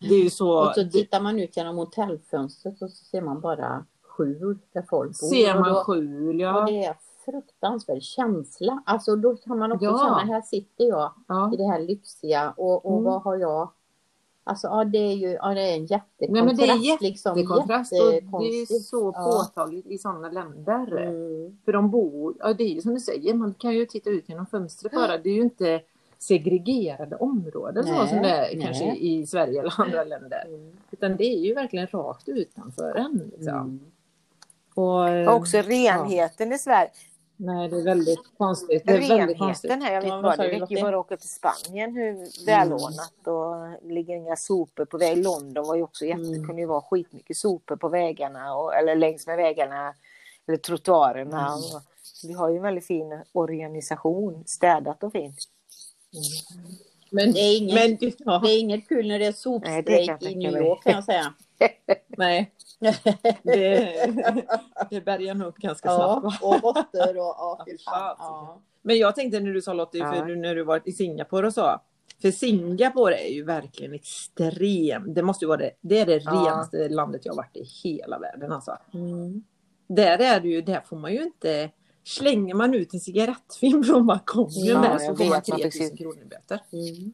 [0.00, 3.40] Det är ju så, Och så tittar man ut genom hotellfönstret och så ser man
[3.40, 3.86] bara
[4.16, 5.28] skjul där folk bor.
[5.28, 6.64] ser Och man då- skjul, Och ja.
[6.68, 8.82] det är fruktansvärd känsla.
[8.86, 9.98] Alltså då kan man också Ja.
[9.98, 11.50] känna, här sitter jag ja.
[11.54, 13.04] i det här lyxiga och, och Mm.
[13.04, 13.70] vad har jag
[14.46, 16.56] Alltså ja, det är ju ja, det är en jättekontrast.
[16.58, 20.96] Nej, det är liksom, jättekontrast och det är så påtagligt i sådana länder.
[20.96, 21.58] Mm.
[21.64, 24.28] För de bor, ja det är ju som du säger, man kan ju titta ut
[24.28, 25.18] genom fönstret bara.
[25.18, 25.80] Det är ju inte
[26.18, 28.64] segregerade områden så Nej, som det är nej.
[28.64, 30.44] kanske i Sverige eller andra länder.
[30.48, 30.72] Mm.
[30.90, 33.30] Utan det är ju verkligen rakt utanför en.
[33.36, 33.54] Liksom.
[33.56, 33.80] Mm.
[34.74, 36.90] Och, eh, Och också renheten i Sverige.
[37.36, 38.82] Nej, det är väldigt konstigt.
[38.86, 39.70] Det är väldigt konstigt.
[39.70, 41.96] Renheten här, jag vet Ja, bara, det du, räcker ju bara att åka till Spanien
[41.96, 45.24] hur välordnat och det ligger inga sopor på väg.
[45.24, 46.46] London var ju också jätte, Mm.
[46.46, 49.94] kunde ju vara skitmycket sopor på vägarna och, eller längs med vägarna
[50.48, 51.40] eller trottoarerna.
[51.46, 51.54] Mm.
[51.54, 51.82] Och
[52.28, 55.36] vi har ju en väldigt fin organisation, städat och fint.
[57.10, 60.34] Men, Det är inget- men, ja, Det är inget kul när det är sopstrejk i
[60.34, 60.56] New.
[60.56, 61.34] York kan jag säga.
[62.16, 62.50] nej.
[63.42, 64.46] Det,
[64.90, 66.38] det bärgar nog upp ganska snabbt.
[66.40, 67.64] Ja, och råttor och ja.
[67.86, 68.60] Ja, Ja.
[68.82, 71.54] Men jag tänkte när du sa Lottie, för du, när du varit i Singapore och
[71.54, 71.80] så.
[72.22, 75.14] För Singapore är ju verkligen extremt.
[75.14, 75.70] Det måste ju vara det.
[75.80, 78.76] Det är det renaste landet jag har varit i hela världen alltså.
[78.94, 79.44] Mm.
[79.88, 81.70] Där är det ju, där får man ju inte.
[82.04, 85.88] Slänger man ut en cigarettfilm från balkongen Ja, där så får man vet, man 3000
[85.88, 86.60] fick- kronor böter.
[86.72, 87.12] Mm.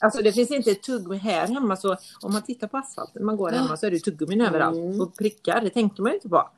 [0.00, 3.36] Alltså det finns inte ett tuggummi här hemma så om man tittar på asfalten man
[3.36, 5.00] går hemma så är det tuggummin överallt Mm.
[5.00, 5.60] och prickar.
[5.60, 6.48] Det tänker man ju inte på.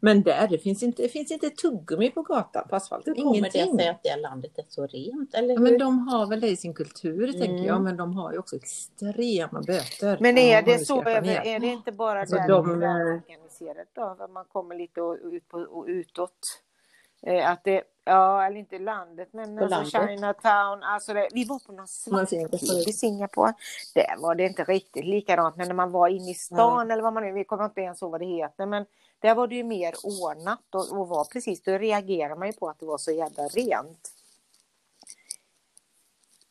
[0.00, 3.14] Men där det finns inte, det finns inte ett tuggummi på gatan på asfalten.
[3.16, 3.78] Hur kommer det Ingenting.
[3.78, 5.34] sig att det landet är så rent?
[5.34, 5.64] Eller Ja, hur?
[5.70, 7.64] men de har väl det i sin kultur tänker Mm.
[7.64, 10.18] jag men de har ju också extrema böter.
[10.20, 13.88] Men Ja, är det så över, är det inte bara Alltså, där de, eh, organiserat
[13.94, 14.14] då?
[14.18, 16.38] För man kommer lite och, ut på, och utåt.
[17.26, 20.18] Eh, att det, ja, eller inte landet, men På alltså landet.
[20.18, 20.82] Chinatown.
[20.82, 22.80] Alltså det, vi var på någon svart Singapore.
[22.88, 23.54] i Singapore.
[23.94, 25.56] Där var det inte riktigt likadant.
[25.56, 28.02] Men när man var inne i stan eller vad man nu, vi kommer inte ens
[28.02, 28.66] ihåg vad det heter.
[28.66, 28.86] Men
[29.18, 32.68] där var det ju mer ordnat och, och var precis, då reagerar man ju på
[32.68, 34.10] att det var så jävla rent.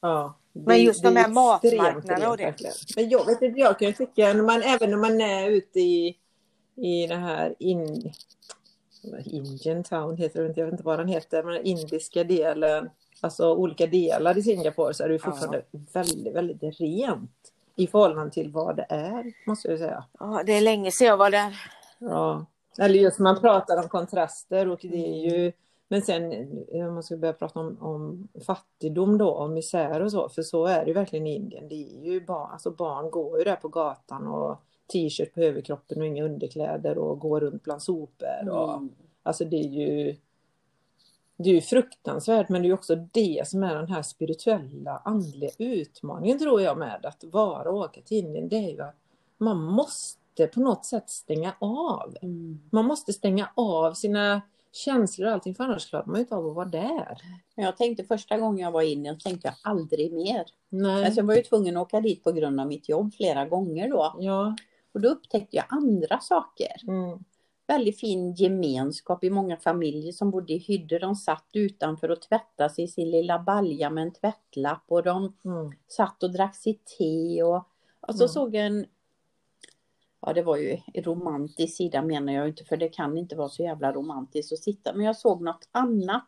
[0.02, 2.56] Ja, det- Men just det de är här matmarknaderna och det.
[2.96, 5.80] Men jag vet inte, jag kan ju tycka, när man, även när man är ute
[5.80, 6.18] i,
[6.76, 8.14] i det här in,
[9.26, 12.90] Indian town heter det inte, jag vet inte vad den heter, men den indiska delen,
[13.22, 15.32] alltså olika delar i Singapore så är det ju Ja.
[15.32, 15.62] fortfarande
[15.94, 17.32] väldigt, väldigt rent
[17.76, 20.04] i förhållande till vad det är, måste jag säga.
[20.20, 21.62] Ja, det är länge sedan jag var där.
[22.00, 22.46] Ja,
[22.80, 25.52] eller just man pratar om kontraster och det är ju
[25.88, 26.34] men sen
[26.74, 30.66] om man ska börja prata om, om fattigdom då och misär och så, för så
[30.66, 31.68] är det ju verkligen i Indien.
[31.68, 36.02] Det är ju barn, alltså barn går ju där på gatan och t-shirt på överkroppen
[36.02, 38.50] och inga underkläder och går runt bland sopor.
[38.50, 38.90] Och, Mm.
[39.24, 40.16] Alltså det är ju
[41.38, 45.52] det är ju fruktansvärt men det är också det som är den här spirituella andliga
[45.58, 48.50] utmaningen tror jag med att vara och åka till Indien.
[48.50, 48.96] Det är ju att
[49.38, 52.16] man måste på något sätt stänga av.
[52.22, 52.60] Mm.
[52.72, 54.42] Man måste stänga av sina
[54.72, 57.18] känslor och allting för annars klarar man ju inte av att vara där.
[57.56, 60.46] Jag tänkte första gången jag var i Indien tänkte jag aldrig mer.
[60.70, 61.06] Nej.
[61.06, 63.90] Alltså jag var ju tvungen att åka dit på grund av mitt jobb flera gånger
[63.90, 64.16] då.
[64.20, 64.56] Ja.
[64.94, 66.72] Och då upptäckte jag andra saker.
[66.88, 67.20] Mm.
[67.68, 71.00] Väldigt fin gemenskap i många familjer som bodde i hyddor.
[71.00, 75.34] De satt utanför och tvättade sig i sin lilla balja med en tvättlapp och de
[75.46, 75.72] Mm.
[75.88, 77.68] satt och drack sitt te och,
[78.08, 78.30] och så Mm.
[78.30, 78.86] såg jag en
[80.26, 83.64] Ja det var ju romantisk sida menar jag inte för det kan inte vara så
[83.64, 86.28] jävla romantiskt att sitta men jag såg något annat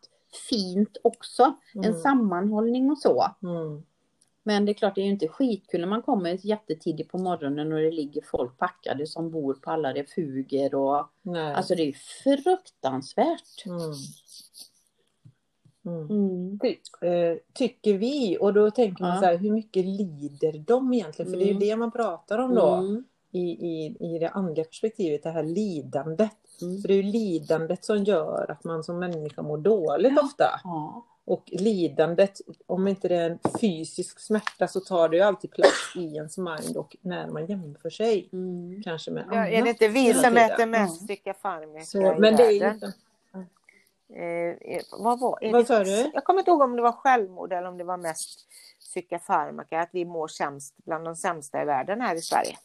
[0.49, 1.53] fint också.
[1.73, 1.97] En Mm.
[1.99, 3.25] sammanhållning och så.
[4.47, 7.73] Men det är klart det är ju inte skitkul när man kommer jättetidigt på morgonen
[7.73, 11.53] och det ligger folk packade som bor på alla refuger och Nej.
[11.53, 11.93] alltså det är
[12.23, 13.65] fruktansvärt.
[13.65, 13.79] Mm.
[15.85, 16.09] Mm.
[16.09, 16.59] Mm.
[16.59, 16.75] Ty,
[17.07, 19.19] eh, tycker vi och då tänker man Ja.
[19.19, 21.31] så här hur mycket lider de egentligen?
[21.31, 21.59] För det är ju Mm.
[21.69, 23.03] det man pratar om då Mm.
[23.31, 26.31] i, i, i det andliga perspektivet, det här lidandet.
[26.81, 30.21] För det är ju lidandet som gör att man som människa mår dåligt Ja.
[30.23, 30.45] ofta.
[30.63, 31.05] Ja.
[31.27, 35.95] Och lidandet, om inte det är en fysisk smärta så tar det ju alltid plats
[35.95, 38.29] i ens mind och när man jämför sig.
[38.33, 38.81] Mm.
[38.83, 42.43] Kanske med Ja, är det inte vi som äter mest psykafarmaka Så, i men det
[42.45, 42.75] är ju världen?
[42.75, 42.93] inte...
[44.09, 46.11] Eh, vad var är Vad sa du?
[46.13, 48.47] Jag kommer inte ihåg om det var självmord eller om det var mest
[48.79, 52.57] psykafarmaka, att vi mår sämst bland de sämsta i världen här i Sverige.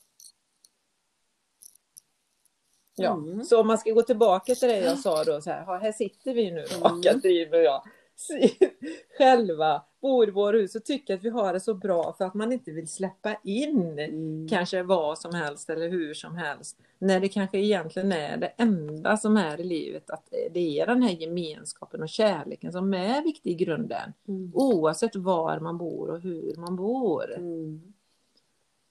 [2.95, 3.45] Ja, Mm.
[3.45, 6.35] så om man ska gå tillbaka till det jag sa då, så här, här sitter
[6.35, 7.03] vi nu då, Mm.
[7.03, 7.82] Katrin och jag,
[9.19, 12.35] själva, bor i våra hus och tycker att vi har det så bra för att
[12.35, 14.49] man inte vill släppa in Mm.
[14.49, 16.79] kanske vad som helst eller hur som helst.
[16.99, 21.03] När det kanske egentligen är det enda som är i livet, att det är den
[21.03, 24.13] här gemenskapen och kärleken som är viktig i grunden.
[24.29, 24.51] Mm.
[24.55, 27.35] Oavsett var man bor och hur man bor.
[27.35, 27.93] Mm.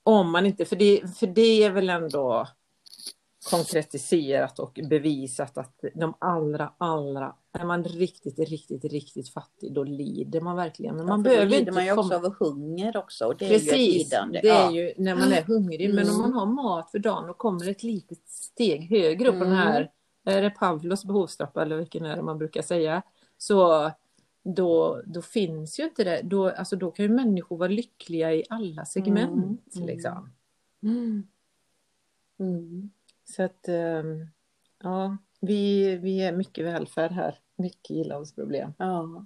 [0.02, 2.48] Om man inte, för det, för det är väl ändå
[3.50, 10.40] konkretiserat och bevisat att de allra, allra, är man riktigt, riktigt, riktigt fattig då lider
[10.40, 10.96] man verkligen.
[10.96, 12.26] Men man ja, behöver lider inte man ju också komma...
[12.26, 13.24] av hunger också.
[13.26, 14.40] Och det är Precis, ju ett lidande.
[14.42, 14.70] det är ja.
[14.70, 15.94] ju när man är hungrig.
[15.94, 16.20] Men om Mm.
[16.20, 19.66] man har mat för dagen och kommer ett litet steg högre upp på den Mm.
[19.66, 19.90] här,
[20.24, 23.02] är det Pavlos behovstrappa eller vilken är det man brukar säga,
[23.38, 23.90] så
[24.42, 26.20] då, då finns ju inte det.
[26.24, 29.74] Då, alltså då kan ju människor vara lyckliga i alla segment.
[29.74, 29.86] Mm.
[29.86, 30.30] Liksom.
[33.38, 33.48] Mm.
[33.48, 33.58] Mm.
[33.58, 34.26] Så att, ehm,
[34.82, 37.38] ja, vi, vi är mycket välfärd här.
[37.56, 38.72] Mycket gillavsproblem.
[38.78, 39.24] Ja.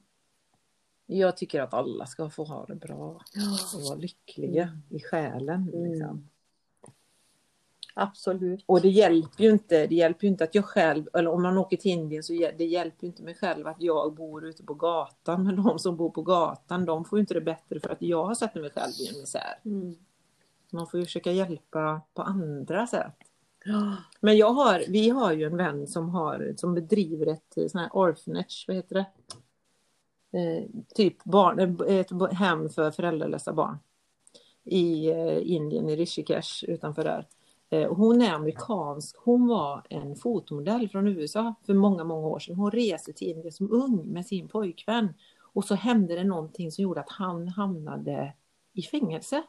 [1.07, 3.21] Jag tycker att alla ska få ha det bra
[3.77, 4.83] och vara lyckliga Mm.
[4.91, 5.71] i själen.
[5.73, 6.29] Liksom.
[7.97, 8.65] Absolut.
[8.67, 11.59] Och det hjälper ju inte, det hjälper ju inte att jag själv, eller om man
[11.59, 14.75] åker till Indien så hjäl- det hjälper inte mig själv att jag bor ute på
[14.75, 15.45] gatan.
[15.45, 18.25] Men de som bor på gatan, de får ju inte det bättre för att jag
[18.25, 19.59] har satt mig själv i en misär.
[19.65, 19.97] Mm.
[20.71, 23.17] Man får ju försöka hjälpa på andra sätt.
[24.20, 27.81] Men jag har, vi har ju en vän som, har, som bedriver ett eh, sån
[27.81, 29.07] här orphanage, vad heter det?
[30.39, 30.65] Eh,
[30.95, 31.59] typ barn,
[31.89, 33.78] eh, ett hem för föräldralösa barn.
[34.65, 37.27] I eh, Indien, i Rishikesh utanför där.
[37.70, 39.16] Eh, hon är amerikansk.
[39.19, 42.57] Hon var en fotomodell från USA för många, många år sedan.
[42.57, 45.15] Hon reste till Indien som ung med sin pojkvän.
[45.41, 48.32] Och så hände det någonting som gjorde att han hamnade
[48.73, 49.43] i fängelse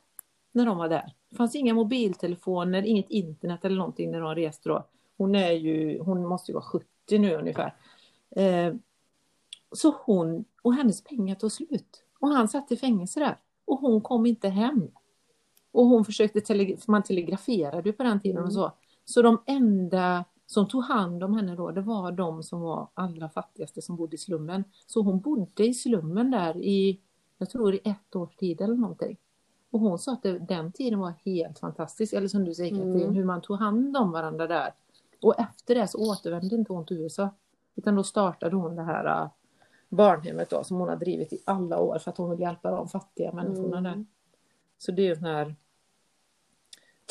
[0.55, 1.13] när de var där.
[1.29, 4.87] Det fanns inga mobiltelefoner, inget internet eller någonting när de reste då.
[5.17, 7.75] Hon är ju, hon måste ju vara 70 nu ungefär.
[8.35, 8.73] Eh,
[9.71, 12.03] så hon, och hennes pengar tog slut.
[12.19, 13.37] Och han satt i fängelse där.
[13.65, 14.91] Och hon kom inte hem.
[15.71, 18.71] Och hon försökte, tele, man telegraferade ju på den tiden och så.
[19.05, 23.29] Så de enda som tog hand om henne då, det var de som var allra
[23.29, 24.63] fattigaste som bodde i slummen.
[24.87, 26.99] Så hon bodde i slummen där i,
[27.37, 29.17] jag tror i ett års tid eller någonting.
[29.75, 32.95] Och hon sa att det, den tiden var helt fantastisk, eller som du säger Katrin,
[33.01, 33.13] Mm.
[33.15, 34.73] hur man tog hand om varandra där.
[35.21, 37.29] Och efter det så återvände inte hon till USA.
[37.75, 39.29] Utan då startade hon det här äh,
[39.89, 42.87] barnhemmet då, som hon har drivit i alla år för att hon vill hjälpa de
[42.87, 43.83] fattiga människorna Mm.
[43.83, 44.05] där.
[44.77, 45.55] Så det är ju en sån här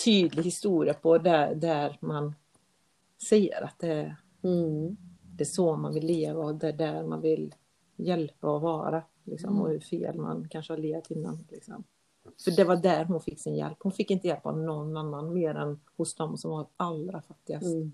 [0.04, 2.34] tydlig historia på där, där man
[3.28, 4.96] ser att det Mm.
[5.36, 7.54] det är så man vill leva och det är där man vill
[7.96, 9.02] hjälpa och vara.
[9.24, 9.62] Liksom, Mm.
[9.62, 11.38] Och hur fel man kanske har levt innan.
[11.50, 11.84] Liksom.
[12.44, 13.76] För det var där hon fick sin hjälp.
[13.80, 17.66] Hon fick inte hjälp av någon annan mer än hos dem som var allra fattigast.
[17.66, 17.92] Mm.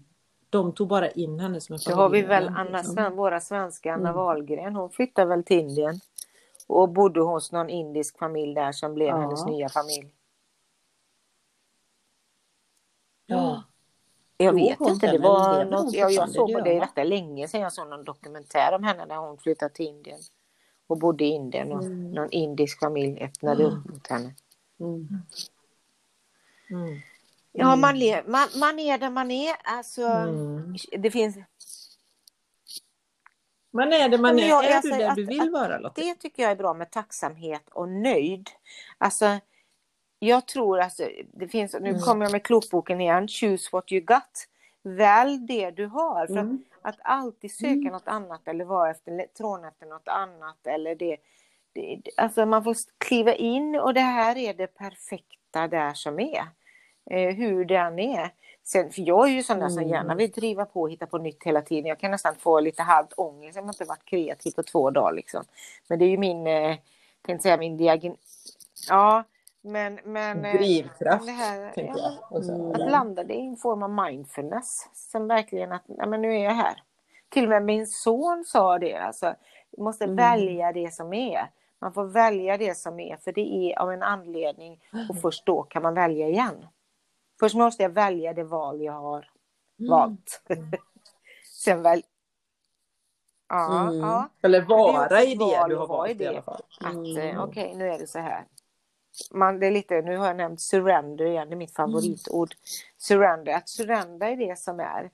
[0.50, 3.16] De tog bara in henne som en Så har vi väl Anna, liksom.
[3.16, 4.14] Våra svenska Anna Mm.
[4.14, 4.76] Wahlgren.
[4.76, 6.00] Hon flyttade väl till Indien.
[6.68, 9.16] Och bodde hos någon indisk familj där som blev Ja.
[9.16, 10.12] hennes nya familj.
[13.26, 13.62] Ja.
[14.36, 17.08] Jag Jo, vet hon inte, det var något, jag fortfarande, såg det på det rätt
[17.08, 20.18] länge sedan jag såg någon dokumentär om henne när hon flyttade till Indien.
[20.90, 22.12] Och bodde i Indien och Mm.
[22.12, 24.34] någon indisk familj öppnade upp mot henne.
[24.80, 25.08] Mm.
[26.70, 27.00] Mm.
[27.52, 29.54] Ja, man, le, man, man är där man är.
[29.64, 30.76] Alltså, Mm.
[30.98, 31.36] det finns,
[33.70, 34.48] Man är det man är.
[34.48, 36.00] jag- är jag du där att- du vill vara Lotta?
[36.02, 38.50] det tycker jag är bra med tacksamhet och nöjd.
[38.98, 39.38] Alltså,
[40.18, 42.00] jag tror alltså, det finns, nu Mm.
[42.00, 44.46] kommer jag med klokboken igen, choose what you got.
[44.82, 46.26] Välj det du har.
[46.26, 46.64] För Mm.
[46.82, 47.92] Att, alltid söka Mm.
[47.92, 51.16] något annat eller vara efter, tråna efter något annat eller det,
[51.72, 56.42] det, alltså man får kliva in och det här är det perfekta där som är.
[57.10, 58.30] Eh, hur den är.
[58.64, 59.88] Sen, för jag är ju sån där som Mm.
[59.90, 61.86] gärna vill driva på och hitta på nytt hela tiden.
[61.86, 65.12] Jag kan nästan få lite halvt ångest om jag inte varit kreativ på två dagar.
[65.12, 65.44] Liksom.
[65.88, 66.76] Men det är ju min, eh,
[67.22, 68.16] tänkte säga min diagen...
[68.88, 69.24] Ja,
[69.62, 69.98] men...
[70.04, 72.44] men eh, Drivkraft, det här, tänker ja, jag.
[72.44, 72.70] Mm.
[72.72, 74.88] att landa det i en form av mindfulness.
[74.92, 76.82] Som verkligen att, ja men nu är jag här.
[77.28, 78.94] Till och med min son sa det.
[78.96, 79.34] Alltså,
[79.70, 80.16] du måste Mm.
[80.16, 81.50] välja det som är.
[81.78, 83.40] Man får välja det som är för det
[83.72, 86.66] är av en anledning och först då kan man välja igen.
[87.40, 89.30] Först måste jag välja det val jag har
[89.78, 90.42] valt.
[91.64, 92.02] Sen väl...
[93.48, 94.00] Ja, Mm.
[94.00, 94.28] ja.
[94.42, 96.28] Eller vara också i det du har i valt i det.
[96.28, 96.62] alla fall.
[96.80, 97.16] Att Mm.
[97.16, 98.44] eh, okej, nu är det så här.
[99.30, 102.54] Man, det är lite, nu har jag nämnt surrender igen, det är mitt favoritord.
[102.98, 105.10] Surrender, att surrender är det som är.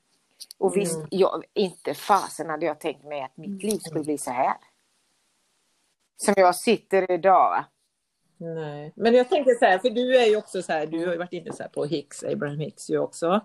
[0.59, 1.09] Och visst, Mm.
[1.11, 4.57] jag, inte fasen hade jag tänkt mig att mitt liv skulle bli så här.
[6.17, 7.51] Som jag sitter idag.
[7.51, 7.65] va.
[8.39, 8.93] Nej.
[8.97, 11.19] Men jag tänker så här, för du är ju också så här, du har ju
[11.19, 13.41] varit inne så här på Hicks, Abraham Hicks ju också.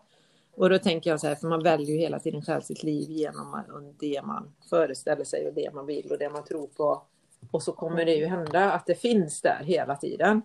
[0.56, 3.10] Och då tänker jag så här, för man väljer ju hela tiden själv sitt liv
[3.10, 3.64] genom
[4.00, 7.04] det man föreställer sig och det man vill och det man tror på.
[7.52, 10.42] Och så kommer det ju hända att det finns där hela tiden.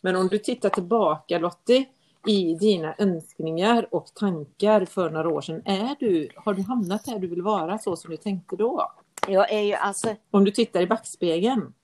[0.00, 1.86] Men om du tittar tillbaka Lottie,
[2.26, 7.18] i dina önskningar och tankar för några år sedan, är du, har du hamnat där
[7.18, 8.92] du vill vara så som du tänkte då?
[9.28, 11.74] Jag är ju alltså, Om du tittar i backspegeln.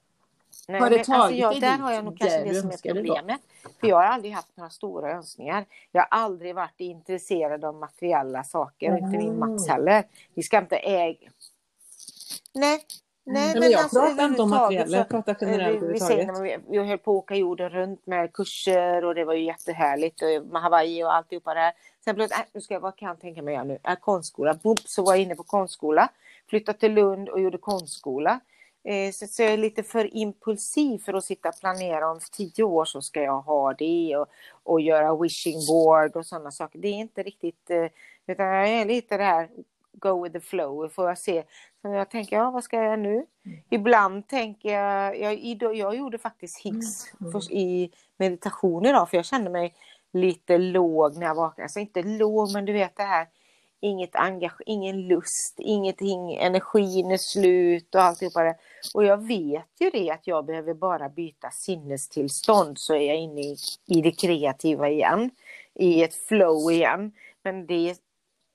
[0.69, 2.55] Nej, Har det men tagit alltså jag, dig där dit har jag nog kanske det
[2.55, 3.41] som är problemet.
[3.81, 5.65] För jag har aldrig haft några stora önskningar.
[5.93, 10.05] Jag har aldrig varit intresserad av materiella saker, och inte min Mats heller.
[10.35, 11.31] Vi ska inte äga...
[12.53, 12.81] Nej,
[13.27, 16.63] nej men jag alltså, pratar inte om materiella, jag pratar generellt vi, säger överhuvudtaget.
[16.69, 20.23] vi, vi höll på att åka jorden runt med kurser och det var ju jättehärligt.
[20.23, 21.73] Och Hawaii och alltihopa det här.
[22.05, 23.79] Sen plötsligt, äh, nu ska jag, vad kan jag tänka mig göra nu?
[23.85, 24.55] Äh, konstskola.
[24.55, 26.09] Boom, så var jag inne på konstskola.
[26.49, 28.41] Flyttade till Lund och gjorde konstskola.
[28.85, 32.63] Eh, så, så jag är lite för impulsiv för att sitta och planera om tio
[32.63, 34.27] år så ska jag ha det och,
[34.63, 36.79] och göra wishing board och sådana saker.
[36.79, 37.87] Det är inte riktigt, eh,
[38.27, 39.49] utan jag är lite det här
[40.00, 41.44] go with the flow, får jag se.
[41.83, 43.26] Så jag tänker, ja vad ska jag göra nu?
[43.70, 49.50] Ibland tänker jag, jag, jag gjorde faktiskt hicks först i meditation idag för jag kände
[49.50, 49.75] mig
[50.12, 51.62] lite låg när jag vaknade.
[51.62, 53.26] Alltså inte låg men du vet det här
[53.81, 58.57] inget engage, ingen lust, ingenting, energin är slut och alltihopa det.
[58.94, 63.41] Och jag vet ju det att jag behöver bara byta sinnestillstånd så är jag inne
[63.41, 65.31] i, i det kreativa igen.
[65.75, 67.12] I ett flow igen.
[67.42, 67.94] Men det,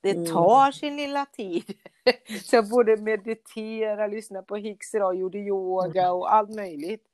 [0.02, 0.26] det Mm.
[0.26, 1.64] tar sin lilla tid.
[2.44, 7.04] Så jag både mediterar, lyssnar på Hicks idag, gjorde yoga och allt möjligt.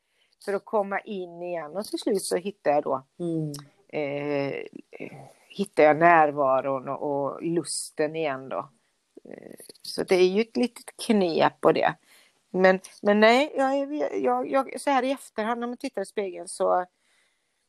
[0.45, 3.53] För att komma in igen och till slut så hittar jag då Mm.
[3.89, 4.55] eh,
[4.91, 5.19] eh,
[5.49, 8.69] hittar jag närvaron och, och lusten igen då.
[9.25, 11.95] Eh, så det är ju ett litet knep på det.
[12.51, 16.49] Men, men nej, jag, jag, jag, så här i efterhand när man tittar i spegeln
[16.49, 16.87] så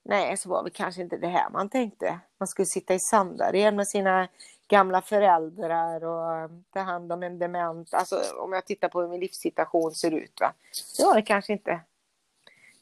[0.05, 2.19] nej, så var det kanske inte det här man tänkte.
[2.37, 4.27] Man skulle sitta i Sandared med sina
[4.69, 7.93] gamla föräldrar och ta hand om en dement.
[7.93, 10.39] Alltså om jag tittar på hur min livssituation ser ut.
[10.41, 10.53] Va?
[10.97, 11.71] Det var det kanske inte.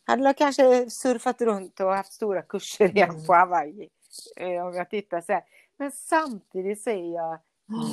[0.05, 3.89] Jag hade väl kanske surfat runt och haft stora kurser igen på Hawaii.
[4.35, 5.43] eh, Om jag tittar så här.
[5.77, 7.39] Men samtidigt så är jag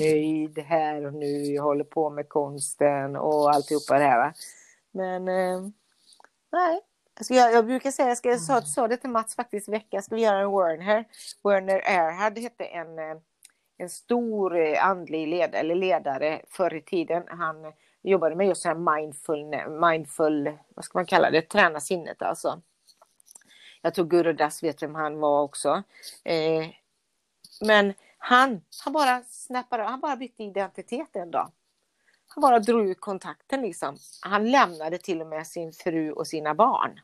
[0.00, 1.26] nöjd här och nu.
[1.44, 4.18] Jag håller på med konsten och alltihopa det här.
[4.18, 4.32] Va?
[4.92, 5.60] Men eh,
[6.52, 6.80] nej.
[7.16, 9.70] Alltså jag, jag brukar säga, jag, ska, jag sa, sa det till Mats faktiskt i
[9.70, 11.04] veckan, jag skulle göra en Werner.
[11.44, 13.16] Werner Erhard hette en, eh,
[13.76, 17.22] en stor eh, andlig ledare, eller ledare förr i tiden.
[17.28, 17.72] Han
[18.02, 22.62] jobbade med just så här mindful, mindful, vad ska man kalla det, träna sinnet alltså.
[23.82, 25.82] Jag tror Gurudas vet vem han var också.
[26.24, 26.66] Eh,
[27.60, 31.52] men han, han bara snappade, han bara bytte identitet en dag.
[32.28, 33.96] Han bara drog ut kontakten liksom.
[34.20, 37.00] Han lämnade till och med sin fru och sina barn.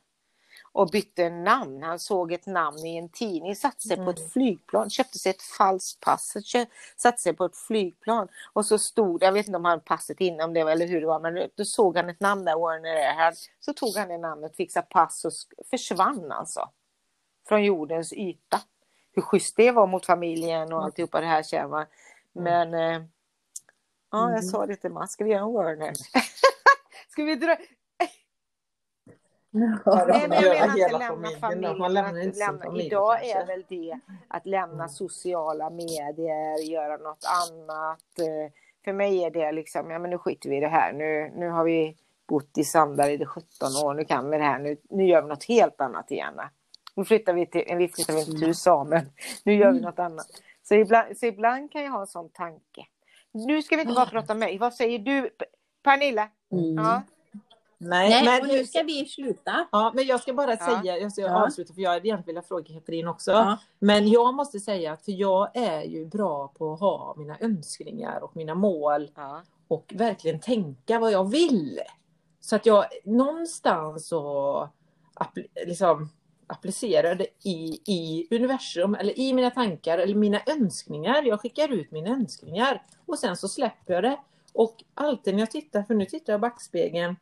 [0.73, 1.83] Och bytte namn.
[1.83, 5.43] Han såg ett namn i en tidning, satte sig på ett flygplan, köpte sig ett
[5.43, 6.37] falskt pass,
[6.97, 8.29] satte sig på ett flygplan.
[8.53, 11.21] Och så stod, jag vet inte om han passet inom det eller hur det var,
[11.21, 13.35] men då såg han ett namn där, Warner Erhard.
[13.61, 15.33] Så tog han det namnet, fixade pass och
[15.71, 16.69] försvann alltså.
[17.49, 18.61] Från jordens yta.
[19.13, 21.87] Hur schysst det var mot familjen och alltihopa det här känner man.
[22.33, 23.03] Men eh,
[24.11, 25.93] ja, jag sa det till Mats, ska vi göra en Warner?
[27.09, 27.57] ska vi dra?
[29.51, 31.79] Ja, Nej, men jag menar inte lämna familjen.
[31.79, 33.39] Man lämnar inte lämna, familj idag kanske.
[33.39, 38.19] är väl det att lämna sociala medier, göra något annat.
[38.19, 38.53] Eh,
[38.85, 40.93] För mig är det liksom, ja men nu skiter vi i det här.
[40.93, 41.97] Nu, nu har vi
[42.29, 43.47] bott i Sandared i 17
[43.85, 44.59] år, nu kan vi det här.
[44.59, 46.41] Nu, nu gör vi något helt annat igen.
[46.95, 49.07] Nu flyttar vi till, vi flyttar inte till USA, men
[49.45, 50.27] nu gör vi något annat.
[50.63, 52.87] Så ibland, så ibland kan jag ha en sån tanke.
[53.33, 54.59] Nu ska vi inte bara prata om mig.
[54.59, 55.31] Vad säger du,
[55.83, 56.29] Pernilla?
[56.53, 56.75] Mm.
[56.75, 57.03] Ja.
[57.83, 59.67] Nej, Nej, men, och nu ska vi sluta.
[59.73, 60.57] ja, men jag ska bara Ja.
[60.81, 61.45] säga, jag ska Ja.
[61.47, 63.31] avsluta för jag hade egentligen velat fråga Katrin också.
[63.31, 63.59] Ja.
[63.79, 68.21] Men jag måste säga att för jag är ju bra på att ha mina önskningar
[68.25, 69.11] och mina mål
[69.69, 71.81] och verkligen tänka vad jag vill.
[72.41, 74.69] Så att jag någonstans så
[75.67, 76.09] liksom,
[76.47, 81.23] applicerar det i, i universum eller i mina tankar eller mina önskningar.
[81.23, 84.17] Jag skickar ut mina önskningar och sen så släpper jag det.
[84.53, 87.17] Och alltid när jag tittar, för nu tittar jag i backspegeln.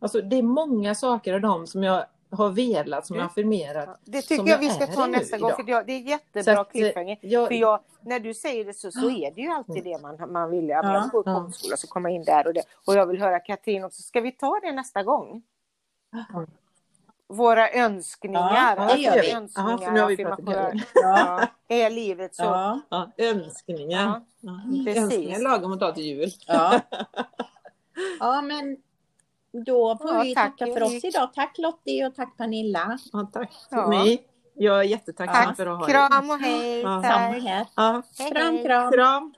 [0.00, 4.00] Alltså det är många saker av dem som jag har velat, som jag har affirmerat.
[4.04, 5.48] Det tycker som jag jag vi ska är ta nu nästa gång.
[5.50, 5.56] idag.
[5.64, 7.18] För jag- det är jättebra att, eh, cliffhanger.
[7.20, 10.32] jag- För jag, när du säger det så, så är det ju alltid det man,
[10.32, 10.68] man vill.
[10.68, 10.80] Ja.
[10.82, 10.94] Ja.
[10.94, 11.34] Jag går i Ja.
[11.34, 12.62] konstskola så kommer jag in där och det.
[12.86, 14.02] Och jag vill höra Katrin också.
[14.02, 15.42] Ska vi ta det nästa gång?
[17.28, 18.74] Våra önskningar.
[18.76, 19.32] Ja, det gör vi.
[19.32, 20.44] önskningar, Ja, för nu har vi pratat.
[20.46, 20.72] Ja.
[20.94, 22.42] Ja, är livet så?
[22.42, 22.80] Ja.
[22.88, 24.02] Ja, önskningar.
[24.04, 25.02] Ja, Ja, precis.
[25.02, 26.30] Önskningar lagom att ta till jul.
[26.46, 26.80] Ja.
[28.20, 28.76] ja, men
[29.66, 30.58] då får Ja, vi tack.
[30.58, 31.34] tacka för oss idag.
[31.34, 32.98] Tack Lottie och tack Pernilla.
[33.12, 33.88] Ja, tack för Ja.
[33.88, 34.22] mig.
[34.54, 35.56] Jag är jättetacksam Tack.
[35.56, 35.90] för att ha er.
[35.92, 36.80] Kram och hej.
[36.80, 37.02] Ja.
[37.02, 37.42] Samma Tack.
[37.42, 37.66] här.
[37.76, 38.92] Ja, Hej, Kram, kram.
[38.92, 39.34] kram.